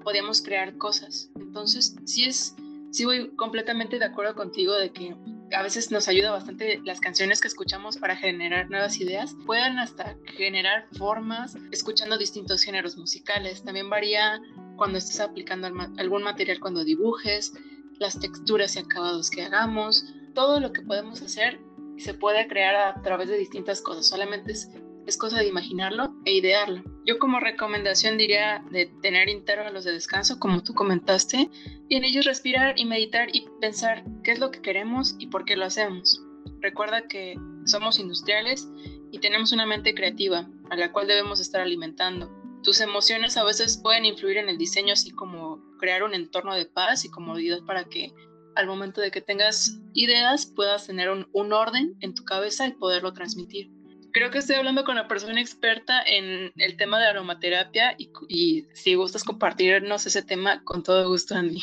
podíamos 0.04 0.42
crear 0.42 0.78
cosas. 0.78 1.32
Entonces, 1.36 1.96
si 2.06 2.26
es 2.26 2.56
sí 2.96 3.04
voy 3.04 3.36
completamente 3.36 4.00
de 4.00 4.06
acuerdo 4.06 4.36
contigo 4.36 4.74
de 4.74 4.92
que 4.92 5.16
a 5.52 5.62
veces 5.62 5.92
nos 5.92 6.08
ayuda 6.08 6.32
bastante 6.32 6.80
las 6.86 7.02
canciones 7.02 7.42
que 7.42 7.50
escuchamos 7.50 7.98
para 7.98 8.16
generar 8.16 8.70
nuevas 8.70 9.00
ideas. 9.02 9.36
Pueden 9.46 9.80
hasta 9.80 10.16
generar 10.38 10.88
formas 10.98 11.56
escuchando 11.72 12.18
distintos 12.18 12.64
géneros 12.64 12.98
musicales. 12.98 13.64
También 13.64 13.90
varía 13.90 14.42
cuando 14.78 14.98
estés 14.98 15.20
aplicando 15.20 15.68
algún 15.98 16.24
material 16.24 16.60
cuando 16.60 16.86
dibujes, 16.86 17.54
las 18.00 18.18
texturas 18.18 18.76
y 18.76 18.80
acabados 18.80 19.30
que 19.30 19.44
hagamos. 19.44 20.06
Todo 20.34 20.62
lo 20.62 20.72
que 20.72 20.82
podemos 20.82 21.22
hacer 21.22 21.60
se 21.98 22.14
puede 22.14 22.48
crear 22.48 22.76
a 22.76 23.02
través 23.02 23.28
de 23.28 23.38
distintas 23.38 23.82
cosas. 23.82 24.08
Solamente 24.08 24.54
es 24.54 24.70
es 25.06 25.18
cosa 25.18 25.40
de 25.40 25.48
imaginarlo 25.48 26.16
e 26.26 26.34
idearlo. 26.34 26.84
Yo 27.06 27.20
como 27.20 27.40
recomendación 27.40 28.18
diría 28.18 28.64
de 28.72 28.88
tener 29.02 29.30
intervalos 29.30 29.84
de 29.84 29.92
descanso, 29.92 30.40
como 30.40 30.64
tú 30.64 30.74
comentaste, 30.74 31.50
y 31.88 31.96
en 31.96 32.04
ellos 32.04 32.26
respirar 32.26 32.80
y 32.80 32.86
meditar 32.86 33.30
y 33.34 33.46
pensar 33.62 34.04
qué 34.24 34.32
es 34.32 34.40
lo 34.40 34.52
que 34.52 34.62
queremos 34.62 35.16
y 35.20 35.28
por 35.28 35.46
qué 35.46 35.56
lo 35.56 35.66
hacemos. 35.66 36.22
Recuerda 36.62 37.08
que 37.08 37.36
somos 37.66 38.00
industriales 38.00 38.68
y 39.12 39.20
tenemos 39.20 39.52
una 39.52 39.66
mente 39.66 39.94
creativa 39.94 40.50
a 40.70 40.76
la 40.76 40.92
cual 40.92 41.08
debemos 41.08 41.40
estar 41.40 41.62
alimentando. 41.62 42.32
Tus 42.64 42.82
emociones 42.82 43.38
a 43.38 43.44
veces 43.44 43.78
pueden 43.78 44.06
influir 44.06 44.38
en 44.38 44.50
el 44.50 44.58
diseño, 44.58 44.94
así 44.94 45.12
como 45.12 45.64
crear 45.78 46.02
un 46.02 46.16
entorno 46.16 46.56
de 46.56 46.66
paz 46.66 47.06
y 47.06 47.12
comodidad 47.12 47.60
para 47.68 47.86
que 47.86 48.12
al 48.56 48.66
momento 48.66 49.02
de 49.02 49.12
que 49.12 49.22
tengas 49.22 49.80
ideas 49.94 50.48
puedas 50.48 50.88
tener 50.88 51.10
un, 51.10 51.28
un 51.34 51.54
orden 51.54 51.96
en 52.00 52.16
tu 52.16 52.24
cabeza 52.24 52.66
y 52.66 52.72
poderlo 52.72 53.14
transmitir 53.14 53.75
creo 54.16 54.32
que 54.32 54.38
estoy 54.38 54.56
hablando 54.56 54.86
con 54.86 54.96
la 54.96 55.10
persona 55.10 55.42
experta 55.42 56.02
en 56.02 56.54
el 56.56 56.78
tema 56.78 57.00
de 57.00 57.08
aromaterapia 57.08 57.98
y, 57.98 58.66
si 58.72 58.96
gustas 58.96 59.26
compartirnos 59.26 60.06
ese 60.06 60.24
tema, 60.24 60.64
con 60.64 60.84
todo 60.84 61.10
gusto, 61.10 61.36
Andy. 61.36 61.60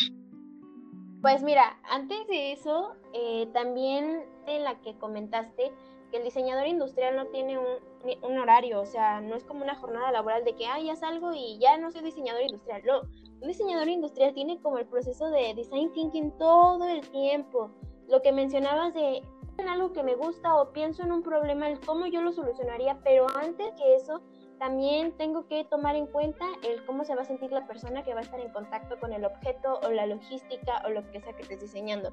Pues 1.23 1.43
mira, 1.43 1.79
antes 1.89 2.27
de 2.29 2.53
eso, 2.53 2.95
eh, 3.15 3.49
también 3.55 4.27
en 4.47 4.65
la 4.65 4.79
que 4.83 4.95
comentaste 4.99 5.73
que 6.11 6.19
el 6.19 6.25
diseñador 6.25 6.67
industrial 6.67 7.17
no 7.17 7.25
tiene 7.29 7.59
un, 7.59 8.39
horario, 8.39 8.83
o 8.83 8.87
sea, 8.87 9.23
no 9.23 9.35
es 9.35 9.45
como 9.45 9.65
una 9.65 9.77
jornada 9.77 10.13
laboral 10.13 10.45
de 10.45 10.55
que, 10.55 10.67
ah, 10.67 10.79
ya 10.79 10.95
salgo 10.95 11.33
y 11.33 11.59
ya 11.59 11.79
no 11.79 11.91
soy 11.91 12.03
diseñador 12.03 12.43
industrial. 12.43 12.83
No, 12.85 13.01
un 13.41 13.49
diseñador 13.49 13.89
industrial 13.89 14.35
tiene 14.35 14.61
como 14.61 14.77
el 14.77 14.85
proceso 14.85 15.31
de 15.31 15.55
design 15.55 15.91
thinking 15.95 16.37
todo 16.37 16.87
el 16.87 17.01
tiempo. 17.13 17.71
Lo 18.09 18.21
que 18.21 18.31
mencionabas 18.31 18.93
de 18.93 19.23
en 19.63 19.69
algo 19.69 19.93
que 19.93 20.03
me 20.03 20.15
gusta 20.15 20.55
o 20.57 20.73
pienso 20.73 21.03
en 21.03 21.13
un 21.13 21.23
problema, 21.23 21.69
el 21.69 21.81
cómo 21.81 22.07
yo 22.07 22.21
lo 22.21 22.33
solucionaría, 22.33 22.99
pero 23.03 23.27
antes 23.35 23.73
que 23.75 23.95
eso, 23.95 24.21
también 24.59 25.17
tengo 25.17 25.47
que 25.47 25.65
tomar 25.65 25.97
en 25.97 26.07
cuenta 26.07 26.45
el 26.63 26.85
cómo 26.85 27.05
se 27.05 27.15
va 27.15 27.23
a 27.23 27.25
sentir 27.25 27.51
la 27.51 27.67
persona 27.67 28.05
que 28.05 28.15
va 28.15 28.21
a 28.21 28.23
estar 28.23 28.39
en 28.41 28.53
contacto 28.53 28.99
con 29.01 29.13
el 29.13 29.25
objeto 29.25 29.81
o 29.83 29.91
la 29.91 30.07
logística 30.07 30.83
o 30.85 30.91
lo 30.91 31.09
que 31.11 31.21
sea 31.21 31.33
que 31.33 31.43
estés 31.43 31.61
diseñando. 31.61 32.13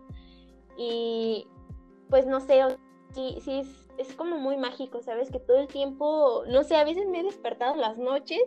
Y 0.77 1.47
pues 2.09 2.25
no 2.25 2.39
sé, 2.39 2.61
sí, 3.11 3.37
sí 3.41 3.59
es, 3.59 3.89
es 3.97 4.15
como 4.15 4.37
muy 4.37 4.57
mágico, 4.57 5.01
¿sabes? 5.01 5.29
Que 5.29 5.39
todo 5.39 5.57
el 5.57 5.67
tiempo, 5.67 6.43
no 6.47 6.63
sé, 6.63 6.75
a 6.75 6.83
veces 6.83 7.07
me 7.07 7.19
he 7.19 7.23
despertado 7.23 7.75
las 7.75 7.97
noches, 7.97 8.41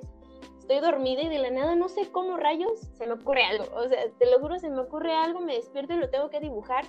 estoy 0.58 0.80
dormida 0.80 1.22
y 1.22 1.28
de 1.28 1.38
la 1.38 1.50
nada 1.50 1.76
no 1.76 1.88
sé 1.88 2.10
cómo 2.10 2.36
rayos 2.36 2.80
se 2.94 3.06
me 3.06 3.12
ocurre 3.12 3.44
algo. 3.44 3.66
O 3.76 3.86
sea, 3.88 4.10
te 4.18 4.30
lo 4.30 4.40
juro, 4.40 4.58
se 4.58 4.70
me 4.70 4.80
ocurre 4.80 5.14
algo, 5.14 5.40
me 5.40 5.54
despierto 5.54 5.92
y 5.92 5.98
lo 5.98 6.10
tengo 6.10 6.30
que 6.30 6.40
dibujar 6.40 6.84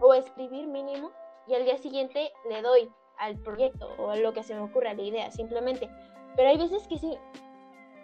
o 0.00 0.14
escribir 0.14 0.66
mínimo 0.66 1.10
y 1.46 1.54
al 1.54 1.64
día 1.64 1.78
siguiente 1.78 2.32
le 2.48 2.62
doy 2.62 2.90
al 3.18 3.38
proyecto 3.38 3.88
o 3.98 4.10
a 4.10 4.16
lo 4.16 4.32
que 4.32 4.42
se 4.42 4.54
me 4.54 4.60
ocurre, 4.60 4.88
a 4.88 4.94
la 4.94 5.02
idea, 5.02 5.30
simplemente. 5.30 5.88
Pero 6.36 6.48
hay 6.48 6.58
veces 6.58 6.86
que 6.88 6.98
sí, 6.98 7.16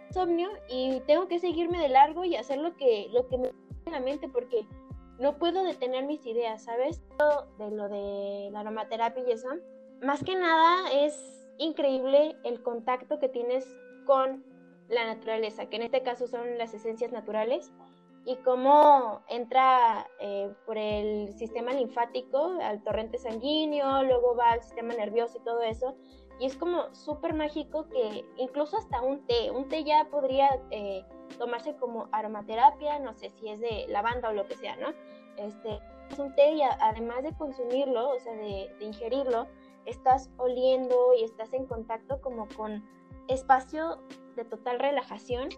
insomnio 0.08 0.50
y 0.68 1.00
tengo 1.06 1.28
que 1.28 1.38
seguirme 1.38 1.80
de 1.80 1.88
largo 1.88 2.24
y 2.24 2.36
hacer 2.36 2.58
lo 2.58 2.76
que, 2.76 3.08
lo 3.12 3.28
que 3.28 3.38
me 3.38 3.50
en 3.86 3.92
la 3.92 4.00
mente 4.00 4.28
porque 4.28 4.66
no 5.18 5.38
puedo 5.38 5.62
detener 5.64 6.04
mis 6.04 6.24
ideas, 6.26 6.64
¿sabes? 6.64 7.02
De 7.58 7.70
lo 7.70 7.88
de 7.88 8.50
la 8.52 8.60
aromaterapia 8.60 9.22
y 9.26 9.32
eso, 9.32 9.48
más 10.02 10.22
que 10.24 10.34
nada 10.34 10.90
es 10.92 11.46
increíble 11.58 12.36
el 12.44 12.62
contacto 12.62 13.18
que 13.18 13.28
tienes 13.28 13.66
con 14.06 14.44
la 14.88 15.04
naturaleza, 15.06 15.66
que 15.66 15.76
en 15.76 15.82
este 15.82 16.02
caso 16.02 16.26
son 16.26 16.58
las 16.58 16.74
esencias 16.74 17.12
naturales, 17.12 17.70
y 18.24 18.36
cómo 18.36 19.22
entra 19.28 20.06
eh, 20.20 20.52
por 20.66 20.76
el 20.76 21.32
sistema 21.34 21.72
linfático 21.72 22.58
al 22.62 22.82
torrente 22.82 23.18
sanguíneo, 23.18 24.02
luego 24.02 24.36
va 24.36 24.52
al 24.52 24.62
sistema 24.62 24.94
nervioso 24.94 25.38
y 25.38 25.44
todo 25.44 25.62
eso. 25.62 25.96
Y 26.38 26.46
es 26.46 26.56
como 26.56 26.94
súper 26.94 27.34
mágico 27.34 27.88
que 27.88 28.24
incluso 28.36 28.76
hasta 28.76 29.02
un 29.02 29.26
té, 29.26 29.50
un 29.50 29.68
té 29.68 29.84
ya 29.84 30.06
podría 30.10 30.48
eh, 30.70 31.04
tomarse 31.38 31.76
como 31.76 32.08
aromaterapia, 32.12 32.98
no 32.98 33.14
sé 33.14 33.30
si 33.30 33.48
es 33.48 33.60
de 33.60 33.86
lavanda 33.88 34.30
o 34.30 34.32
lo 34.32 34.46
que 34.46 34.56
sea, 34.56 34.76
¿no? 34.76 34.88
Este, 35.36 35.78
es 36.10 36.18
un 36.18 36.34
té 36.34 36.52
y 36.52 36.62
además 36.62 37.22
de 37.22 37.34
consumirlo, 37.36 38.10
o 38.10 38.18
sea, 38.20 38.32
de, 38.32 38.74
de 38.78 38.84
ingerirlo, 38.84 39.46
estás 39.84 40.30
oliendo 40.36 41.14
y 41.18 41.24
estás 41.24 41.52
en 41.52 41.66
contacto 41.66 42.20
como 42.20 42.48
con 42.56 42.84
espacio 43.28 43.98
de 44.36 44.44
total 44.44 44.78
relajación 44.78 45.48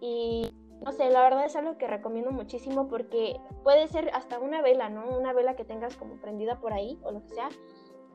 y 0.00 0.50
no 0.82 0.92
sé, 0.92 1.10
la 1.10 1.22
verdad 1.22 1.44
es 1.44 1.56
algo 1.56 1.76
que 1.76 1.86
recomiendo 1.86 2.30
muchísimo 2.30 2.88
porque 2.88 3.38
puede 3.62 3.86
ser 3.88 4.10
hasta 4.14 4.38
una 4.38 4.62
vela, 4.62 4.88
¿no? 4.88 5.08
Una 5.16 5.32
vela 5.32 5.54
que 5.54 5.64
tengas 5.64 5.96
como 5.96 6.16
prendida 6.16 6.58
por 6.58 6.72
ahí 6.72 6.98
o 7.02 7.12
lo 7.12 7.22
que 7.22 7.28
sea. 7.28 7.48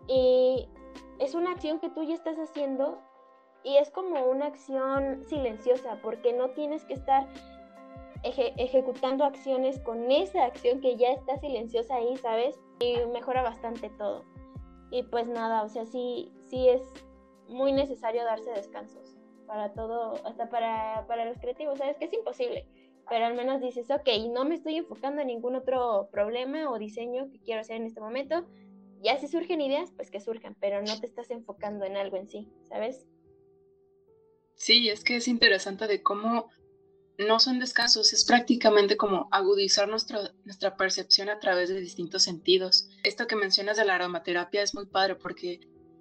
Y 0.08 0.68
es 1.20 1.36
una 1.36 1.52
acción 1.52 1.80
que 1.80 1.90
tú 1.90 2.04
ya 2.04 2.16
estás 2.16 2.38
haciendo 2.38 3.00
y 3.64 3.78
es 3.78 3.92
como 3.92 4.26
una 4.26 4.48
acción 4.48 5.24
silenciosa 5.26 6.00
porque 6.02 6.34
no 6.34 6.50
tienes 6.52 6.86
que 6.86 6.94
estar 6.94 7.28
ejecutando 8.24 9.24
acciones 9.24 9.80
con 9.80 10.12
esa 10.12 10.46
acción 10.46 10.82
que 10.82 10.96
ya 10.96 11.12
está 11.12 11.38
silenciosa 11.38 11.96
ahí, 11.96 12.18
¿sabes? 12.18 12.60
Y 12.80 12.98
mejora 13.14 13.44
bastante 13.44 13.90
todo. 13.92 14.24
Y 14.90 15.04
pues 15.04 15.28
nada, 15.28 15.62
o 15.62 15.70
sea, 15.70 15.86
sí, 15.86 16.32
sí 16.48 16.68
es 16.68 16.82
muy 17.48 17.72
necesario 17.72 18.24
darse 18.24 18.50
descansos 18.52 19.15
para 19.46 19.74
todo, 19.74 20.14
hasta 20.26 20.50
para, 20.50 21.06
para 21.08 21.26
los 21.26 21.38
creativos, 21.38 21.80
sabes 21.80 21.98
que 21.98 22.06
es 22.06 22.14
imposible, 22.14 22.66
pero 23.10 23.26
al 23.26 23.36
menos 23.36 23.62
dices, 23.62 23.90
ok, 23.90 24.08
no 24.32 24.46
me 24.46 24.56
estoy 24.56 24.76
enfocando 24.76 25.22
en 25.22 25.28
ningún 25.28 25.56
otro 25.56 26.10
problema 26.12 26.70
o 26.70 26.80
diseño 26.80 27.30
que 27.32 27.40
quiero 27.40 27.62
hacer 27.62 27.78
en 27.78 27.86
este 27.86 28.02
momento, 28.02 28.48
ya 29.02 29.18
si 29.18 29.28
surgen 29.28 29.62
ideas, 29.62 29.92
pues 29.96 30.10
que 30.10 30.20
surjan, 30.20 30.56
pero 30.60 30.82
no 30.82 31.00
te 31.00 31.06
estás 31.06 31.30
enfocando 31.30 31.86
en 31.86 31.98
algo 31.98 32.18
en 32.18 32.28
sí, 32.28 32.50
¿sabes? 32.68 33.06
Sí, 34.56 34.90
es 34.90 35.04
que 35.04 35.18
es 35.18 35.28
interesante 35.28 35.86
de 35.88 36.02
cómo 36.02 36.50
no 37.18 37.40
son 37.40 37.60
descansos, 37.60 38.14
es 38.14 38.26
prácticamente 38.26 38.98
como 38.98 39.28
agudizar 39.32 39.88
nuestra, 39.88 40.32
percepción 40.78 41.30
a 41.30 41.40
través 41.40 41.70
de 41.70 41.80
distintos 41.80 42.24
sentidos. 42.24 42.90
Esto 43.04 43.28
que 43.28 43.36
mencionas 43.36 43.78
de 43.78 43.86
la 43.86 43.96
aromaterapia 43.96 44.62
es 44.62 44.74
muy 44.74 44.86
padre 44.86 45.16
porque 45.16 45.60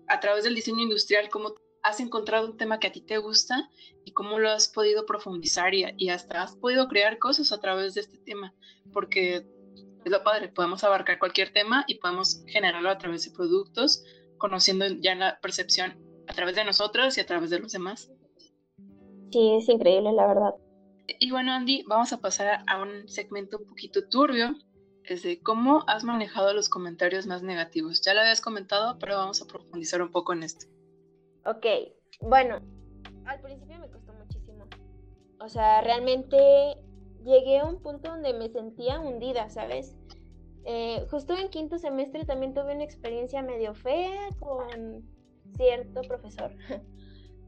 a 0.09 0.21
través 0.21 0.45
del 0.45 0.55
diseño 0.55 0.83
industrial, 0.83 1.29
como 1.29 1.55
has 1.85 2.01
encontrado 2.01 2.47
un 2.47 2.57
tema 2.57 2.80
que 2.80 2.89
a 2.89 2.93
ti 2.93 3.03
te 3.03 3.18
gusta 3.18 3.70
y 4.05 4.12
cómo 4.12 4.39
lo 4.39 4.51
has 4.51 4.68
podido 4.68 5.05
profundizar 5.05 5.74
y, 5.74 6.09
hasta 6.09 6.43
has 6.43 6.57
podido 6.57 6.89
crear 6.89 7.18
cosas 7.18 7.53
a 7.53 7.61
través 7.61 7.95
de 7.95 8.01
este 8.01 8.16
tema, 8.18 8.55
porque 8.93 9.47
es 10.05 10.11
lo 10.11 10.24
padre, 10.24 10.49
podemos 10.49 10.82
abarcar 10.82 11.18
cualquier 11.18 11.53
tema 11.53 11.85
y 11.87 11.97
podemos 11.97 12.43
generarlo 12.47 12.89
a 12.89 12.99
través 12.99 13.24
de 13.26 13.37
productos, 13.37 14.03
conociendo 14.39 14.87
ya 14.87 15.14
la 15.14 15.39
percepción 15.41 16.03
a 16.26 16.32
través 16.32 16.57
de 16.57 16.64
nosotros 16.64 17.16
y 17.18 17.20
a 17.20 17.26
través 17.26 17.51
de 17.51 17.59
los 17.59 17.72
demás. 17.72 18.11
Sí, 19.30 19.55
es 19.55 19.68
increíble, 19.68 20.11
la 20.12 20.26
verdad. 20.26 20.55
Y 21.20 21.30
bueno, 21.30 21.53
Andy, 21.53 21.85
vamos 21.87 22.14
a 22.14 22.18
pasar 22.18 22.64
a 22.66 22.82
un 22.82 23.09
segmento 23.09 23.59
un 23.59 23.66
poquito 23.66 24.09
turbio, 24.09 24.55
es 25.05 25.22
de 25.22 25.43
cómo 25.43 25.85
has 25.87 26.03
manejado 26.03 26.55
los 26.55 26.70
comentarios 26.70 27.26
más 27.26 27.43
negativos. 27.43 28.01
Ya 28.01 28.14
lo 28.14 28.20
habías 28.20 28.41
comentado, 28.41 28.99
pero 28.99 29.18
vamos 29.18 29.43
a 29.43 29.47
profundizar 29.47 30.01
un 30.01 30.11
poco 30.11 30.32
en 30.32 30.45
esto. 30.45 30.66
Ok, 31.47 31.67
bueno, 32.21 32.61
al 33.27 33.41
principio 33.41 33.79
me 33.79 33.91
costó 33.91 34.13
muchísimo. 34.15 34.65
O 35.41 35.49
sea, 35.49 35.81
realmente 35.83 36.37
llegué 37.23 37.59
a 37.59 37.67
un 37.67 37.81
punto 37.83 38.11
donde 38.11 38.33
me 38.35 38.49
sentía 38.49 39.01
hundida, 39.01 39.49
¿sabes? 39.51 39.97
Eh, 40.65 41.07
justo 41.11 41.37
en 41.37 41.49
quinto 41.51 41.79
semestre 41.79 42.25
también 42.25 42.55
tuve 42.55 42.75
una 42.75 42.85
experiencia 42.85 43.43
medio 43.43 43.75
fea 43.75 44.29
con 44.39 45.05
cierto 45.57 46.03
profesor. 46.03 46.55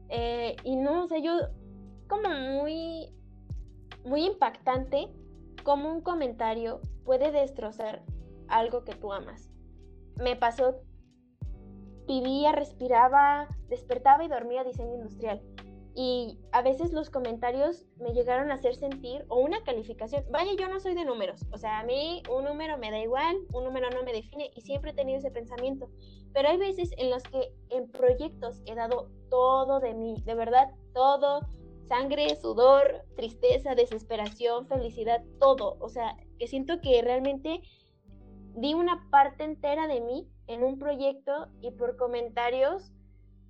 Eh, 0.09 0.55
y 0.63 0.77
no, 0.77 1.03
o 1.03 1.07
sea, 1.09 1.19
yo 1.19 1.33
como 2.07 2.29
muy, 2.29 3.13
muy 4.05 4.25
impactante 4.25 5.09
cómo 5.65 5.91
un 5.91 5.99
comentario 5.99 6.79
puede 7.03 7.29
destrozar 7.33 8.05
algo 8.47 8.85
que 8.85 8.95
tú 8.95 9.11
amas. 9.11 9.49
Me 10.15 10.37
pasó 10.37 10.81
vivía, 12.07 12.51
respiraba, 12.51 13.47
despertaba 13.69 14.23
y 14.23 14.27
dormía 14.27 14.63
diseño 14.63 14.95
industrial. 14.95 15.41
Y 15.99 16.37
a 16.51 16.61
veces 16.61 16.91
los 16.93 17.09
comentarios 17.09 17.85
me 17.99 18.13
llegaron 18.13 18.51
a 18.51 18.55
hacer 18.55 18.75
sentir, 18.75 19.25
o 19.29 19.39
una 19.39 19.63
calificación, 19.63 20.23
vaya, 20.29 20.51
yo 20.57 20.69
no 20.69 20.79
soy 20.79 20.93
de 20.93 21.05
números, 21.05 21.43
o 21.51 21.57
sea, 21.57 21.79
a 21.79 21.83
mí 21.83 22.21
un 22.29 22.45
número 22.45 22.77
me 22.77 22.91
da 22.91 22.99
igual, 22.99 23.35
un 23.51 23.63
número 23.63 23.89
no 23.89 24.03
me 24.03 24.13
define 24.13 24.51
y 24.55 24.61
siempre 24.61 24.91
he 24.91 24.93
tenido 24.93 25.17
ese 25.17 25.31
pensamiento. 25.31 25.89
Pero 26.33 26.49
hay 26.49 26.57
veces 26.57 26.91
en 26.97 27.09
los 27.09 27.23
que 27.23 27.51
en 27.69 27.91
proyectos 27.91 28.61
he 28.67 28.75
dado 28.75 29.09
todo 29.31 29.79
de 29.79 29.95
mí, 29.95 30.21
de 30.23 30.35
verdad, 30.35 30.67
todo, 30.93 31.47
sangre, 31.87 32.35
sudor, 32.35 33.03
tristeza, 33.15 33.73
desesperación, 33.73 34.67
felicidad, 34.67 35.23
todo. 35.39 35.77
O 35.79 35.89
sea, 35.89 36.15
que 36.37 36.47
siento 36.47 36.79
que 36.81 37.01
realmente 37.01 37.61
di 38.57 38.73
una 38.73 39.07
parte 39.11 39.43
entera 39.43 39.87
de 39.87 40.01
mí 40.01 40.27
en 40.47 40.63
un 40.63 40.79
proyecto 40.79 41.47
y 41.61 41.69
por 41.69 41.95
comentarios 41.95 42.91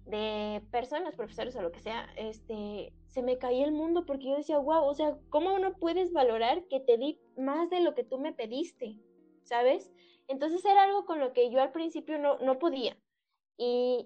de 0.06 0.62
personas, 0.70 1.16
profesores 1.16 1.56
o 1.56 1.62
lo 1.62 1.72
que 1.72 1.80
sea, 1.80 2.10
este, 2.18 2.92
se 3.08 3.24
me 3.24 3.38
caía 3.38 3.66
el 3.66 3.72
mundo 3.72 4.06
porque 4.06 4.26
yo 4.26 4.36
decía, 4.36 4.58
wow, 4.60 4.84
o 4.84 4.94
sea, 4.94 5.18
¿cómo 5.30 5.58
no 5.60 5.78
puedes 5.78 6.12
valorar 6.12 6.68
que 6.68 6.82
te 6.82 6.98
di 6.98 7.22
más 7.38 7.70
de 7.70 7.80
lo 7.80 7.96
que 7.96 8.04
tú 8.04 8.18
me 8.20 8.34
pediste? 8.34 9.00
¿Sabes? 9.44 9.92
Entonces 10.28 10.64
era 10.66 10.84
algo 10.84 11.06
con 11.06 11.20
lo 11.20 11.32
que 11.32 11.50
yo 11.52 11.62
al 11.62 11.72
principio 11.72 12.20
no, 12.20 12.38
no 12.40 12.60
podía. 12.60 12.98
Y, 13.58 14.06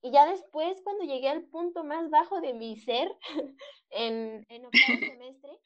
y 0.00 0.10
ya 0.10 0.30
después, 0.30 0.80
cuando 0.82 1.04
llegué 1.04 1.28
al 1.28 1.44
punto 1.44 1.84
más 1.84 2.08
bajo 2.08 2.40
de 2.40 2.54
mi 2.54 2.76
ser, 2.76 3.14
en, 3.90 4.46
en 4.48 4.64
octavo 4.64 4.98
semestre, 5.12 5.60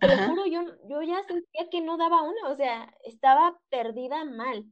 te 0.00 0.08
lo 0.08 0.26
juro, 0.28 0.46
yo, 0.46 0.62
yo 0.88 1.02
ya 1.02 1.22
sentía 1.26 1.68
que 1.70 1.80
no 1.80 1.96
daba 1.96 2.22
una, 2.22 2.48
o 2.48 2.56
sea, 2.56 2.92
estaba 3.04 3.58
perdida 3.68 4.24
mal. 4.24 4.64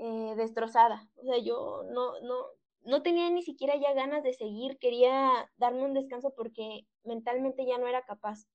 Eh, 0.00 0.34
destrozada. 0.36 1.08
O 1.16 1.24
sea, 1.24 1.38
yo 1.38 1.82
no, 1.90 2.20
no, 2.20 2.46
no 2.82 3.02
tenía 3.02 3.28
ni 3.30 3.42
siquiera 3.42 3.74
ya 3.76 3.94
ganas 3.94 4.22
de 4.22 4.32
seguir, 4.32 4.78
quería 4.78 5.50
darme 5.56 5.84
un 5.84 5.92
descanso 5.94 6.32
porque 6.36 6.86
mentalmente 7.02 7.66
ya 7.66 7.78
no 7.78 7.88
era 7.88 8.04
capaz. 8.04 8.46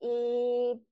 Y 0.00 0.82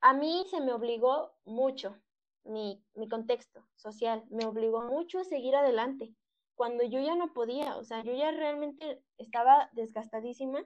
a 0.00 0.12
mí 0.14 0.44
se 0.48 0.60
me 0.60 0.72
obligó 0.72 1.32
mucho, 1.44 1.96
mi, 2.44 2.80
mi 2.94 3.08
contexto 3.08 3.66
social, 3.74 4.24
me 4.30 4.46
obligó 4.46 4.82
mucho 4.82 5.18
a 5.18 5.24
seguir 5.24 5.56
adelante, 5.56 6.14
cuando 6.54 6.84
yo 6.84 7.00
ya 7.00 7.16
no 7.16 7.32
podía, 7.32 7.76
o 7.76 7.82
sea, 7.82 8.04
yo 8.04 8.12
ya 8.14 8.30
realmente 8.30 9.02
estaba 9.18 9.68
desgastadísima 9.72 10.64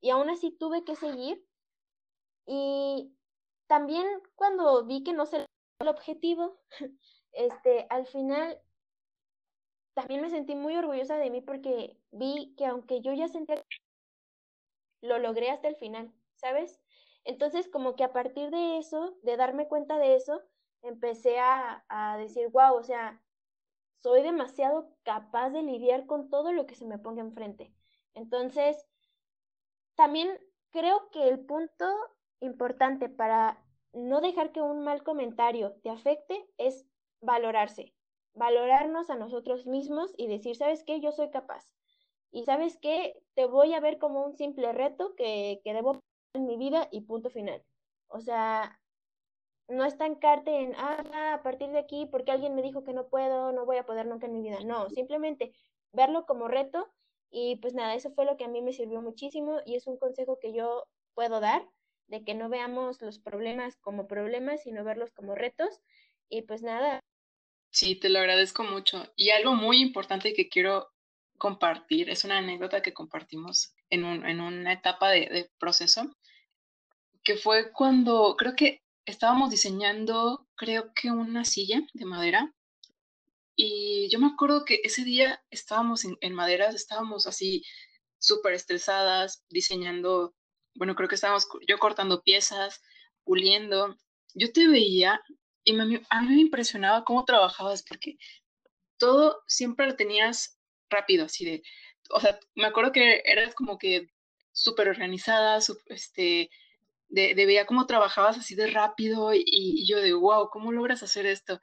y 0.00 0.10
aún 0.10 0.30
así 0.30 0.52
tuve 0.52 0.84
que 0.84 0.94
seguir. 0.94 1.44
Y 2.46 3.12
también 3.66 4.06
cuando 4.34 4.84
vi 4.86 5.02
que 5.02 5.12
no 5.12 5.26
se 5.26 5.46
el 5.80 5.88
objetivo, 5.88 6.58
este, 7.32 7.86
al 7.90 8.06
final 8.06 8.60
también 9.94 10.20
me 10.20 10.30
sentí 10.30 10.54
muy 10.54 10.76
orgullosa 10.76 11.16
de 11.16 11.30
mí 11.30 11.40
porque 11.40 11.98
vi 12.10 12.54
que 12.56 12.66
aunque 12.66 13.00
yo 13.00 13.12
ya 13.12 13.28
sentía 13.28 13.62
lo 15.02 15.18
logré 15.18 15.50
hasta 15.50 15.68
el 15.68 15.76
final, 15.76 16.12
¿sabes? 16.34 16.80
Entonces, 17.24 17.68
como 17.68 17.96
que 17.96 18.04
a 18.04 18.12
partir 18.12 18.50
de 18.50 18.78
eso, 18.78 19.16
de 19.22 19.36
darme 19.36 19.68
cuenta 19.68 19.98
de 19.98 20.16
eso, 20.16 20.42
empecé 20.82 21.38
a, 21.38 21.84
a 21.88 22.16
decir, 22.18 22.48
wow, 22.50 22.76
o 22.76 22.82
sea, 22.82 23.22
soy 24.02 24.22
demasiado 24.22 24.96
capaz 25.02 25.50
de 25.50 25.62
lidiar 25.62 26.06
con 26.06 26.30
todo 26.30 26.52
lo 26.52 26.66
que 26.66 26.74
se 26.74 26.86
me 26.86 26.98
ponga 26.98 27.22
enfrente. 27.22 27.74
Entonces, 28.14 28.86
también 29.94 30.38
creo 30.70 31.10
que 31.10 31.28
el 31.28 31.40
punto 31.40 31.86
importante 32.40 33.08
para 33.08 33.64
no 33.92 34.20
dejar 34.20 34.52
que 34.52 34.60
un 34.60 34.84
mal 34.84 35.02
comentario 35.02 35.74
te 35.82 35.90
afecte 35.90 36.46
es 36.58 36.86
valorarse, 37.20 37.94
valorarnos 38.34 39.10
a 39.10 39.16
nosotros 39.16 39.66
mismos 39.66 40.12
y 40.16 40.26
decir, 40.26 40.56
¿sabes 40.56 40.84
qué? 40.84 41.00
Yo 41.00 41.12
soy 41.12 41.30
capaz. 41.30 41.72
Y 42.30 42.44
sabes 42.44 42.78
qué? 42.80 43.22
Te 43.34 43.46
voy 43.46 43.72
a 43.74 43.80
ver 43.80 43.98
como 43.98 44.24
un 44.24 44.36
simple 44.36 44.72
reto 44.72 45.14
que, 45.16 45.60
que 45.64 45.72
debo 45.72 46.00
en 46.34 46.46
mi 46.46 46.56
vida 46.56 46.88
y 46.90 47.02
punto 47.02 47.30
final. 47.30 47.64
O 48.08 48.20
sea, 48.20 48.78
no 49.68 49.84
estancarte 49.84 50.60
en, 50.60 50.74
ah, 50.76 51.34
a 51.34 51.42
partir 51.42 51.70
de 51.70 51.78
aquí, 51.78 52.06
porque 52.06 52.30
alguien 52.32 52.54
me 52.54 52.62
dijo 52.62 52.84
que 52.84 52.92
no 52.92 53.08
puedo, 53.08 53.52
no 53.52 53.64
voy 53.66 53.78
a 53.78 53.86
poder 53.86 54.06
nunca 54.06 54.26
en 54.26 54.32
mi 54.32 54.42
vida. 54.42 54.58
No, 54.64 54.88
simplemente 54.90 55.52
verlo 55.92 56.26
como 56.26 56.48
reto 56.48 56.92
y 57.30 57.56
pues 57.56 57.74
nada, 57.74 57.94
eso 57.94 58.10
fue 58.12 58.24
lo 58.24 58.36
que 58.36 58.44
a 58.44 58.48
mí 58.48 58.62
me 58.62 58.72
sirvió 58.72 59.02
muchísimo 59.02 59.58
y 59.64 59.76
es 59.76 59.86
un 59.86 59.98
consejo 59.98 60.38
que 60.38 60.52
yo 60.52 60.84
puedo 61.14 61.40
dar, 61.40 61.68
de 62.08 62.24
que 62.24 62.34
no 62.34 62.48
veamos 62.48 63.00
los 63.02 63.18
problemas 63.18 63.76
como 63.76 64.06
problemas, 64.06 64.62
sino 64.62 64.84
verlos 64.84 65.10
como 65.12 65.34
retos. 65.34 65.80
Y 66.28 66.42
pues 66.42 66.62
nada. 66.62 67.00
Sí, 67.70 67.96
te 67.96 68.08
lo 68.08 68.18
agradezco 68.18 68.64
mucho. 68.64 69.12
Y 69.16 69.30
algo 69.30 69.54
muy 69.54 69.80
importante 69.80 70.32
que 70.34 70.48
quiero 70.48 70.88
compartir, 71.38 72.10
es 72.10 72.24
una 72.24 72.38
anécdota 72.38 72.82
que 72.82 72.94
compartimos 72.94 73.74
en, 73.90 74.04
un, 74.04 74.26
en 74.26 74.40
una 74.40 74.72
etapa 74.72 75.10
de, 75.10 75.50
proceso, 75.58 76.10
que 77.22 77.36
fue 77.36 77.72
cuando 77.72 78.36
creo 78.38 78.54
que 78.54 78.80
estábamos 79.04 79.50
diseñando, 79.50 80.46
creo 80.56 80.92
que 80.94 81.10
una 81.10 81.44
silla 81.44 81.82
de 81.92 82.04
madera. 82.04 82.54
Y 83.54 84.08
yo 84.10 84.18
me 84.18 84.26
acuerdo 84.26 84.64
que 84.64 84.80
ese 84.84 85.04
día 85.04 85.42
estábamos 85.50 86.04
en, 86.04 86.16
en 86.20 86.34
maderas, 86.34 86.74
estábamos 86.74 87.26
así 87.26 87.62
súper 88.18 88.54
estresadas, 88.54 89.44
diseñando, 89.48 90.34
bueno, 90.76 90.94
creo 90.94 91.08
que 91.08 91.14
estábamos 91.14 91.48
yo 91.66 91.78
cortando 91.78 92.22
piezas, 92.22 92.82
puliendo. 93.24 93.96
Yo 94.34 94.52
te 94.52 94.68
veía 94.68 95.20
y 95.64 95.72
me, 95.72 96.02
a 96.10 96.22
mí 96.22 96.28
me 96.28 96.40
impresionaba 96.40 97.04
cómo 97.04 97.24
trabajabas, 97.24 97.82
porque 97.82 98.16
todo 98.98 99.42
siempre 99.46 99.86
lo 99.86 99.96
tenías 99.96 100.58
rápido, 100.88 101.26
así 101.26 101.44
de, 101.44 101.62
o 102.10 102.20
sea, 102.20 102.38
me 102.54 102.66
acuerdo 102.66 102.92
que 102.92 103.22
eras 103.24 103.54
como 103.54 103.78
que 103.78 104.08
súper 104.52 104.88
organizada, 104.88 105.58
este, 105.86 106.50
de, 107.08 107.34
de, 107.34 107.46
veía 107.46 107.66
cómo 107.66 107.86
trabajabas 107.86 108.38
así 108.38 108.54
de 108.54 108.68
rápido 108.68 109.32
y, 109.34 109.86
yo 109.86 110.00
de, 110.00 110.12
wow, 110.14 110.48
¿cómo 110.50 110.72
logras 110.72 111.02
hacer 111.02 111.26
esto? 111.26 111.60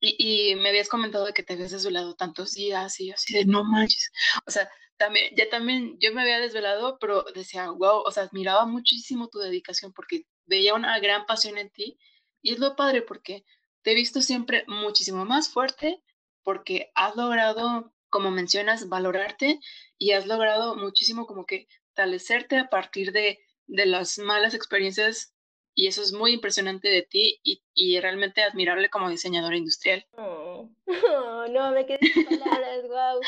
Y, 0.00 0.16
y, 0.52 0.56
me 0.56 0.70
habías 0.70 0.88
comentado 0.88 1.26
de 1.26 1.32
que 1.32 1.42
te 1.42 1.54
habías 1.54 1.70
desvelado 1.72 2.14
tantos 2.14 2.52
días 2.52 2.98
y 3.00 3.08
yo 3.08 3.14
así 3.14 3.34
de, 3.34 3.44
no 3.44 3.64
manches, 3.64 4.10
o 4.46 4.50
sea, 4.50 4.68
también, 5.00 5.34
ya 5.34 5.48
también 5.48 5.96
yo 5.98 6.12
me 6.12 6.20
había 6.20 6.40
desvelado, 6.40 6.98
pero 6.98 7.24
decía, 7.34 7.70
wow, 7.70 8.02
o 8.04 8.10
sea, 8.10 8.24
admiraba 8.24 8.66
muchísimo 8.66 9.28
tu 9.28 9.38
dedicación 9.38 9.94
porque 9.94 10.26
veía 10.44 10.74
una 10.74 10.98
gran 10.98 11.24
pasión 11.24 11.56
en 11.56 11.70
ti 11.70 11.98
y 12.42 12.52
es 12.52 12.58
lo 12.58 12.76
padre 12.76 13.00
porque 13.00 13.46
te 13.80 13.92
he 13.92 13.94
visto 13.94 14.20
siempre 14.20 14.62
muchísimo 14.68 15.24
más 15.24 15.48
fuerte 15.48 16.02
porque 16.42 16.92
has 16.94 17.16
logrado, 17.16 17.94
como 18.10 18.30
mencionas, 18.30 18.90
valorarte 18.90 19.58
y 19.96 20.12
has 20.12 20.26
logrado 20.26 20.76
muchísimo 20.76 21.24
como 21.24 21.46
que 21.46 21.66
establecerte 21.88 22.58
a 22.58 22.68
partir 22.68 23.12
de, 23.12 23.38
de 23.68 23.86
las 23.86 24.18
malas 24.18 24.52
experiencias 24.52 25.34
y 25.74 25.86
eso 25.86 26.02
es 26.02 26.12
muy 26.12 26.34
impresionante 26.34 26.88
de 26.88 27.00
ti 27.00 27.40
y, 27.42 27.62
y 27.72 27.98
realmente 28.00 28.42
admirable 28.42 28.90
como 28.90 29.08
diseñadora 29.08 29.56
industrial. 29.56 30.06
Oh, 30.12 30.68
no, 31.50 31.72
me 31.72 31.86
quedé 31.86 32.06
sin 32.06 32.26
palabras, 32.26 32.82
wow. 32.86 33.22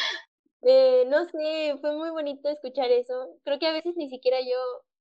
Eh, 0.62 1.04
no 1.08 1.24
sé, 1.26 1.76
fue 1.80 1.96
muy 1.96 2.10
bonito 2.10 2.48
escuchar 2.48 2.90
eso. 2.90 3.38
Creo 3.44 3.58
que 3.58 3.66
a 3.66 3.72
veces 3.72 3.96
ni 3.96 4.08
siquiera 4.08 4.40
yo 4.40 4.56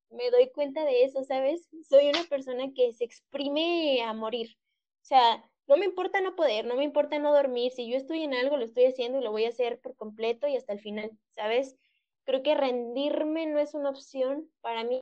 me 0.09 0.30
doy 0.32 0.51
cuenta 0.51 0.84
de 0.86 1.03
eso, 1.03 1.24
¿sabes? 1.24 1.70
Soy 1.88 2.09
una 2.09 2.24
persona 2.26 2.72
que 2.76 2.91
se 2.93 3.03
exprime 3.05 4.01
a 4.03 4.14
morir. 4.14 4.57
O 5.03 5.05
sea, 5.05 5.43
no 5.68 5.78
me 5.78 5.86
importa 5.86 6.22
no 6.22 6.36
poder, 6.36 6.66
no 6.66 6.76
me 6.76 6.84
importa 6.84 7.20
no 7.20 7.34
dormir. 7.34 7.72
Si 7.72 7.89
yo 7.89 7.97
estoy 7.97 8.24
en 8.24 8.34
algo, 8.34 8.57
lo 8.57 8.66
estoy 8.66 8.86
haciendo 8.86 9.20
y 9.20 9.24
lo 9.24 9.32
voy 9.32 9.45
a 9.45 9.49
hacer 9.49 9.80
por 9.82 9.95
completo 9.95 10.47
y 10.47 10.55
hasta 10.55 10.74
el 10.74 10.80
final, 10.80 11.12
¿sabes? 11.30 11.78
Creo 12.26 12.43
que 12.43 12.55
rendirme 12.55 13.45
no 13.47 13.59
es 13.59 13.74
una 13.74 13.89
opción 13.89 14.49
para 14.62 14.84
mí. 14.84 15.01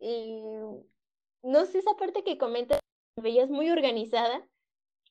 Y 0.00 0.42
no 1.42 1.66
sé 1.66 1.78
esa 1.78 1.96
parte 1.96 2.24
que 2.24 2.38
comentas, 2.38 2.80
me 3.16 3.24
veías 3.24 3.50
muy 3.50 3.70
organizada 3.70 4.48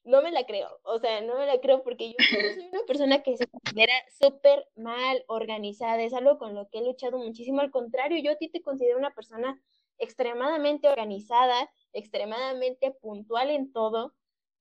no 0.03 0.21
me 0.21 0.31
la 0.31 0.45
creo, 0.45 0.79
o 0.83 0.99
sea, 0.99 1.21
no 1.21 1.37
me 1.37 1.45
la 1.45 1.59
creo 1.59 1.83
porque 1.83 2.09
yo, 2.09 2.15
soy 2.29 2.67
una 2.71 2.83
persona 2.87 3.21
que 3.21 3.37
se 3.37 3.47
considera 3.47 3.93
súper 4.19 4.67
mal 4.75 5.23
organizada, 5.27 6.01
es 6.01 6.13
algo 6.13 6.37
con 6.37 6.55
lo 6.55 6.69
que 6.69 6.79
he 6.79 6.85
luchado 6.85 7.17
muchísimo, 7.17 7.61
al 7.61 7.71
contrario, 7.71 8.21
yo 8.23 8.31
a 8.31 8.37
ti 8.37 8.49
te 8.49 8.61
considero 8.61 8.97
una 8.97 9.13
persona 9.13 9.61
extremadamente 9.99 10.87
organizada, 10.87 11.69
extremadamente 11.93 12.91
puntual 12.91 13.51
en 13.51 13.71
todo, 13.71 14.13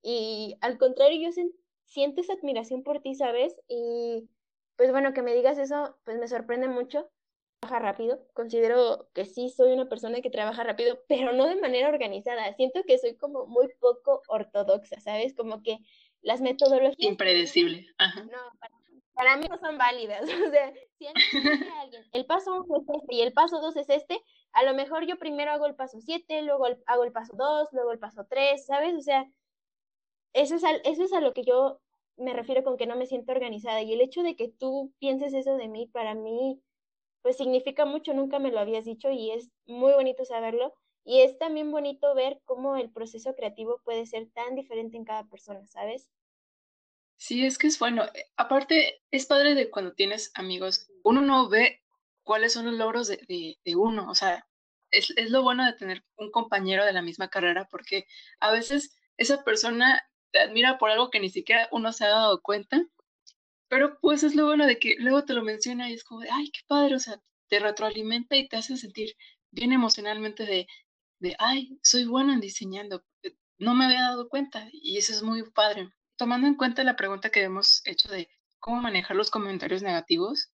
y 0.03 0.57
al 0.61 0.77
contrario, 0.77 1.29
yo 1.29 1.43
siento 1.85 2.21
esa 2.21 2.33
admiración 2.33 2.83
por 2.83 3.01
ti, 3.01 3.15
¿sabes? 3.15 3.55
Y 3.67 4.29
pues 4.75 4.91
bueno, 4.91 5.13
que 5.13 5.21
me 5.21 5.33
digas 5.33 5.57
eso, 5.57 5.95
pues 6.05 6.17
me 6.17 6.27
sorprende 6.27 6.67
mucho, 6.67 7.09
rápido. 7.69 8.19
Considero 8.33 9.07
que 9.13 9.25
sí 9.25 9.49
soy 9.49 9.73
una 9.73 9.87
persona 9.87 10.21
que 10.21 10.29
trabaja 10.29 10.63
rápido, 10.63 10.99
pero 11.07 11.33
no 11.33 11.45
de 11.45 11.55
manera 11.55 11.89
organizada. 11.89 12.53
Siento 12.55 12.81
que 12.83 12.97
soy 12.97 13.15
como 13.15 13.45
muy 13.45 13.67
poco 13.79 14.21
ortodoxa, 14.27 14.99
¿sabes? 14.99 15.35
Como 15.35 15.61
que 15.61 15.77
las 16.21 16.41
metodologías... 16.41 16.95
Impredecible. 16.97 17.87
No, 18.31 18.39
para, 19.13 19.37
mí 19.37 19.45
no 19.47 19.57
son 19.59 19.77
válidas. 19.77 20.21
O 20.47 20.51
sea, 20.51 20.73
si 20.97 21.07
alguien, 21.81 22.03
el 22.13 22.25
paso 22.25 22.63
uno 22.63 22.77
es 22.77 23.01
este 23.01 23.15
y 23.15 23.21
el 23.21 23.33
paso 23.33 23.61
dos 23.61 23.75
es 23.75 23.89
este, 23.89 24.19
a 24.53 24.63
lo 24.63 24.73
mejor 24.73 25.05
yo 25.05 25.17
primero 25.17 25.51
hago 25.51 25.67
el 25.67 25.75
paso 25.75 25.99
siete, 26.01 26.41
luego 26.41 26.65
hago 26.87 27.03
el 27.03 27.11
paso 27.11 27.35
dos, 27.35 27.67
luego 27.71 27.91
el 27.91 27.99
paso 27.99 28.25
tres, 28.29 28.65
¿sabes? 28.65 28.95
O 28.95 29.01
sea, 29.01 29.29
eso 30.33 30.55
es, 30.55 30.63
eso 30.83 31.03
es 31.03 31.13
a 31.13 31.21
lo 31.21 31.33
que 31.33 31.43
yo 31.43 31.79
me 32.17 32.33
refiero 32.33 32.63
con 32.63 32.77
que 32.77 32.87
no 32.87 32.95
me 32.95 33.05
siento 33.05 33.31
organizada. 33.31 33.81
Y 33.81 33.93
el 33.93 34.01
hecho 34.01 34.23
de 34.23 34.35
que 34.35 34.47
tú 34.47 34.93
pienses 34.99 35.33
eso 35.33 35.55
de 35.57 35.67
mí, 35.67 35.87
para 35.87 36.15
mí 36.15 36.61
pues 37.21 37.37
significa 37.37 37.85
mucho, 37.85 38.13
nunca 38.13 38.39
me 38.39 38.51
lo 38.51 38.59
habías 38.59 38.85
dicho 38.85 39.11
y 39.11 39.31
es 39.31 39.49
muy 39.65 39.93
bonito 39.93 40.25
saberlo. 40.25 40.73
Y 41.03 41.21
es 41.21 41.37
también 41.39 41.71
bonito 41.71 42.13
ver 42.13 42.41
cómo 42.45 42.75
el 42.75 42.91
proceso 42.91 43.35
creativo 43.35 43.81
puede 43.83 44.05
ser 44.05 44.29
tan 44.33 44.55
diferente 44.55 44.97
en 44.97 45.05
cada 45.05 45.27
persona, 45.27 45.65
¿sabes? 45.65 46.07
Sí, 47.17 47.45
es 47.45 47.57
que 47.57 47.67
es 47.67 47.79
bueno. 47.79 48.05
Eh, 48.13 48.25
aparte, 48.37 49.01
es 49.11 49.25
padre 49.25 49.55
de 49.55 49.69
cuando 49.69 49.93
tienes 49.93 50.31
amigos, 50.35 50.89
uno 51.03 51.21
no 51.21 51.49
ve 51.49 51.81
cuáles 52.23 52.53
son 52.53 52.65
los 52.65 52.75
logros 52.75 53.07
de, 53.07 53.57
de, 53.63 53.75
uno. 53.75 54.09
O 54.09 54.15
sea, 54.15 54.47
es, 54.91 55.11
es, 55.17 55.31
lo 55.31 55.43
bueno 55.43 55.65
de 55.65 55.73
tener 55.73 56.03
un 56.17 56.31
compañero 56.31 56.85
de 56.85 56.93
la 56.93 57.01
misma 57.01 57.29
carrera, 57.29 57.67
porque 57.69 58.05
a 58.39 58.51
veces 58.51 58.95
esa 59.17 59.43
persona 59.43 60.03
te 60.31 60.39
admira 60.39 60.77
por 60.77 60.89
algo 60.89 61.09
que 61.09 61.19
ni 61.19 61.29
siquiera 61.29 61.67
uno 61.71 61.93
se 61.93 62.05
ha 62.05 62.09
dado 62.09 62.41
cuenta 62.41 62.81
pero 63.71 63.97
pues 64.01 64.21
es 64.23 64.35
lo 64.35 64.47
bueno 64.47 64.67
de 64.67 64.77
que 64.79 64.97
luego 64.99 65.23
te 65.23 65.33
lo 65.33 65.43
menciona 65.43 65.89
y 65.89 65.93
es 65.93 66.03
como 66.03 66.19
ay, 66.29 66.51
qué 66.51 66.59
padre, 66.67 66.95
o 66.95 66.99
sea, 66.99 67.21
te 67.47 67.57
retroalimenta 67.57 68.35
y 68.35 68.49
te 68.49 68.57
hace 68.57 68.75
sentir 68.75 69.15
bien 69.49 69.71
emocionalmente 69.71 70.45
de, 70.45 70.67
de, 71.19 71.37
ay, 71.39 71.79
soy 71.81 72.03
bueno 72.03 72.33
en 72.33 72.41
diseñando, 72.41 73.05
eh, 73.23 73.33
no 73.59 73.73
me 73.73 73.85
había 73.85 74.01
dado 74.01 74.27
cuenta 74.27 74.67
y 74.73 74.97
eso 74.97 75.13
es 75.13 75.23
muy 75.23 75.49
padre. 75.51 75.89
Tomando 76.17 76.47
en 76.47 76.55
cuenta 76.55 76.83
la 76.83 76.97
pregunta 76.97 77.29
que 77.29 77.43
hemos 77.43 77.81
hecho 77.85 78.09
de 78.09 78.27
cómo 78.59 78.81
manejar 78.81 79.15
los 79.15 79.31
comentarios 79.31 79.81
negativos, 79.81 80.51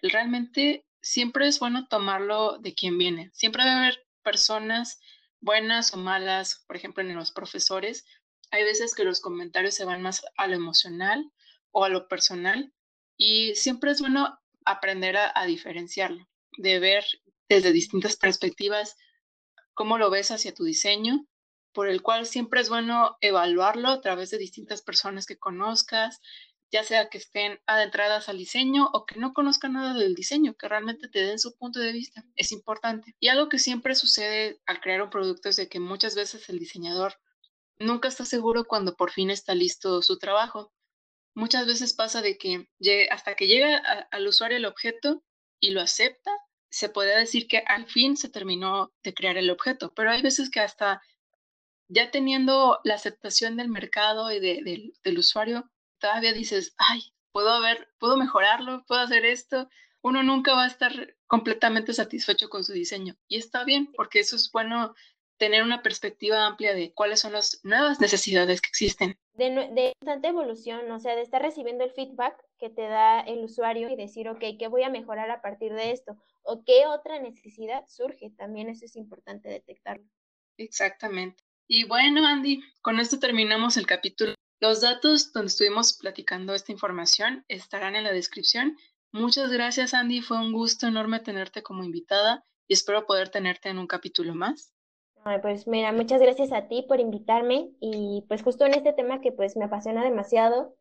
realmente 0.00 0.86
siempre 1.02 1.48
es 1.48 1.58
bueno 1.58 1.86
tomarlo 1.86 2.56
de 2.56 2.72
quien 2.72 2.96
viene. 2.96 3.30
Siempre 3.34 3.64
debe 3.64 3.76
haber 3.76 4.06
personas 4.22 4.98
buenas 5.40 5.92
o 5.92 5.98
malas, 5.98 6.64
por 6.66 6.76
ejemplo, 6.76 7.02
en 7.02 7.14
los 7.14 7.30
profesores. 7.30 8.06
Hay 8.52 8.64
veces 8.64 8.94
que 8.94 9.04
los 9.04 9.20
comentarios 9.20 9.74
se 9.74 9.84
van 9.84 10.00
más 10.00 10.24
a 10.38 10.46
lo 10.46 10.54
emocional 10.54 11.30
o 11.72 11.84
a 11.84 11.88
lo 11.88 12.08
personal. 12.08 12.72
Y 13.16 13.54
siempre 13.56 13.90
es 13.90 14.00
bueno 14.00 14.38
aprender 14.64 15.16
a, 15.16 15.46
diferenciarlo, 15.46 16.28
de 16.56 16.78
ver 16.78 17.04
desde 17.48 17.72
distintas 17.72 18.16
perspectivas 18.16 18.96
cómo 19.74 19.98
lo 19.98 20.10
ves 20.10 20.30
hacia 20.30 20.54
tu 20.54 20.64
diseño, 20.64 21.26
por 21.72 21.88
el 21.88 22.02
cual 22.02 22.26
siempre 22.26 22.60
es 22.60 22.68
bueno 22.68 23.16
evaluarlo 23.20 23.88
a 23.88 24.00
través 24.00 24.30
de 24.30 24.38
distintas 24.38 24.82
personas 24.82 25.26
que 25.26 25.38
conozcas, 25.38 26.20
ya 26.70 26.84
sea 26.84 27.08
que 27.08 27.18
estén 27.18 27.60
adentradas 27.66 28.28
al 28.28 28.36
diseño 28.36 28.90
o 28.92 29.06
que 29.06 29.18
no 29.18 29.32
conozcan 29.32 29.72
nada 29.72 29.94
del 29.94 30.14
diseño, 30.14 30.54
que 30.54 30.68
realmente 30.68 31.08
te 31.08 31.22
den 31.22 31.38
su 31.38 31.56
punto 31.56 31.80
de 31.80 31.92
vista. 31.92 32.24
Es 32.36 32.52
importante. 32.52 33.14
Y 33.20 33.28
algo 33.28 33.48
que 33.48 33.58
siempre 33.58 33.94
sucede 33.94 34.60
al 34.66 34.80
crear 34.80 35.00
un 35.02 35.10
producto 35.10 35.48
es 35.48 35.56
de 35.56 35.68
que 35.68 35.80
muchas 35.80 36.14
veces 36.14 36.48
el 36.48 36.58
diseñador 36.58 37.14
nunca 37.78 38.08
está 38.08 38.24
seguro 38.24 38.64
cuando 38.64 38.96
por 38.96 39.10
fin 39.12 39.30
está 39.30 39.54
listo 39.54 40.02
su 40.02 40.18
trabajo 40.18 40.72
muchas 41.38 41.66
veces 41.66 41.94
pasa 41.94 42.20
de 42.20 42.36
que 42.36 42.66
hasta 43.10 43.34
que 43.34 43.46
llega 43.46 43.78
al 44.10 44.26
usuario 44.26 44.56
el 44.56 44.66
objeto 44.66 45.22
y 45.60 45.70
lo 45.70 45.80
acepta, 45.80 46.32
se 46.68 46.88
podría 46.88 47.16
decir 47.16 47.46
que 47.46 47.58
al 47.58 47.86
fin 47.86 48.16
se 48.16 48.28
terminó 48.28 48.92
de 49.04 49.14
crear 49.14 49.38
el 49.38 49.50
objeto, 49.50 49.94
pero 49.94 50.10
hay 50.10 50.20
veces 50.20 50.50
que 50.50 50.60
hasta 50.60 51.00
ya 51.88 52.10
teniendo 52.10 52.80
la 52.82 52.94
aceptación 52.94 53.56
del 53.56 53.68
mercado 53.68 54.30
y 54.32 54.40
del 54.40 55.18
usuario, 55.18 55.70
todavía 55.98 56.32
dices, 56.32 56.74
ay, 56.76 57.00
puedo 57.32 57.50
haber, 57.50 57.88
puedo 57.98 58.16
mejorarlo, 58.16 58.84
puedo 58.86 59.00
hacer 59.00 59.24
esto. 59.24 59.68
Uno 60.02 60.22
nunca 60.22 60.54
va 60.54 60.64
a 60.64 60.68
estar 60.68 61.16
completamente 61.26 61.94
satisfecho 61.94 62.48
con 62.48 62.64
su 62.64 62.72
diseño. 62.72 63.14
Y 63.26 63.38
está 63.38 63.64
bien, 63.64 63.90
porque 63.96 64.20
eso 64.20 64.36
es 64.36 64.50
bueno 64.52 64.94
tener 65.38 65.62
una 65.62 65.82
perspectiva 65.82 66.46
amplia 66.46 66.74
de 66.74 66.92
cuáles 66.92 67.20
son 67.20 67.32
las 67.32 67.60
nuevas 67.62 68.00
necesidades 68.00 68.60
que 68.60 68.68
existen. 68.68 69.18
De, 69.34 69.50
de 69.50 69.92
constante 70.00 70.28
evolución, 70.28 70.90
o 70.90 70.98
sea, 70.98 71.14
de 71.14 71.22
estar 71.22 71.40
recibiendo 71.40 71.84
el 71.84 71.92
feedback 71.92 72.36
que 72.58 72.70
te 72.70 72.82
da 72.82 73.20
el 73.20 73.44
usuario 73.44 73.88
y 73.88 73.96
decir, 73.96 74.28
ok, 74.28 74.42
¿qué 74.58 74.66
voy 74.68 74.82
a 74.82 74.90
mejorar 74.90 75.30
a 75.30 75.40
partir 75.40 75.72
de 75.72 75.92
esto? 75.92 76.16
¿O 76.42 76.64
qué 76.64 76.86
otra 76.86 77.20
necesidad 77.20 77.84
surge? 77.86 78.30
También 78.36 78.68
eso 78.68 78.84
es 78.84 78.96
importante 78.96 79.48
detectarlo. 79.48 80.04
Exactamente. 80.56 81.42
Y 81.68 81.84
bueno, 81.84 82.26
Andy, 82.26 82.62
con 82.82 82.98
esto 82.98 83.20
terminamos 83.20 83.76
el 83.76 83.86
capítulo. 83.86 84.34
Los 84.60 84.80
datos 84.80 85.32
donde 85.32 85.48
estuvimos 85.48 85.96
platicando 85.96 86.52
esta 86.54 86.72
información 86.72 87.44
estarán 87.46 87.94
en 87.94 88.02
la 88.02 88.12
descripción. 88.12 88.76
Muchas 89.12 89.52
gracias, 89.52 89.94
Andy. 89.94 90.20
Fue 90.20 90.38
un 90.38 90.52
gusto 90.52 90.88
enorme 90.88 91.20
tenerte 91.20 91.62
como 91.62 91.84
invitada 91.84 92.44
y 92.66 92.74
espero 92.74 93.06
poder 93.06 93.28
tenerte 93.28 93.68
en 93.68 93.78
un 93.78 93.86
capítulo 93.86 94.34
más 94.34 94.72
pues 95.42 95.66
mira, 95.66 95.92
muchas 95.92 96.20
gracias 96.20 96.52
a 96.52 96.68
ti 96.68 96.84
por 96.88 97.00
invitarme 97.00 97.70
y 97.80 98.24
pues 98.28 98.42
justo 98.42 98.64
en 98.64 98.74
este 98.74 98.92
tema 98.92 99.20
que 99.20 99.32
pues 99.32 99.56
me 99.56 99.66
apasiona 99.66 100.02
demasiado 100.02 100.74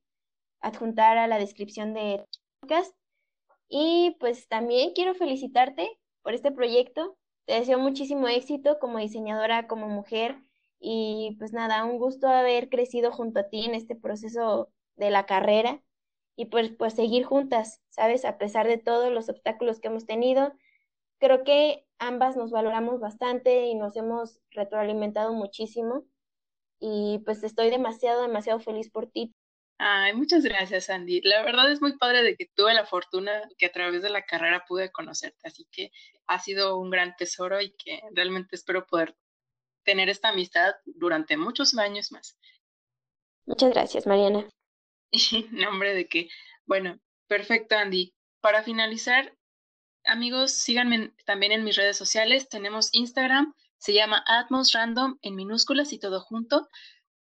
adjuntar 0.61 1.17
a 1.17 1.27
la 1.27 1.37
descripción 1.37 1.93
de 1.93 2.25
podcast. 2.61 2.95
Y 3.67 4.15
pues 4.19 4.47
también 4.47 4.93
quiero 4.93 5.13
felicitarte 5.15 5.89
por 6.21 6.33
este 6.33 6.51
proyecto. 6.53 7.17
Te 7.45 7.55
deseo 7.55 7.79
muchísimo 7.79 8.29
éxito 8.29 8.79
como 8.79 8.99
diseñadora, 8.99 9.67
como 9.67 9.89
mujer. 9.89 10.41
Y 10.79 11.35
pues 11.37 11.51
nada, 11.51 11.83
un 11.83 11.97
gusto 11.99 12.29
haber 12.29 12.69
crecido 12.69 13.11
junto 13.11 13.41
a 13.41 13.49
ti 13.49 13.65
en 13.65 13.75
este 13.75 13.95
proceso 13.97 14.71
de 14.95 15.11
la 15.11 15.25
carrera 15.25 15.83
y 16.37 16.45
pues, 16.45 16.71
pues 16.71 16.93
seguir 16.93 17.25
juntas, 17.25 17.81
¿sabes? 17.89 18.23
A 18.23 18.37
pesar 18.37 18.67
de 18.67 18.77
todos 18.77 19.11
los 19.11 19.27
obstáculos 19.27 19.81
que 19.81 19.89
hemos 19.89 20.05
tenido, 20.05 20.53
creo 21.19 21.43
que 21.43 21.85
ambas 21.99 22.35
nos 22.37 22.51
valoramos 22.51 22.99
bastante 22.99 23.67
y 23.67 23.75
nos 23.75 23.95
hemos 23.95 24.39
retroalimentado 24.51 25.33
muchísimo. 25.33 26.05
Y 26.79 27.19
pues 27.25 27.43
estoy 27.43 27.69
demasiado, 27.69 28.21
demasiado 28.21 28.59
feliz 28.59 28.89
por 28.89 29.11
ti. 29.11 29.35
Ay, 29.77 30.13
muchas 30.13 30.43
gracias, 30.43 30.89
Andy. 30.89 31.21
La 31.21 31.41
verdad 31.43 31.71
es 31.71 31.81
muy 31.81 31.97
padre 31.97 32.21
de 32.21 32.35
que 32.35 32.49
tuve 32.53 32.73
la 32.73 32.85
fortuna 32.85 33.41
que 33.57 33.65
a 33.65 33.71
través 33.71 34.01
de 34.01 34.09
la 34.09 34.25
carrera 34.25 34.65
pude 34.67 34.91
conocerte, 34.91 35.47
así 35.47 35.67
que 35.71 35.91
ha 36.27 36.39
sido 36.39 36.77
un 36.77 36.89
gran 36.89 37.15
tesoro 37.15 37.61
y 37.61 37.71
que 37.71 38.01
realmente 38.11 38.57
espero 38.57 38.85
poder 38.85 39.15
tener 39.83 40.09
esta 40.09 40.29
amistad 40.29 40.73
durante 40.85 41.37
muchos 41.37 41.77
años 41.77 42.11
más. 42.11 42.37
Muchas 43.45 43.71
gracias, 43.71 44.05
Mariana. 44.05 44.49
Nombre 45.51 45.93
de 45.93 46.07
que, 46.07 46.27
bueno, 46.65 46.99
perfecto, 47.27 47.75
Andy. 47.75 48.13
Para 48.41 48.63
finalizar, 48.63 49.33
amigos, 50.09 50.51
síganme 50.51 51.13
también 51.25 51.51
en 51.51 51.63
mis 51.63 51.75
redes 51.75 51.97
sociales. 51.97 52.49
Tenemos 52.49 52.89
Instagram, 52.93 53.53
se 53.77 53.93
llama 53.93 54.23
Atmos 54.27 54.73
Random 54.73 55.17
en 55.21 55.35
minúsculas 55.35 55.93
y 55.93 55.99
todo 55.99 56.21
junto. 56.21 56.69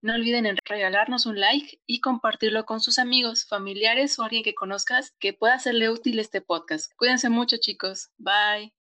No 0.00 0.14
olviden 0.14 0.56
regalarnos 0.64 1.26
un 1.26 1.40
like 1.40 1.80
y 1.86 2.00
compartirlo 2.00 2.64
con 2.66 2.80
sus 2.80 2.98
amigos, 2.98 3.46
familiares 3.46 4.18
o 4.18 4.22
alguien 4.22 4.44
que 4.44 4.54
conozcas 4.54 5.12
que 5.18 5.32
pueda 5.32 5.54
hacerle 5.54 5.90
útil 5.90 6.18
este 6.18 6.40
podcast. 6.40 6.92
Cuídense 6.96 7.28
mucho, 7.28 7.56
chicos. 7.58 8.10
Bye. 8.16 8.77